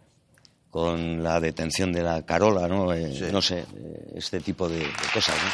con 0.70 1.24
la 1.24 1.40
detención 1.40 1.92
de 1.92 2.04
la 2.04 2.24
Carola, 2.26 2.68
¿no? 2.68 2.94
Eh, 2.94 3.30
No 3.32 3.42
sé, 3.42 3.60
eh, 3.60 4.12
este 4.16 4.42
tipo 4.42 4.70
de, 4.70 4.80
de 4.80 5.08
cosas, 5.14 5.36
¿no? 5.42 5.50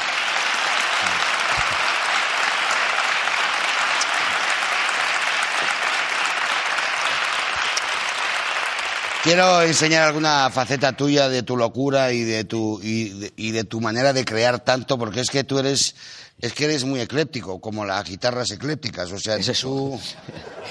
Quiero 9.26 9.60
enseñar 9.62 10.04
alguna 10.04 10.48
faceta 10.50 10.92
tuya 10.92 11.28
de 11.28 11.42
tu 11.42 11.56
locura 11.56 12.12
y 12.12 12.22
de 12.22 12.44
tu, 12.44 12.80
y 12.80 13.08
de, 13.08 13.32
y 13.34 13.50
de 13.50 13.64
tu 13.64 13.80
manera 13.80 14.12
de 14.12 14.24
crear 14.24 14.60
tanto, 14.60 14.96
porque 14.96 15.18
es 15.18 15.30
que 15.30 15.42
tú 15.42 15.58
eres, 15.58 15.96
es 16.40 16.52
que 16.52 16.66
eres 16.66 16.84
muy 16.84 17.00
ecléptico, 17.00 17.60
como 17.60 17.84
las 17.84 18.08
guitarras 18.08 18.52
eclépticas. 18.52 19.10
O 19.10 19.18
sea, 19.18 19.34
Es 19.34 19.60
tú. 19.60 20.00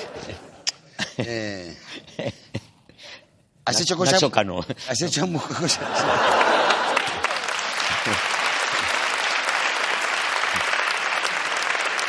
eh, 1.17 1.75
has 3.65 3.81
hecho 3.81 3.97
cosas. 3.97 4.23
Has 4.87 5.01
hecho 5.01 5.27
cosas. 5.37 5.79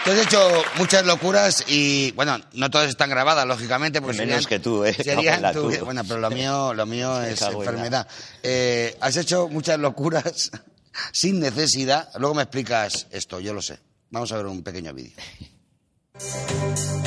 Tú 0.07 0.13
has 0.13 0.19
hecho 0.25 0.63
muchas 0.79 1.05
locuras 1.05 1.65
y, 1.67 2.13
bueno, 2.13 2.39
no 2.53 2.71
todas 2.71 2.89
están 2.89 3.11
grabadas, 3.11 3.45
lógicamente, 3.45 4.01
porque 4.01 4.19
Menos 4.19 4.45
serían- 4.45 4.49
que 4.49 4.59
tú, 4.61 4.85
¿eh? 4.85 4.95
serían 4.95 5.19
Abuela, 5.45 5.53
tu- 5.53 5.69
tú. 5.73 5.85
Bueno, 5.85 6.03
pero 6.07 6.21
lo 6.21 6.31
mío, 6.31 6.73
lo 6.75 6.87
mío 6.87 7.21
es 7.25 7.43
enfermedad. 7.43 8.07
Eh, 8.43 8.97
has 9.01 9.17
hecho 9.17 9.49
muchas 9.49 9.81
locuras 9.81 10.53
sin 11.13 11.41
necesidad. 11.41 12.09
Luego 12.19 12.37
me 12.37 12.43
explicas 12.43 13.09
esto, 13.11 13.41
yo 13.41 13.53
lo 13.53 13.61
sé. 13.61 13.81
Vamos 14.11 14.31
a 14.31 14.37
ver 14.37 14.47
un 14.47 14.63
pequeño 14.63 14.95
vídeo. 14.95 15.13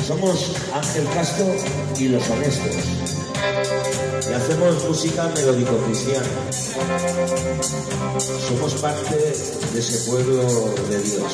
Somos 0.06 0.52
Ángel 0.74 1.08
Castro 1.14 1.46
y 1.98 2.10
los 2.10 2.30
honestos. 2.30 2.76
y 4.30 4.34
hacemos 4.34 4.84
música 4.90 5.24
melódico 5.34 5.78
cristiana. 5.86 6.28
Somos 8.46 8.74
parte 8.76 9.16
de 9.16 9.80
ese 9.80 10.10
pueblo 10.12 10.44
de 10.90 11.02
Dios. 11.02 11.34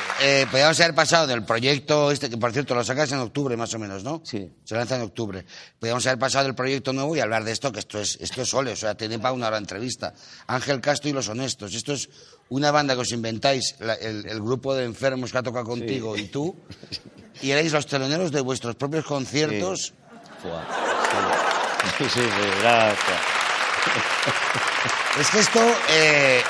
eh, 0.21 0.45
podríamos 0.49 0.79
haber 0.79 0.95
pasado 0.95 1.27
del 1.27 1.43
proyecto 1.43 2.11
este, 2.11 2.29
que 2.29 2.37
por 2.37 2.51
cierto 2.53 2.75
lo 2.75 2.83
sacas 2.83 3.11
en 3.11 3.19
octubre 3.19 3.57
más 3.57 3.73
o 3.73 3.79
menos, 3.79 4.03
¿no? 4.03 4.21
Sí. 4.23 4.49
Se 4.63 4.75
lanza 4.75 4.95
en 4.95 5.01
octubre. 5.01 5.45
Podríamos 5.79 6.05
haber 6.07 6.19
pasado 6.19 6.45
del 6.45 6.55
proyecto 6.55 6.93
nuevo 6.93 7.15
y 7.15 7.19
hablar 7.19 7.43
de 7.43 7.51
esto, 7.51 7.71
que 7.71 7.79
esto 7.79 7.99
es, 7.99 8.17
esto 8.21 8.41
es 8.41 8.53
o 8.53 8.75
sea, 8.75 8.95
tiene 8.95 9.19
para 9.19 9.33
una 9.33 9.47
hora 9.47 9.57
de 9.57 9.61
entrevista. 9.63 10.13
Ángel 10.47 10.79
Castro 10.81 11.09
y 11.09 11.13
Los 11.13 11.27
Honestos. 11.29 11.73
Esto 11.73 11.93
es 11.93 12.09
una 12.49 12.71
banda 12.71 12.95
que 12.95 13.01
os 13.01 13.11
inventáis, 13.11 13.75
la- 13.79 13.95
el, 13.95 14.25
el 14.27 14.39
grupo 14.41 14.73
de 14.75 14.85
enfermos 14.85 15.31
que 15.31 15.37
ha 15.37 15.43
tocado 15.43 15.65
contigo 15.65 16.15
y 16.17 16.25
tú, 16.25 16.55
y 17.41 17.51
erais 17.51 17.71
los 17.71 17.85
teloneros 17.87 18.31
de 18.31 18.41
vuestros 18.41 18.75
propios 18.75 19.05
conciertos. 19.05 19.93
Sí, 21.97 22.03
sí, 22.13 22.19
sí, 22.21 22.21
era- 22.59 22.93
Es 25.19 25.29
que 25.29 25.39
esto, 25.39 25.59
eh, 25.89 26.41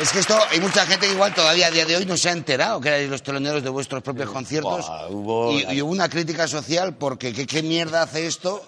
es 0.00 0.12
que 0.12 0.18
esto, 0.18 0.36
hay 0.50 0.60
mucha 0.60 0.84
gente 0.86 1.06
que 1.06 1.12
igual 1.14 1.32
todavía 1.34 1.68
a 1.68 1.70
día 1.70 1.84
de 1.86 1.96
hoy 1.96 2.04
no 2.06 2.16
se 2.16 2.28
ha 2.28 2.32
enterado 2.32 2.80
que 2.80 2.88
erais 2.88 3.08
los 3.08 3.22
teloneros 3.22 3.62
de 3.62 3.70
vuestros 3.70 4.02
propios 4.02 4.28
conciertos. 4.30 4.86
Buah, 4.86 5.08
hubo- 5.08 5.52
y, 5.52 5.76
y 5.76 5.82
hubo 5.82 5.90
una 5.90 6.08
crítica 6.08 6.46
social 6.46 6.96
porque 6.96 7.32
¿qué, 7.32 7.46
qué 7.46 7.62
mierda 7.62 8.02
hace 8.02 8.26
esto 8.26 8.62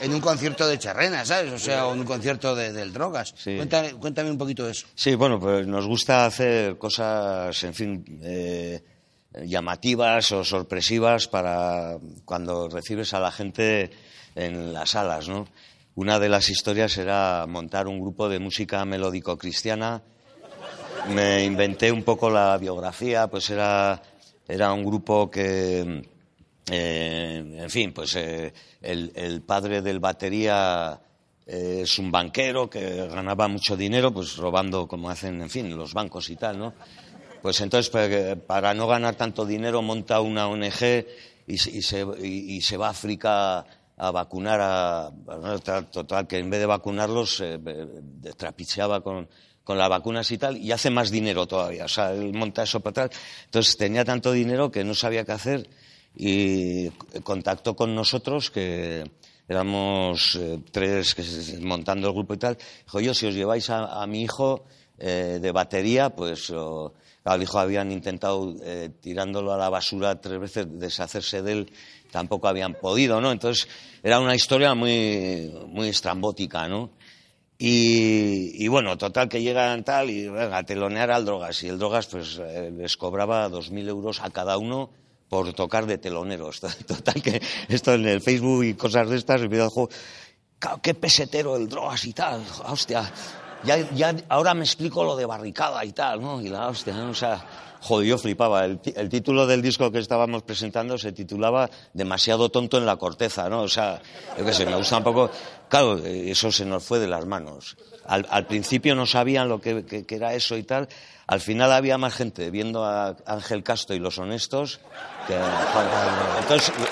en 0.00 0.12
un 0.12 0.20
concierto 0.20 0.66
de 0.66 0.78
charrena, 0.78 1.24
¿sabes? 1.24 1.52
O 1.52 1.58
sea, 1.58 1.88
en 1.90 2.00
un 2.00 2.04
concierto 2.06 2.54
de, 2.54 2.72
del 2.72 2.92
drogas. 2.92 3.32
Sí. 3.36 3.56
Cuéntame, 3.56 3.92
cuéntame 3.94 4.30
un 4.30 4.38
poquito 4.38 4.64
de 4.66 4.72
eso. 4.72 4.86
Sí, 4.94 5.14
bueno, 5.14 5.38
pues 5.38 5.66
nos 5.66 5.86
gusta 5.86 6.26
hacer 6.26 6.76
cosas, 6.78 7.62
en 7.62 7.74
fin, 7.74 8.20
eh, 8.22 8.82
llamativas 9.44 10.32
o 10.32 10.44
sorpresivas 10.44 11.28
para 11.28 11.96
cuando 12.24 12.68
recibes 12.68 13.14
a 13.14 13.20
la 13.20 13.30
gente 13.32 13.90
en 14.34 14.72
las 14.72 14.90
salas, 14.90 15.28
¿no? 15.28 15.46
Una 15.94 16.18
de 16.18 16.28
las 16.28 16.48
historias 16.48 16.96
era 16.96 17.44
montar 17.46 17.86
un 17.86 18.00
grupo 18.00 18.28
de 18.28 18.38
música 18.38 18.84
melódico-cristiana. 18.84 20.02
Me 21.08 21.44
inventé 21.44 21.90
un 21.90 22.04
poco 22.04 22.30
la 22.30 22.56
biografía, 22.58 23.26
pues 23.26 23.50
era, 23.50 24.00
era 24.46 24.72
un 24.72 24.84
grupo 24.84 25.28
que, 25.30 26.08
eh, 26.70 27.58
en 27.58 27.70
fin, 27.70 27.92
pues 27.92 28.14
eh, 28.16 28.52
el, 28.80 29.42
padre 29.42 29.82
del 29.82 29.98
batería 29.98 31.00
eh, 31.44 31.80
es 31.82 31.98
un 31.98 32.10
banquero 32.10 32.70
que 32.70 33.08
ganaba 33.08 33.48
mucho 33.48 33.76
dinero, 33.76 34.12
pues 34.12 34.36
robando 34.36 34.86
como 34.86 35.10
hacen, 35.10 35.42
en 35.42 35.50
fin, 35.50 35.76
los 35.76 35.92
bancos 35.92 36.30
y 36.30 36.36
tal, 36.36 36.58
¿no? 36.58 36.72
Pues 37.42 37.60
entonces, 37.60 37.90
para, 37.90 38.36
para 38.36 38.72
no 38.72 38.86
ganar 38.86 39.16
tanto 39.16 39.44
dinero, 39.44 39.82
monta 39.82 40.20
una 40.20 40.46
ONG 40.46 41.04
y, 41.48 41.58
se- 41.58 42.04
va 42.76 42.86
a 42.86 42.90
África 42.90 43.66
a 43.96 44.10
vacunar 44.12 44.60
a... 44.62 45.10
Total, 45.90 46.26
que 46.28 46.38
en 46.38 46.48
vez 46.48 46.60
de 46.60 46.66
vacunarlos, 46.66 47.40
eh, 47.40 47.58
trapicheaba 48.36 49.00
con, 49.00 49.28
con 49.64 49.78
las 49.78 49.88
vacunas 49.88 50.30
y 50.30 50.38
tal, 50.38 50.56
y 50.56 50.72
hace 50.72 50.90
más 50.90 51.10
dinero 51.10 51.46
todavía. 51.46 51.84
O 51.84 51.88
sea, 51.88 52.12
él 52.12 52.32
monta 52.32 52.62
eso 52.64 52.80
para 52.80 53.08
tal. 53.08 53.10
Entonces 53.44 53.76
tenía 53.76 54.04
tanto 54.04 54.32
dinero 54.32 54.70
que 54.70 54.84
no 54.84 54.94
sabía 54.94 55.24
qué 55.24 55.32
hacer 55.32 55.68
y 56.16 56.88
contactó 57.22 57.74
con 57.76 57.94
nosotros 57.94 58.50
que 58.50 59.04
éramos 59.48 60.36
eh, 60.40 60.60
tres 60.70 61.14
que 61.14 61.22
montando 61.60 62.08
el 62.08 62.14
grupo 62.14 62.34
y 62.34 62.38
tal. 62.38 62.58
Dijo, 62.84 63.00
yo 63.00 63.14
si 63.14 63.26
os 63.26 63.34
lleváis 63.34 63.70
a, 63.70 64.02
a 64.02 64.06
mi 64.06 64.22
hijo 64.22 64.64
eh, 64.98 65.38
de 65.40 65.52
batería, 65.52 66.10
pues 66.10 66.50
o- 66.50 66.92
claro, 67.22 67.36
el 67.36 67.42
hijo 67.42 67.58
habían 67.58 67.92
intentado 67.92 68.54
eh, 68.62 68.90
tirándolo 69.00 69.52
a 69.52 69.58
la 69.58 69.68
basura 69.68 70.20
tres 70.20 70.40
veces 70.40 70.66
deshacerse 70.70 71.42
de 71.42 71.52
él, 71.52 71.72
tampoco 72.10 72.48
habían 72.48 72.74
podido, 72.74 73.20
¿no? 73.20 73.30
Entonces 73.32 73.68
era 74.02 74.20
una 74.20 74.34
historia 74.34 74.74
muy, 74.74 75.52
muy 75.68 75.88
estrambótica, 75.88 76.68
¿no? 76.68 76.90
Y, 77.64 78.64
y 78.64 78.66
bueno, 78.66 78.98
total 78.98 79.28
que 79.28 79.40
llegan 79.40 79.84
tal 79.84 80.10
y 80.10 80.26
venga, 80.28 80.56
a 80.58 80.62
telonear 80.64 81.12
al 81.12 81.24
Drogas. 81.24 81.62
Y 81.62 81.68
el 81.68 81.78
Drogas 81.78 82.08
pues 82.08 82.40
eh, 82.42 82.72
les 82.76 82.96
cobraba 82.96 83.48
2.000 83.48 83.88
euros 83.88 84.20
a 84.20 84.30
cada 84.30 84.58
uno 84.58 84.90
por 85.28 85.52
tocar 85.52 85.86
de 85.86 85.96
teloneros. 85.96 86.58
Total 86.88 87.22
que 87.22 87.40
esto 87.68 87.94
en 87.94 88.08
el 88.08 88.20
Facebook 88.20 88.64
y 88.64 88.74
cosas 88.74 89.08
de 89.08 89.16
estas, 89.16 89.42
el 89.42 89.48
videojuego, 89.48 89.90
"Claro, 90.58 90.80
qué 90.82 90.94
pesetero 90.94 91.56
el 91.56 91.68
Drogas 91.68 92.04
y 92.04 92.12
tal, 92.12 92.42
hostia. 92.66 93.08
Ya, 93.64 93.78
ya, 93.90 94.14
ahora 94.28 94.54
me 94.54 94.64
explico 94.64 95.04
lo 95.04 95.16
de 95.16 95.24
barricada 95.24 95.84
y 95.84 95.92
tal, 95.92 96.20
¿no? 96.20 96.40
Y 96.40 96.48
la 96.48 96.68
hostia. 96.68 96.94
O 97.04 97.14
sea, 97.14 97.44
joder, 97.80 98.18
flipaba. 98.18 98.64
El, 98.64 98.80
título 99.08 99.46
del 99.46 99.62
disco 99.62 99.90
que 99.92 99.98
estábamos 99.98 100.42
presentando 100.42 100.98
se 100.98 101.12
titulaba 101.12 101.70
Demasiado 101.92 102.48
tonto 102.48 102.78
en 102.78 102.86
la 102.86 102.96
corteza, 102.96 103.48
¿no? 103.48 103.62
O 103.62 103.68
sea, 103.68 104.00
yo 104.36 104.44
qué 104.44 104.52
sé, 104.52 104.66
me 104.66 104.76
gusta 104.76 104.98
un 104.98 105.04
poco... 105.04 105.30
Claro, 105.68 105.98
eh, 105.98 106.30
eso 106.30 106.50
se 106.52 106.64
nos 106.64 106.84
fue 106.84 106.98
de 106.98 107.08
las 107.08 107.24
manos. 107.24 107.76
Al, 108.04 108.46
principio 108.46 108.94
no 108.96 109.06
sabían 109.06 109.48
lo 109.48 109.60
que, 109.60 110.04
era 110.08 110.34
eso 110.34 110.56
y 110.56 110.64
tal. 110.64 110.88
Al 111.28 111.40
final 111.40 111.72
había 111.72 111.98
más 111.98 112.14
gente 112.14 112.50
viendo 112.50 112.84
a 112.84 113.16
Ángel 113.26 113.62
Castro 113.62 113.94
y 113.94 114.00
Los 114.00 114.18
Honestos 114.18 114.80
que... 115.26 115.34
joder, 115.38 115.88
entonces... 116.40 116.72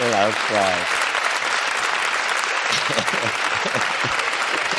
Hola, 0.00 0.30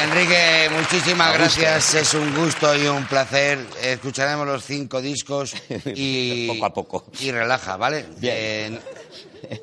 Enrique, 0.04 0.70
muchísimas 0.72 1.34
gracias. 1.34 1.94
Es 1.94 2.14
un 2.14 2.34
gusto 2.36 2.76
y 2.76 2.88
un 2.88 3.06
placer. 3.06 3.60
Escucharemos 3.82 4.48
los 4.48 4.64
cinco 4.64 5.02
discos 5.02 5.54
y. 5.86 6.48
Poco 6.48 6.66
a 6.66 6.74
poco. 6.74 7.06
Y 7.20 7.32
relaja, 7.32 7.76
¿vale? 7.78 8.06
Eh, 8.22 8.80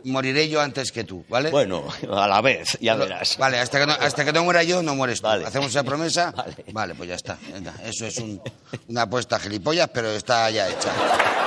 moriré 0.04 0.48
yo 0.48 0.60
antes 0.60 0.92
que 0.92 1.04
tú, 1.04 1.24
¿vale? 1.28 1.50
Bueno, 1.50 1.84
a 2.12 2.26
la 2.28 2.40
vez, 2.40 2.76
ya 2.80 2.96
verás. 2.96 3.36
Vale, 3.38 3.58
hasta 3.58 3.78
que 3.80 3.86
no, 3.86 3.92
hasta 3.92 4.24
que 4.24 4.32
no 4.32 4.44
muera 4.44 4.62
yo, 4.62 4.82
no 4.82 4.94
mueres 4.94 5.20
tú. 5.20 5.26
Vale. 5.26 5.46
¿Hacemos 5.46 5.68
esa 5.70 5.82
promesa? 5.84 6.32
Vale. 6.72 6.94
pues 6.94 7.08
ya 7.08 7.14
está. 7.14 7.38
Venga, 7.52 7.74
eso 7.84 8.06
es 8.06 8.18
un- 8.18 8.40
una 8.88 9.02
apuesta 9.02 9.38
gilipollas, 9.38 9.88
pero 9.92 10.10
está 10.10 10.50
ya 10.50 10.68
hecha. 10.68 10.90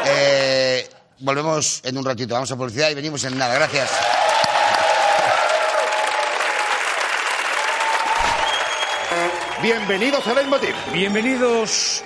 Eh, 0.07 0.89
volvemos 1.19 1.81
en 1.83 1.97
un 1.97 2.05
ratito. 2.05 2.33
Vamos 2.33 2.51
a 2.51 2.55
publicidad 2.55 2.89
y 2.89 2.95
venimos 2.95 3.23
en 3.23 3.37
nada. 3.37 3.53
Gracias. 3.53 3.89
Bienvenidos 9.61 10.25
a 10.25 10.33
Leitmotiv. 10.33 10.73
Bienvenidos. 10.93 12.01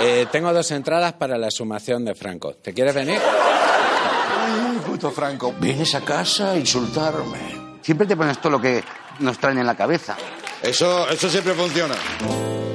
Eh, 0.00 0.26
tengo 0.32 0.52
dos 0.52 0.70
entradas 0.72 1.12
para 1.12 1.38
la 1.38 1.48
sumación 1.50 2.04
de 2.04 2.14
Franco. 2.16 2.54
¿Te 2.54 2.74
quieres 2.74 2.94
venir? 2.94 3.20
Ay, 3.20 4.80
puto 4.84 5.12
Franco, 5.12 5.54
vienes 5.60 5.94
a 5.94 6.00
casa 6.00 6.50
a 6.52 6.56
insultarme. 6.56 7.78
Siempre 7.82 8.06
te 8.06 8.16
pones 8.16 8.40
todo 8.40 8.52
lo 8.52 8.60
que 8.60 8.82
nos 9.20 9.38
traen 9.38 9.58
en 9.58 9.66
la 9.66 9.76
cabeza. 9.76 10.16
Eso, 10.60 11.08
eso 11.08 11.28
siempre 11.28 11.54
funciona. 11.54 11.94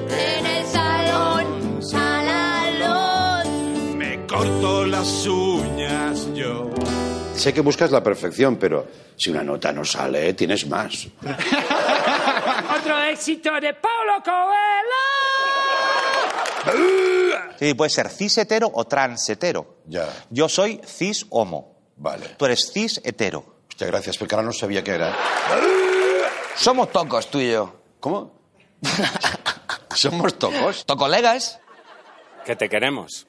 En 0.10 0.46
el 0.46 0.66
salón, 0.68 1.84
salón. 1.84 3.48
Me 3.98 4.26
corto 4.26 4.86
las 4.86 5.28
uñas 5.28 6.34
yo. 6.34 6.70
Sé 7.36 7.54
que 7.54 7.62
buscas 7.62 7.92
la 7.92 8.02
perfección, 8.02 8.56
pero 8.56 8.88
si 9.16 9.30
una 9.32 9.44
nota 9.44 9.72
no 9.74 9.84
sale, 9.84 10.34
tienes 10.34 10.66
más. 10.68 11.08
Otro 12.88 13.04
éxito 13.04 13.52
de 13.60 13.74
Paulo 13.74 14.24
Coelho. 14.24 15.04
Sí, 17.60 17.74
puede 17.74 17.90
ser 17.90 18.08
cis 18.10 18.38
hetero 18.38 18.72
o 18.74 18.86
trans 18.86 19.28
hetero. 19.30 19.80
Ya. 19.88 20.08
Yo 20.30 20.48
soy 20.48 20.80
cis 20.88 21.26
homo. 21.30 21.76
Vale. 21.98 22.30
Tú 22.38 22.46
eres 22.46 22.72
cis 22.72 23.02
hetero. 23.04 23.44
Hostia, 23.68 23.88
gracias, 23.88 24.18
porque 24.18 24.36
ahora 24.36 24.48
no 24.48 24.54
sabía 24.54 24.86
qué 24.86 24.92
era. 24.92 25.14
Somos 26.56 26.90
tocos, 26.94 27.30
tú 27.30 27.42
y 27.42 27.52
yo. 27.52 27.76
¿Cómo? 28.00 28.40
¿Somos 29.94 30.40
tocos? 30.40 30.86
¿Tocolegas? 30.86 31.60
Que 32.46 32.56
te 32.56 32.70
queremos. 32.70 33.28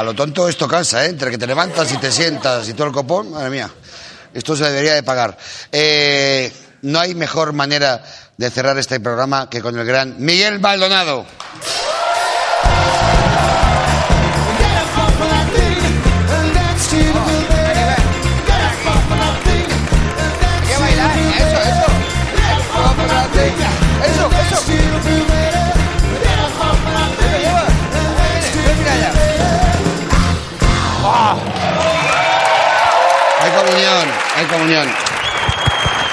A 0.00 0.02
lo 0.02 0.14
tonto 0.14 0.48
esto 0.48 0.66
cansa, 0.66 1.04
¿eh? 1.04 1.10
Entre 1.10 1.30
que 1.30 1.36
te 1.36 1.46
levantas 1.46 1.92
y 1.92 1.98
te 1.98 2.10
sientas 2.10 2.66
y 2.70 2.72
todo 2.72 2.86
el 2.86 2.92
copón, 2.94 3.32
madre 3.32 3.50
mía. 3.50 3.70
Esto 4.32 4.56
se 4.56 4.64
debería 4.64 4.94
de 4.94 5.02
pagar. 5.02 5.36
Eh, 5.70 6.50
no 6.80 7.00
hay 7.00 7.14
mejor 7.14 7.52
manera 7.52 8.02
de 8.34 8.50
cerrar 8.50 8.78
este 8.78 8.98
programa 8.98 9.50
que 9.50 9.60
con 9.60 9.78
el 9.78 9.84
gran 9.84 10.14
Miguel 10.18 10.58
Maldonado. 10.58 11.26
Comunión, 33.80 34.08
hay 34.36 34.46
comunión. 34.46 34.88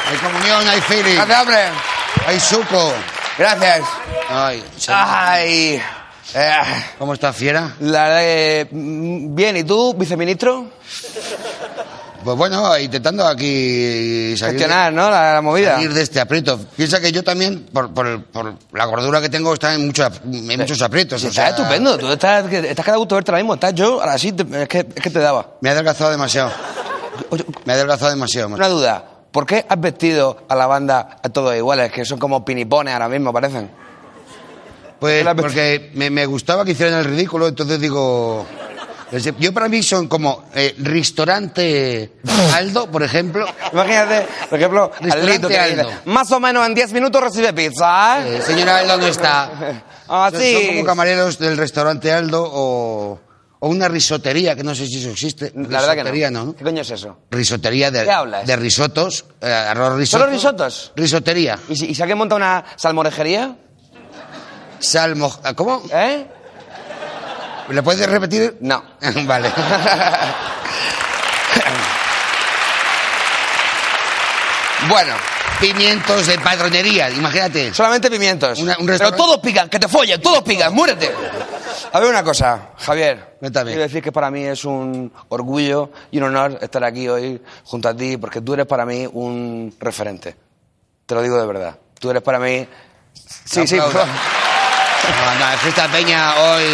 Hay 0.09 0.18
comunión, 0.18 0.68
hay 0.70 0.82
feeling. 0.82 1.20
Hay 2.28 2.39
suco. 2.39 2.93
Gracias. 3.38 3.82
Ay, 4.30 4.63
Ay. 4.88 5.82
eh, 6.34 6.53
¿Cómo 6.97 7.13
estás, 7.13 7.36
fiera? 7.36 7.74
la 7.82 8.65
mm, 8.72 9.36
Bien, 9.36 9.57
¿y 9.57 9.63
tú, 9.63 9.93
viceministro? 9.93 10.65
Pues 12.24 12.38
bueno, 12.38 12.78
intentando 12.78 13.26
aquí 13.26 14.36
salir 14.38 14.55
Gestionar, 14.59 14.91
¿no? 14.91 15.09
La, 15.09 15.36
la 15.36 15.41
movida. 15.41 15.76
salir 15.76 15.93
de 15.93 16.01
este 16.01 16.20
aprieto. 16.20 16.59
Piensa 16.76 16.99
que 16.99 17.11
yo 17.11 17.24
también, 17.24 17.68
por, 17.72 17.93
por, 17.93 18.24
por 18.26 18.53
la 18.74 18.86
gordura 18.86 19.22
que 19.22 19.30
tengo, 19.30 19.53
está 19.53 19.74
en, 19.76 19.86
mucho, 19.88 20.05
en 20.26 20.57
muchos 20.59 20.82
aprietos. 20.82 21.22
Sí, 21.22 21.28
o 21.28 21.30
está 21.30 21.41
sea, 21.43 21.49
estupendo. 21.51 21.97
Tú 21.97 22.11
estás, 22.11 22.51
estás 22.51 22.86
cada 22.86 22.97
gusto 22.97 23.15
verte 23.15 23.32
ahora 23.32 23.43
mismo. 23.43 23.53
Estás 23.53 23.74
yo, 23.76 24.01
ahora 24.01 24.18
sí, 24.18 24.32
te- 24.34 24.63
es, 24.63 24.68
que, 24.68 24.80
es 24.80 25.01
que 25.03 25.09
te 25.09 25.20
daba. 25.20 25.51
Me 25.61 25.70
ha 25.70 25.74
adelgazado 25.74 26.11
demasiado. 26.11 26.51
Me 27.65 27.74
ha 27.74 27.76
adelgazado 27.76 28.11
demasiado. 28.11 28.49
macho. 28.49 28.59
Una 28.59 28.70
duda. 28.70 29.05
¿Por 29.32 29.45
qué 29.45 29.65
has 29.68 29.80
vestido 29.80 30.45
a 30.49 30.55
la 30.55 30.65
banda 30.68 31.18
a 31.22 31.30
todos 31.30 31.55
iguales? 31.55 31.91
Que 31.91 32.05
son 32.05 32.18
como 32.18 32.43
pinipones 32.45 32.93
ahora 32.93 33.09
mismo, 33.09 33.32
parecen. 33.34 33.70
Pues 34.99 35.26
porque 35.36 35.91
me, 35.93 36.09
me 36.09 36.26
gustaba 36.26 36.65
que 36.65 36.72
hicieran 36.72 36.99
el 36.99 37.05
ridículo, 37.05 37.47
entonces 37.47 37.80
digo... 37.80 38.45
Yo 39.39 39.53
para 39.53 39.70
mí 39.70 39.82
son 39.84 40.07
como 40.09 40.43
eh, 40.53 40.76
restaurante 40.80 42.11
Aldo, 42.53 42.91
por 42.91 43.03
ejemplo. 43.03 43.45
Imagínate, 43.72 44.28
por 44.49 44.59
ejemplo, 44.59 44.91
dice, 45.01 45.57
Aldo. 45.59 45.89
más 46.05 46.30
o 46.34 46.39
menos 46.41 46.65
en 46.68 46.74
10 46.76 46.91
minutos 46.91 47.22
recibe 47.24 47.53
pizza. 47.53 48.20
¿eh? 48.28 48.38
Eh, 48.38 48.41
señora 48.41 48.80
Aldo 48.80 48.97
no 48.97 49.07
está. 49.07 49.84
Ah, 50.09 50.30
Son- 50.32 50.41
sí. 50.41 50.53
Son 50.53 50.68
como 50.68 50.86
camareros 50.86 51.38
del 51.38 51.57
restaurante 51.57 52.13
Aldo 52.13 52.41
o, 52.49 53.20
o 53.60 53.70
una 53.70 53.88
risotería, 53.88 54.55
que 54.55 54.64
no 54.64 54.76
sé 54.76 54.86
si 54.88 54.99
eso 54.99 55.10
existe. 55.10 55.51
La 55.55 55.82
verdad 55.82 55.95
que 56.12 56.30
no. 56.32 56.45
¿no? 56.45 56.55
¿Qué 56.55 56.64
coño 56.64 56.82
es 56.82 56.91
eso? 56.91 57.18
Risotería 57.32 57.89
de, 57.91 58.03
¿Qué 58.03 58.12
hablas? 58.12 58.45
de 58.45 58.55
risotos, 58.55 59.26
eh, 59.41 59.51
arroz 59.51 59.97
risotto. 59.97 60.24
¿Solo 60.24 60.32
risotos? 60.32 60.91
Risotería. 60.95 61.58
¿Y 61.70 61.76
si, 61.76 61.86
y 61.88 61.95
si 61.95 62.01
alguien 62.01 62.18
monta 62.18 62.36
una 62.36 62.64
salmorejería? 62.76 63.55
Salmo... 64.80 65.36
¿Cómo? 65.55 65.84
¿Eh? 65.91 66.26
¿Le 67.70 67.84
puedes 67.84 68.08
repetir? 68.08 68.58
No. 68.62 68.84
vale. 69.26 69.51
bueno, 74.89 75.14
pimientos 75.60 76.28
de 76.28 76.38
padronería, 76.39 77.10
imagínate. 77.10 77.74
Solamente 77.74 78.10
pimientos. 78.10 78.60
Una- 78.60 78.78
un 78.78 78.86
Pero 78.86 79.12
todos 79.14 79.39
pican, 79.39 79.70
que 79.70 79.80
te 79.80 79.88
follen, 79.88 80.22
todos 80.22 80.43
pican, 80.43 80.74
muérete. 80.74 81.12
A 81.92 82.00
ver 82.00 82.10
una 82.10 82.24
cosa, 82.24 82.70
Javier. 82.78 83.38
Cuéntame. 83.40 83.72
Quiero 83.72 83.84
decir 83.84 84.04
que 84.04 84.12
para 84.12 84.30
mí 84.30 84.44
es 84.44 84.66
un 84.66 85.12
orgullo 85.30 85.92
y 86.12 86.18
un 86.18 86.26
honor 86.26 86.58
estar 86.62 86.84
aquí 86.84 87.08
hoy 87.08 87.42
junto 87.64 87.90
a 87.90 87.96
ti, 87.96 88.18
porque 88.18 88.42
tú 88.42 88.54
eres 88.54 88.66
para 88.66 88.86
mí 88.86 89.08
un 89.12 89.76
referente. 89.80 90.36
Te 91.06 91.16
lo 91.16 91.22
digo 91.22 91.38
de 91.40 91.48
verdad. 91.48 91.78
Tú 92.00 92.10
eres 92.10 92.22
para 92.22 92.40
mí... 92.40 92.68
Sí, 93.14 93.66
sí, 93.66 93.78
Aplauda. 93.78 94.06
No, 94.06 95.40
no, 95.40 95.70
esta 95.70 95.88
peña 95.88 96.36
hoy... 96.36 96.66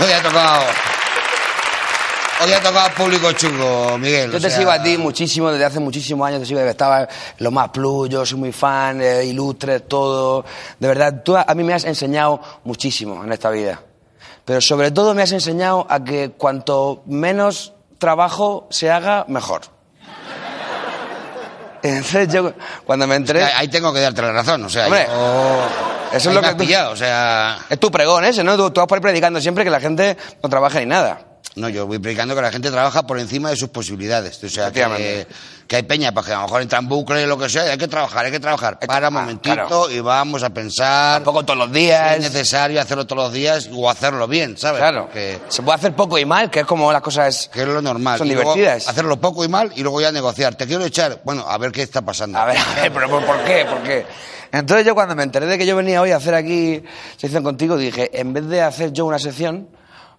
Hoy 0.00 0.12
ha 0.12 0.22
tocado... 0.22 0.64
Hoy 2.42 2.52
ha 2.52 2.60
tocado 2.60 2.90
público 2.94 3.32
chungo, 3.32 3.96
Miguel. 3.96 4.30
Yo 4.30 4.38
o 4.38 4.40
te 4.40 4.50
sea, 4.50 4.58
sigo 4.58 4.70
a 4.70 4.82
ti 4.82 4.98
muchísimo, 4.98 5.50
desde 5.50 5.64
hace 5.64 5.80
muchísimos 5.80 6.26
años 6.26 6.40
te 6.40 6.46
sigo, 6.46 6.60
que 6.60 6.68
estaba 6.68 7.08
lo 7.38 7.50
más 7.50 7.68
plus, 7.70 8.08
yo 8.08 8.26
soy 8.26 8.38
muy 8.38 8.52
fan, 8.52 9.00
eh, 9.00 9.24
ilustres, 9.24 9.86
todo. 9.88 10.44
De 10.78 10.88
verdad, 10.88 11.22
tú 11.24 11.36
a, 11.36 11.46
mí 11.54 11.62
me 11.62 11.72
has 11.74 11.84
enseñado 11.84 12.40
muchísimo 12.64 13.22
en 13.24 13.32
esta 13.32 13.50
vida. 13.50 13.80
Pero 14.44 14.60
sobre 14.60 14.90
todo 14.90 15.14
me 15.14 15.22
has 15.22 15.32
enseñado 15.32 15.86
a 15.88 16.02
que 16.04 16.32
cuanto 16.32 17.02
menos 17.06 17.72
trabajo 17.98 18.66
se 18.70 18.90
haga, 18.90 19.24
mejor. 19.28 19.62
Entonces 21.82 22.28
yo, 22.28 22.52
cuando 22.84 23.06
me 23.06 23.14
enteré... 23.14 23.44
Ahí 23.44 23.68
tengo 23.68 23.92
que 23.92 24.00
darte 24.00 24.20
la 24.22 24.32
razón, 24.32 24.64
o 24.64 24.68
sea... 24.68 24.86
Hombre, 24.86 25.06
yo- 25.08 25.66
eso 26.12 26.28
es 26.28 26.34
lo 26.34 26.40
que 26.42 26.46
has 26.48 26.56
tú- 26.56 26.64
pillado, 26.64 26.92
o 26.92 26.96
sea... 26.96 27.58
Es 27.70 27.78
tu 27.80 27.90
pregón 27.90 28.24
ese, 28.24 28.44
¿no? 28.44 28.56
Tú, 28.56 28.70
tú 28.70 28.80
vas 28.80 28.88
por 28.88 28.98
ahí 28.98 29.02
predicando 29.02 29.40
siempre 29.40 29.64
que 29.64 29.70
la 29.70 29.80
gente 29.80 30.16
no 30.42 30.48
trabaja 30.50 30.80
ni 30.80 30.86
nada. 30.86 31.20
No, 31.56 31.68
yo 31.68 31.86
voy 31.86 32.00
predicando 32.00 32.34
que 32.34 32.42
la 32.42 32.50
gente 32.50 32.70
trabaja 32.70 33.06
por 33.06 33.18
encima 33.18 33.50
de 33.50 33.56
sus 33.56 33.68
posibilidades. 33.68 34.42
O 34.42 34.48
sea, 34.48 34.72
que, 34.72 35.26
hay 35.76 35.82
peña, 35.84 36.12
porque 36.12 36.32
a 36.32 36.36
lo 36.36 36.42
mejor 36.42 36.62
entra 36.62 36.80
en 36.80 36.88
bucle, 36.88 37.26
lo 37.26 37.38
que 37.38 37.48
sea, 37.48 37.66
y 37.66 37.70
hay 37.70 37.78
que 37.78 37.86
trabajar, 37.86 38.26
hay 38.26 38.32
que 38.32 38.40
trabajar. 38.40 38.78
Para 38.80 39.08
un 39.08 39.14
momentito 39.14 39.54
claro. 39.54 39.90
y 39.90 40.00
vamos 40.00 40.42
a 40.42 40.50
pensar. 40.50 41.22
Tampoco 41.22 41.44
todos 41.44 41.58
los 41.58 41.68
si 41.68 41.74
días. 41.74 42.16
es 42.16 42.20
necesario 42.22 42.80
hacerlo 42.80 43.06
todos 43.06 43.24
los 43.24 43.32
días 43.32 43.70
o 43.72 43.88
hacerlo 43.88 44.26
bien, 44.26 44.56
¿sabes? 44.58 44.80
Claro. 44.80 45.08
Se 45.48 45.62
puede 45.62 45.76
hacer 45.76 45.94
poco 45.94 46.18
y 46.18 46.24
mal, 46.24 46.50
que 46.50 46.60
es 46.60 46.66
como 46.66 46.92
las 46.92 47.02
cosas... 47.02 47.48
que 47.52 47.62
es 47.62 47.68
lo 47.68 47.80
normal. 47.80 48.18
Son 48.18 48.26
Y 48.26 48.30
divertidas. 48.30 48.88
hacerlo 48.88 49.20
poco 49.20 49.44
y 49.44 49.48
mal 49.48 49.72
y 49.76 49.82
luego 49.82 50.00
ya 50.00 50.10
negociar. 50.10 50.56
Te 50.56 50.66
quiero 50.66 50.84
echar. 50.84 51.20
Bueno, 51.24 51.44
a 51.48 51.56
ver 51.58 51.70
qué 51.70 51.82
está 51.82 52.02
pasando. 52.02 52.38
A 52.38 52.46
ver, 52.46 52.58
a 52.58 52.82
ver, 52.82 52.92
pero 52.92 53.08
¿por, 53.08 53.24
por 53.24 53.44
qué? 53.44 53.64
¿Por 53.64 53.82
qué? 53.82 54.04
Entonces 54.50 54.86
yo 54.86 54.94
cuando 54.94 55.16
me 55.16 55.22
enteré 55.24 55.46
de 55.46 55.58
que 55.58 55.66
yo 55.66 55.74
venía 55.74 56.00
hoy 56.00 56.12
a 56.12 56.16
hacer 56.16 56.34
aquí 56.34 56.82
sección 57.16 57.42
contigo, 57.42 57.76
dije, 57.76 58.10
en 58.20 58.32
vez 58.32 58.46
de 58.46 58.62
hacer 58.62 58.92
yo 58.92 59.04
una 59.04 59.18
sección, 59.18 59.68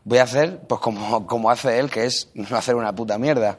voy 0.06 0.20
a 0.20 0.24
hacer 0.24 0.60
pues 0.70 0.80
como, 0.80 1.28
como 1.28 1.49
hace 1.51 1.78
él, 1.80 1.89
que 1.89 2.06
es 2.06 2.30
no 2.34 2.56
hacer 2.56 2.76
una 2.76 2.93
puta 2.95 3.18
mierda. 3.18 3.58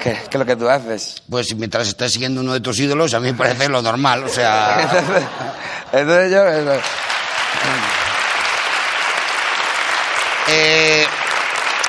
Que, 0.00 0.12
que 0.12 0.18
es 0.30 0.34
lo 0.38 0.46
que 0.46 0.54
tú 0.54 0.68
haces. 0.68 1.20
Pues 1.28 1.52
mientras 1.56 1.88
estés 1.88 2.12
siguiendo 2.12 2.40
uno 2.40 2.52
de 2.52 2.60
tus 2.60 2.78
ídolos, 2.78 3.14
a 3.14 3.18
mí 3.20 3.32
me 3.32 3.36
parece 3.38 3.68
lo 3.68 3.82
normal. 3.82 4.22
O 4.22 4.28
sea. 4.28 4.80
Entonces, 4.92 5.24
entonces 5.92 6.30
yo... 6.30 6.46
eso- 6.46 6.80
Eh, 10.50 11.04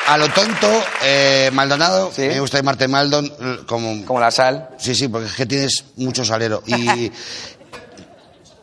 a 0.07 0.17
lo 0.17 0.27
tonto, 0.29 0.67
eh, 1.03 1.49
Maldonado, 1.53 2.11
me 2.17 2.39
gusta 2.39 2.57
llamarte 2.57 2.87
Maldon 2.87 3.31
como... 3.65 4.03
Como 4.05 4.19
la 4.19 4.31
sal. 4.31 4.69
Sí, 4.77 4.95
sí, 4.95 5.07
porque 5.07 5.27
es 5.27 5.33
que 5.35 5.45
tienes 5.45 5.85
mucho 5.95 6.25
salero. 6.25 6.61
Y 6.65 7.11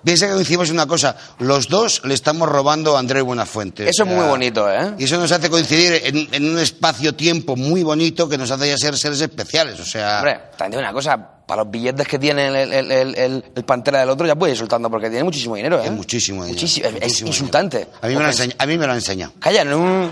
piensa 0.06 0.26
que 0.28 0.32
coincidimos 0.34 0.68
en 0.68 0.76
una 0.76 0.86
cosa, 0.86 1.16
los 1.40 1.68
dos 1.68 2.00
le 2.04 2.14
estamos 2.14 2.48
robando 2.48 2.96
a 2.96 3.00
Andrés 3.00 3.22
Buenafuente. 3.24 3.88
Eso 3.88 4.04
es 4.04 4.08
muy 4.08 4.24
bonito, 4.24 4.70
¿eh? 4.72 4.94
Y 4.98 5.04
eso 5.04 5.18
nos 5.18 5.30
hace 5.32 5.50
coincidir 5.50 6.00
en, 6.04 6.28
en 6.32 6.48
un 6.50 6.58
espacio-tiempo 6.58 7.56
muy 7.56 7.82
bonito 7.82 8.28
que 8.28 8.38
nos 8.38 8.50
hace 8.50 8.68
ya 8.68 8.78
ser 8.78 8.96
seres 8.96 9.20
especiales, 9.20 9.78
o 9.80 9.84
sea... 9.84 10.18
Hombre, 10.18 10.40
también 10.56 10.70
digo 10.70 10.80
una 10.82 10.92
cosa, 10.92 11.18
para 11.46 11.62
los 11.64 11.70
billetes 11.72 12.06
que 12.08 12.18
tiene 12.18 12.46
el, 12.48 12.72
el, 12.72 12.90
el, 12.92 13.44
el- 13.54 13.64
pantera 13.64 14.00
del 14.00 14.08
otro 14.10 14.26
ya 14.26 14.36
puede 14.36 14.52
ir 14.52 14.58
soltando 14.58 14.88
porque 14.88 15.08
tiene 15.10 15.24
muchísimo 15.24 15.56
dinero, 15.56 15.80
¿eh? 15.82 15.86
Es 15.86 15.92
muchísimo 15.92 16.44
dinero. 16.44 16.60
Muchísimo, 16.62 16.86
es- 16.88 16.94
es 16.94 17.00
muchísimo 17.02 17.28
insultante. 17.28 17.88
A 18.00 18.06
mí, 18.06 18.14
me 18.16 18.22
lo 18.22 18.28
enseña- 18.30 18.54
a 18.58 18.66
mí 18.66 18.78
me 18.78 18.86
lo 18.86 18.92
ha 18.92 18.96
enseñado. 18.96 19.32
Calla, 19.40 19.62
en 19.62 19.74
un... 19.74 20.10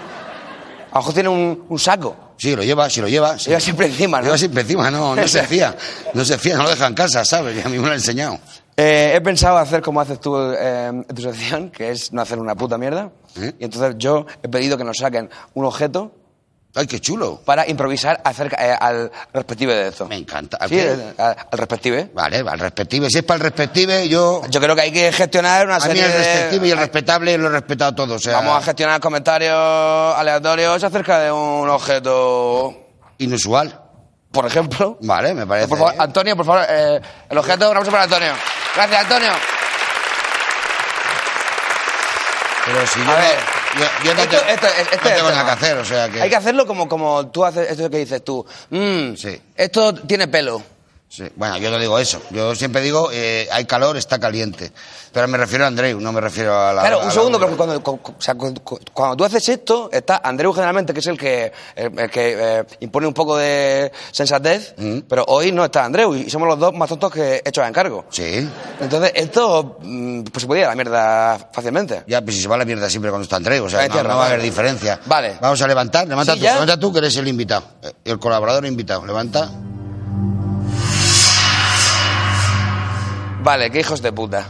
A 0.90 0.98
lo 0.98 1.00
mejor 1.00 1.14
tiene 1.14 1.28
un, 1.28 1.64
un 1.68 1.78
saco. 1.78 2.34
Sí, 2.36 2.54
lo 2.54 2.62
lleva, 2.62 2.90
sí 2.90 3.00
lo 3.00 3.08
lleva. 3.08 3.38
sí. 3.38 3.46
Lleva 3.50 3.60
siempre 3.60 3.86
encima, 3.86 4.18
¿no? 4.18 4.24
Lleva 4.26 4.38
siempre 4.38 4.62
encima, 4.62 4.90
no, 4.90 5.14
no 5.16 5.28
se 5.28 5.42
fía. 5.46 5.76
No 6.14 6.24
se 6.24 6.36
fía, 6.38 6.56
no 6.56 6.64
lo 6.64 6.70
deja 6.70 6.86
en 6.86 6.94
casa, 6.94 7.24
¿sabes? 7.24 7.56
Y 7.56 7.60
a 7.60 7.68
mí 7.68 7.78
me 7.78 7.86
lo 7.86 7.92
ha 7.92 7.96
enseñado. 7.96 8.38
Eh, 8.76 9.12
he 9.14 9.20
pensado 9.20 9.56
hacer 9.58 9.82
como 9.82 10.00
haces 10.00 10.20
tú 10.20 10.36
eh, 10.36 10.86
en 10.88 11.04
tu 11.04 11.22
sección, 11.22 11.70
que 11.70 11.90
es 11.90 12.12
no 12.12 12.22
hacer 12.22 12.38
una 12.38 12.54
puta 12.56 12.76
mierda. 12.76 13.10
¿Eh? 13.36 13.52
Y 13.58 13.64
entonces 13.64 13.94
yo 13.98 14.26
he 14.42 14.48
pedido 14.48 14.76
que 14.76 14.84
nos 14.84 14.96
saquen 14.96 15.30
un 15.54 15.64
objeto 15.64 16.12
¡Ay, 16.76 16.88
qué 16.88 16.98
chulo! 16.98 17.40
para 17.44 17.68
improvisar 17.68 18.20
acerca 18.24 18.56
al 18.76 19.12
respective 19.32 19.72
de 19.76 19.88
eso. 19.90 20.08
Me 20.08 20.16
encanta. 20.16 20.56
¿A 20.60 20.66
Sí, 20.66 20.80
al, 20.80 21.14
al 21.18 21.36
respective. 21.52 22.10
Vale, 22.12 22.38
al 22.38 22.58
respective. 22.58 23.08
Si 23.10 23.18
es 23.18 23.24
para 23.24 23.36
el 23.36 23.42
respective, 23.42 24.08
yo... 24.08 24.42
Yo 24.50 24.60
creo 24.60 24.74
que 24.74 24.82
hay 24.82 24.90
que 24.92 25.12
gestionar 25.12 25.66
una 25.66 25.76
A 25.76 25.78
mí 25.78 25.84
serie 25.84 26.04
el 26.04 26.10
de... 26.10 26.18
respective 26.18 26.66
y 26.66 26.70
el 26.72 26.78
respetable 26.78 27.38
lo 27.38 27.46
he 27.46 27.50
respetado 27.50 27.94
todo, 27.94 28.14
o 28.16 28.18
sea... 28.18 28.38
Vamos 28.38 28.58
a 28.58 28.62
gestionar 28.62 29.00
comentarios 29.00 29.54
aleatorios 29.56 30.82
acerca 30.82 31.20
de 31.20 31.30
un 31.30 31.68
objeto, 31.68 32.74
Inusual. 33.18 33.80
Por 34.34 34.44
ejemplo. 34.46 34.98
Vale, 35.00 35.32
me 35.32 35.46
parece... 35.46 35.68
Por 35.68 35.78
favor, 35.78 35.92
bien. 35.94 36.02
Antonio, 36.02 36.36
por 36.36 36.44
favor, 36.44 36.66
eh, 36.68 37.00
el 37.30 37.38
objeto, 37.38 37.64
un 37.64 37.70
aplauso 37.70 37.90
para 37.90 38.02
Antonio. 38.04 38.32
Gracias, 38.74 39.00
Antonio. 39.02 39.32
Pero 42.66 42.86
si 42.86 42.98
yo, 42.98 43.04
A 43.04 43.14
no- 43.14 43.16
ver. 43.18 43.36
yo, 43.78 43.84
yo 44.04 44.14
no, 44.14 44.22
Esto- 44.22 44.36
te- 44.40 44.52
esto- 44.52 44.66
esto 44.66 45.08
no 45.10 45.14
tengo 45.16 45.30
nada 45.30 45.44
que 45.44 45.50
hacer, 45.50 45.78
o 45.78 45.84
sea 45.84 46.08
que... 46.08 46.22
Hay 46.22 46.30
que 46.30 46.36
hacerlo 46.36 46.66
como, 46.66 46.88
como 46.88 47.26
tú 47.28 47.44
haces 47.44 47.70
esto 47.70 47.88
que 47.90 47.98
dices 47.98 48.24
tú. 48.24 48.44
Mm, 48.70 49.14
Sí. 49.16 49.40
Esto 49.54 49.94
tiene 49.94 50.28
pelo. 50.28 50.62
Sí, 51.14 51.22
Bueno, 51.36 51.58
yo 51.58 51.70
no 51.70 51.78
digo 51.78 51.96
eso. 51.98 52.20
Yo 52.30 52.56
siempre 52.56 52.82
digo, 52.82 53.08
eh, 53.12 53.46
hay 53.52 53.66
calor, 53.66 53.96
está 53.96 54.18
caliente. 54.18 54.72
Pero 55.12 55.28
me 55.28 55.38
refiero 55.38 55.64
a 55.64 55.68
Andreu, 55.68 56.00
no 56.00 56.10
me 56.10 56.20
refiero 56.20 56.58
a 56.60 56.72
la... 56.72 56.80
Claro, 56.82 56.96
a 56.96 57.00
un 57.02 57.06
la- 57.06 57.12
segundo, 57.12 57.38
porque 57.38 57.54
cuando, 57.54 57.80
o 57.84 58.00
sea, 58.18 58.34
cuando 58.34 59.16
tú 59.16 59.24
haces 59.24 59.48
esto, 59.48 59.88
está 59.92 60.20
Andreu 60.24 60.52
generalmente, 60.52 60.92
que 60.92 60.98
es 60.98 61.06
el 61.06 61.16
que, 61.16 61.52
el, 61.76 61.96
el 62.00 62.10
que 62.10 62.36
eh, 62.36 62.64
impone 62.80 63.06
un 63.06 63.14
poco 63.14 63.36
de 63.36 63.92
sensatez, 64.10 64.74
pero 65.08 65.24
hoy 65.28 65.52
no 65.52 65.64
está 65.64 65.84
Andreu 65.84 66.16
y 66.16 66.28
somos 66.28 66.48
los 66.48 66.58
dos 66.58 66.74
más 66.74 66.88
tontos 66.88 67.12
que 67.12 67.40
hechos 67.44 67.62
a 67.64 67.68
encargo. 67.68 68.06
Sí. 68.10 68.48
Entonces, 68.80 69.12
esto 69.14 69.78
mm, 69.82 70.22
pues 70.24 70.40
se 70.40 70.46
podía 70.48 70.62
ir 70.62 70.66
a 70.66 70.70
la 70.70 70.74
mierda 70.74 71.50
fácilmente. 71.52 72.02
Ya, 72.08 72.20
pues 72.22 72.34
si 72.34 72.42
se 72.42 72.48
va 72.48 72.56
a 72.56 72.58
la 72.58 72.64
mierda 72.64 72.90
siempre 72.90 73.12
cuando 73.12 73.22
está 73.22 73.36
Andreu, 73.36 73.66
o 73.66 73.70
sea, 73.70 73.86
no, 73.86 74.02
no 74.02 74.16
va 74.16 74.24
a 74.24 74.26
haber 74.30 74.42
diferencia. 74.42 74.98
Vale. 75.06 75.38
Vamos 75.40 75.62
a 75.62 75.68
levantar, 75.68 76.08
levanta 76.08 76.32
Sí, 76.32 76.40
tú, 76.40 76.44
ya. 76.44 76.52
levanta 76.54 76.76
tú 76.76 76.92
que 76.92 76.98
eres 76.98 77.16
el 77.18 77.28
invitado, 77.28 77.62
eh, 77.82 77.92
el 78.04 78.18
colaborador 78.18 78.66
invitado, 78.66 79.06
levanta. 79.06 79.48
Vale, 83.44 83.70
qué 83.70 83.80
hijos 83.80 84.00
de 84.00 84.10
puta. 84.12 84.46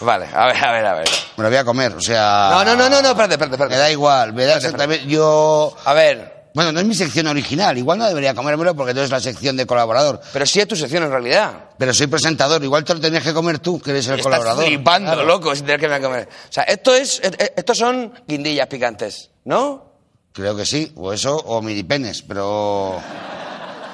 Vale, 0.00 0.26
a 0.32 0.46
ver, 0.46 0.64
a 0.64 0.72
ver, 0.72 0.86
a 0.86 0.94
ver. 0.94 1.08
Me 1.36 1.42
lo 1.42 1.48
voy 1.50 1.58
a 1.58 1.64
comer, 1.64 1.92
o 1.94 2.00
sea... 2.00 2.48
No, 2.52 2.64
no, 2.64 2.76
no, 2.76 2.88
no, 2.88 3.02
no, 3.02 3.08
espérate, 3.08 3.34
espérate, 3.34 3.54
espérate. 3.56 3.74
Me 3.74 3.78
da 3.80 3.90
igual, 3.90 4.32
me 4.32 4.44
da 4.44 4.56
exactamente... 4.56 5.06
Yo... 5.06 5.76
A 5.84 5.92
ver, 5.94 6.46
Bueno, 6.54 6.70
no 6.70 6.78
es 6.80 6.86
mi 6.86 6.94
sección 6.94 7.26
original, 7.26 7.76
igual 7.76 7.98
no 7.98 8.06
debería 8.06 8.32
comérmelo 8.34 8.76
porque 8.76 8.92
tú 8.94 9.00
eres 9.00 9.10
la 9.10 9.18
sección 9.20 9.56
de 9.56 9.66
colaborador. 9.66 10.20
pero 10.32 10.46
sí 10.46 10.60
es 10.60 10.68
tu 10.68 10.76
sección 10.76 11.02
en 11.02 11.10
realidad. 11.10 11.52
Pero 11.76 11.92
soy 11.92 12.06
presentador, 12.06 12.62
igual 12.62 12.84
te 12.84 12.94
lo 12.94 13.00
tenías 13.00 13.24
que 13.24 13.34
comer 13.34 13.58
tú, 13.58 13.80
que 13.80 13.90
eres 13.90 14.06
el 14.06 14.12
Estás 14.20 14.24
colaborador. 14.24 14.64
flipando, 14.64 15.12
Claro. 15.12 15.26
loco, 15.26 15.54
sin 15.56 15.66
tener 15.66 15.80
que 15.80 15.88
me 15.88 16.00
comer. 16.00 16.28
O 16.48 16.52
sea, 16.52 16.62
esto 16.62 16.94
es, 16.94 17.18
eh, 17.24 17.30
eh, 17.36 17.52
estos 17.56 17.76
son 17.78 18.12
guindillas 18.28 18.68
picantes, 18.68 19.30
¿no? 19.44 19.84
Creo 20.32 20.54
que 20.56 20.64
sí, 20.64 20.92
o 20.94 21.12
eso, 21.12 21.34
o 21.36 21.60
minipenes, 21.60 22.22
pero... 22.22 23.00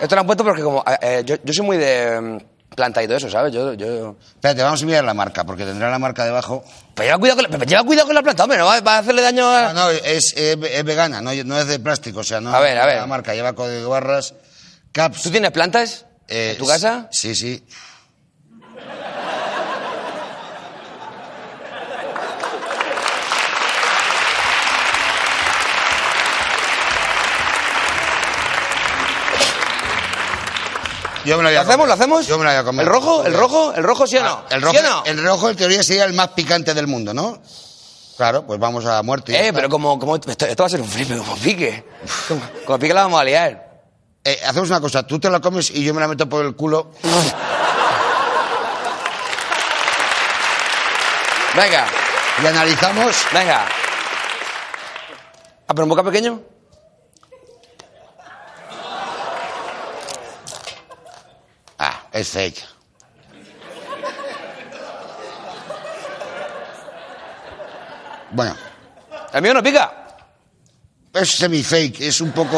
Esto 0.00 0.14
lo 0.16 0.20
han 0.20 0.26
puesto 0.26 0.44
porque 0.44 0.62
como 0.62 0.80
eh, 0.86 0.98
eh, 1.00 1.22
yo, 1.24 1.36
yo 1.42 1.52
soy 1.54 1.64
muy 1.64 1.78
de 1.78 2.44
planta 2.74 3.02
y 3.02 3.06
todo 3.06 3.16
eso, 3.16 3.30
¿sabes? 3.30 3.52
Yo, 3.52 3.72
yo... 3.74 4.16
Espérate, 4.34 4.62
vamos 4.62 4.82
a 4.82 4.86
mirar 4.86 5.04
la 5.04 5.14
marca, 5.14 5.44
porque 5.44 5.64
tendrá 5.64 5.90
la 5.90 5.98
marca 5.98 6.24
debajo. 6.24 6.64
Pero 6.94 7.06
lleva 7.06 7.18
cuidado 7.18 7.42
con 7.42 7.50
la, 7.60 7.64
lleva 7.66 7.84
cuidado 7.84 8.06
con 8.06 8.14
la 8.14 8.22
planta, 8.22 8.44
hombre, 8.44 8.58
no 8.58 8.66
va, 8.66 8.80
va 8.80 8.96
a 8.96 8.98
hacerle 8.98 9.22
daño 9.22 9.48
a... 9.50 9.72
No, 9.72 9.84
no, 9.84 9.90
es, 9.90 10.34
es- 10.36 10.58
es 10.62 10.84
vegana, 10.84 11.20
no, 11.20 11.30
no 11.44 11.58
es 11.58 11.66
de 11.66 11.78
plástico, 11.78 12.20
o 12.20 12.24
sea, 12.24 12.40
no... 12.40 12.54
A 12.54 12.60
ver, 12.60 12.78
a 12.78 12.86
ver. 12.86 12.96
La 12.96 13.06
marca 13.06 13.34
lleva 13.34 13.52
código 13.54 13.90
barras, 13.90 14.34
caps... 14.92 15.22
¿Tú 15.22 15.30
tienes 15.30 15.50
plantas 15.52 16.06
eh, 16.28 16.50
en 16.52 16.58
tu 16.58 16.66
casa? 16.66 17.08
Sí, 17.10 17.34
sí. 17.34 17.64
Yo 31.24 31.36
me 31.38 31.42
lo 31.42 31.48
voy 31.48 31.54
¿Lo 31.54 31.60
a 31.60 31.62
hacemos, 31.62 31.86
lo 31.86 31.94
hacemos? 31.94 32.26
Yo 32.26 32.38
me 32.38 32.44
lo 32.44 32.50
voy 32.50 32.58
a 32.58 32.64
comer. 32.64 32.86
¿El 32.86 32.92
rojo? 32.92 33.24
¿El 33.24 33.34
rojo? 33.34 33.72
¿El 33.74 33.82
rojo 33.82 34.06
sí 34.06 34.16
o 34.18 34.22
no? 34.22 34.44
El 34.50 34.60
rojo, 34.60 34.74
¿Sí 34.74 34.80
o 34.84 34.88
no? 34.88 35.02
el 35.06 35.22
rojo 35.24 35.48
en 35.50 35.56
teoría 35.56 35.82
sería 35.82 36.04
el 36.04 36.12
más 36.12 36.28
picante 36.28 36.74
del 36.74 36.86
mundo, 36.86 37.14
¿no? 37.14 37.40
Claro, 38.16 38.46
pues 38.46 38.60
vamos 38.60 38.84
a 38.86 39.02
muerte. 39.02 39.32
y 39.32 39.36
Eh, 39.36 39.52
pero 39.52 39.68
como, 39.68 39.98
como 39.98 40.14
esto, 40.16 40.30
esto 40.30 40.62
va 40.62 40.66
a 40.66 40.70
ser 40.70 40.80
un 40.80 40.88
flipe, 40.88 41.16
como 41.16 41.34
pique. 41.36 41.84
Como, 42.28 42.40
como 42.66 42.78
pique 42.78 42.94
la 42.94 43.02
vamos 43.02 43.20
a 43.20 43.24
liar. 43.24 43.82
Eh, 44.22 44.38
hacemos 44.46 44.68
una 44.70 44.80
cosa, 44.80 45.06
tú 45.06 45.18
te 45.18 45.28
la 45.30 45.40
comes 45.40 45.70
y 45.70 45.82
yo 45.82 45.92
me 45.94 46.00
la 46.00 46.08
meto 46.08 46.28
por 46.28 46.44
el 46.44 46.54
culo. 46.54 46.90
Venga, 51.56 51.86
Y 52.42 52.46
analizamos. 52.46 53.16
venga. 53.32 53.66
Ah, 55.66 55.72
pero 55.74 55.84
un 55.84 55.88
boca 55.88 56.02
pequeño. 56.02 56.40
Ah, 61.78 62.02
es 62.14 62.28
fake. 62.30 62.62
Bueno, 68.32 68.54
El 69.32 69.42
mío 69.42 69.54
no 69.54 69.62
pica. 69.62 69.92
es 71.12 71.30
semi-fake, 71.38 72.00
es 72.00 72.20
un 72.20 72.32
poco... 72.32 72.56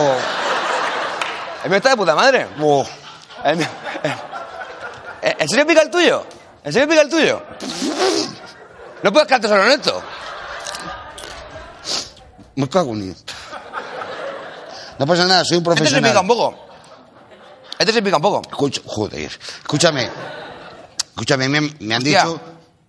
El 1.65 1.71
mío 1.71 1.77
está 1.79 1.91
de 1.91 1.97
puta 1.97 2.15
madre. 2.15 2.47
Oh, 2.61 2.87
El 3.45 3.57
mío- 3.57 3.69
eh, 5.23 5.37
¿En 5.39 5.49
serio 5.49 5.67
pica 5.67 5.83
el 5.83 5.91
tuyo? 5.91 6.25
¿En 6.65 6.73
serio 6.73 6.89
pica 6.89 7.03
el 7.03 7.11
tuyo? 7.11 7.43
No 9.03 9.13
puedes 9.13 9.27
quedarte 9.29 9.49
solo 9.49 9.65
en 9.65 9.73
esto. 9.73 10.03
me 12.55 12.69
cago 12.69 12.93
en. 12.93 13.15
No 14.99 15.07
pasa 15.07 15.27
nada, 15.27 15.45
soy 15.45 15.59
un 15.59 15.63
Este 15.63 15.71
se 15.73 15.77
profesional. 15.77 16.11
pica 16.13 16.21
un 16.21 16.29
poco. 16.29 16.66
Este 17.79 17.93
se 17.93 18.03
pica 18.03 18.17
un 18.17 18.23
poco. 18.23 18.43
Escucha- 18.49 18.81
joder, 18.85 19.31
escúchame. 19.63 20.09
Escúchame, 21.11 21.49
me, 21.49 21.61
me 21.61 21.95
han 21.95 22.03
Hostia. 22.03 22.25
dicho, 22.25 22.41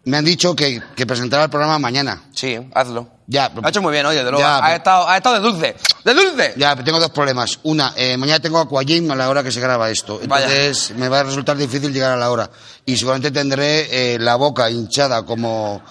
me 0.05 0.17
han 0.17 0.25
dicho 0.25 0.55
que, 0.55 0.81
que 0.95 1.05
presentará 1.05 1.45
el 1.45 1.49
programa 1.49 1.79
mañana. 1.79 2.23
Sí, 2.33 2.57
hazlo. 2.73 3.07
Ya, 3.27 3.51
ha 3.61 3.69
hecho 3.69 3.81
muy 3.81 3.91
bien, 3.91 4.05
oye, 4.05 4.17
de 4.23 4.31
luego. 4.31 4.39
Ya, 4.39 4.57
ha, 4.57 4.61
pero- 4.61 4.75
estado, 4.77 5.09
ha 5.09 5.17
estado 5.17 5.35
de 5.35 5.41
dulce. 5.41 5.75
¡De 6.05 6.13
dulce! 6.13 6.53
Ya, 6.55 6.71
pero 6.75 6.85
tengo 6.85 6.99
dos 6.99 7.11
problemas. 7.11 7.59
Una, 7.63 7.93
eh, 7.97 8.15
mañana 8.15 8.39
tengo 8.39 8.59
Aquagym 8.59 9.11
a 9.11 9.15
la 9.15 9.29
hora 9.29 9.43
que 9.43 9.51
se 9.51 9.59
graba 9.59 9.89
esto. 9.89 10.21
Vaya. 10.25 10.45
Entonces 10.45 10.95
me 10.95 11.09
va 11.09 11.19
a 11.19 11.23
resultar 11.23 11.57
difícil 11.57 11.91
llegar 11.91 12.11
a 12.11 12.15
la 12.17 12.31
hora. 12.31 12.49
Y 12.85 12.95
seguramente 12.95 13.31
tendré 13.31 14.13
eh, 14.13 14.17
la 14.19 14.35
boca 14.35 14.69
hinchada 14.69 15.25
como 15.25 15.81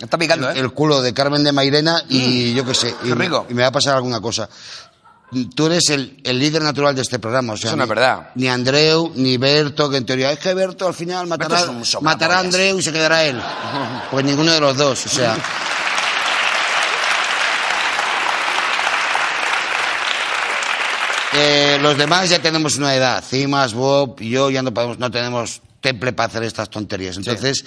Está 0.00 0.16
picando, 0.16 0.48
el, 0.50 0.56
¿eh? 0.56 0.60
el 0.60 0.72
culo 0.72 1.02
de 1.02 1.12
Carmen 1.12 1.44
de 1.44 1.52
Mairena 1.52 2.02
y 2.08 2.54
yo 2.54 2.64
qué 2.64 2.74
sé. 2.74 2.94
Y, 3.04 3.08
qué 3.08 3.14
rico. 3.14 3.46
y 3.50 3.54
me 3.54 3.60
va 3.62 3.68
a 3.68 3.72
pasar 3.72 3.96
alguna 3.96 4.20
cosa. 4.20 4.48
Tú 5.54 5.66
eres 5.66 5.90
el, 5.90 6.20
el 6.22 6.38
líder 6.38 6.62
natural 6.62 6.94
de 6.94 7.02
este 7.02 7.18
programa. 7.18 7.54
O 7.54 7.56
sea, 7.56 7.70
Eso 7.70 7.76
no 7.76 7.82
es 7.82 7.88
ni- 7.88 7.94
verdad. 7.94 8.30
Ni 8.36 8.48
Andreu, 8.48 9.12
ni 9.16 9.36
Berto, 9.36 9.90
que 9.90 9.96
en 9.96 10.06
teoría 10.06 10.30
es 10.32 10.38
que 10.38 10.54
Berto 10.54 10.86
al 10.86 10.94
final 10.94 11.26
matará, 11.26 11.60
es 11.82 12.00
matará 12.00 12.36
a 12.36 12.40
Andreu 12.40 12.78
y 12.78 12.82
se 12.82 12.92
quedará 12.92 13.24
él. 13.24 13.40
Pues 14.10 14.24
ninguno 14.24 14.52
de 14.52 14.60
los 14.60 14.76
dos. 14.76 15.04
O 15.04 15.08
sea. 15.08 15.36
Eh, 21.32 21.78
los 21.82 21.98
demás 21.98 22.30
ya 22.30 22.38
tenemos 22.40 22.76
una 22.76 22.94
edad. 22.94 23.22
Cimas, 23.22 23.74
Bob 23.74 24.16
y 24.20 24.30
yo 24.30 24.48
ya 24.50 24.62
no 24.62 24.72
podemos, 24.72 24.98
no 24.98 25.10
tenemos 25.10 25.60
temple 25.80 26.12
para 26.12 26.28
hacer 26.28 26.42
estas 26.44 26.70
tonterías. 26.70 27.16
Entonces, 27.16 27.64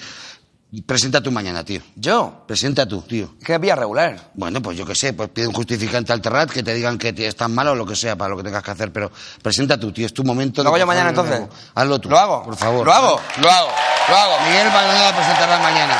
presenta 0.86 1.20
tú 1.20 1.32
mañana, 1.32 1.64
tío. 1.64 1.80
¿Yo? 1.96 2.44
Presenta 2.46 2.86
tú, 2.86 3.02
tío. 3.02 3.34
Es 3.40 3.44
que 3.44 3.52
me 3.54 3.60
pilla 3.60 3.74
regular. 3.74 4.30
Bueno, 4.34 4.62
pues 4.62 4.78
yo 4.78 4.86
qué 4.86 4.94
sé, 4.94 5.12
pues 5.12 5.28
pide 5.30 5.48
un 5.48 5.52
justificante 5.52 6.12
al 6.12 6.20
Terrat 6.20 6.50
que 6.50 6.62
te 6.62 6.72
digan 6.74 6.96
que 6.96 7.12
es 7.16 7.34
tan 7.34 7.52
malo 7.52 7.72
o 7.72 7.74
lo 7.74 7.84
que 7.84 7.96
sea 7.96 8.16
para 8.16 8.30
lo 8.30 8.36
que 8.36 8.44
tengas 8.44 8.62
que 8.62 8.70
hacer, 8.70 8.92
pero 8.92 9.10
presenta 9.42 9.78
tú, 9.78 9.90
tío, 9.92 10.06
es 10.06 10.14
tu 10.14 10.22
momento. 10.22 10.62
¿Lo 10.62 10.68
hago 10.68 10.78
yo 10.78 10.86
mañana 10.86 11.10
entonces? 11.10 11.42
Hazlo 11.74 11.98
tú. 11.98 12.08
¿Lo 12.08 12.18
hago? 12.18 12.42
Por 12.44 12.56
favor. 12.56 12.86
¿Lo 12.86 12.92
hago? 12.92 13.20
Lo 13.40 13.50
hago. 13.50 13.68
Lo 14.08 14.16
hago. 14.16 14.44
Miguel 14.46 14.70
Maldonado 14.70 15.14
presentará 15.16 15.58
mañana. 15.58 15.98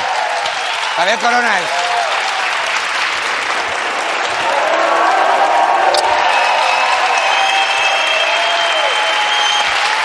Javier 0.95 1.19
Coronel. 1.19 1.63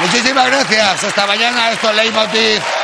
Muchísimas 0.00 0.46
gracias. 0.46 1.04
Hasta 1.04 1.26
mañana. 1.26 1.70
Esto 1.72 1.90
es 1.90 1.96
Leitmotiv. 1.96 2.75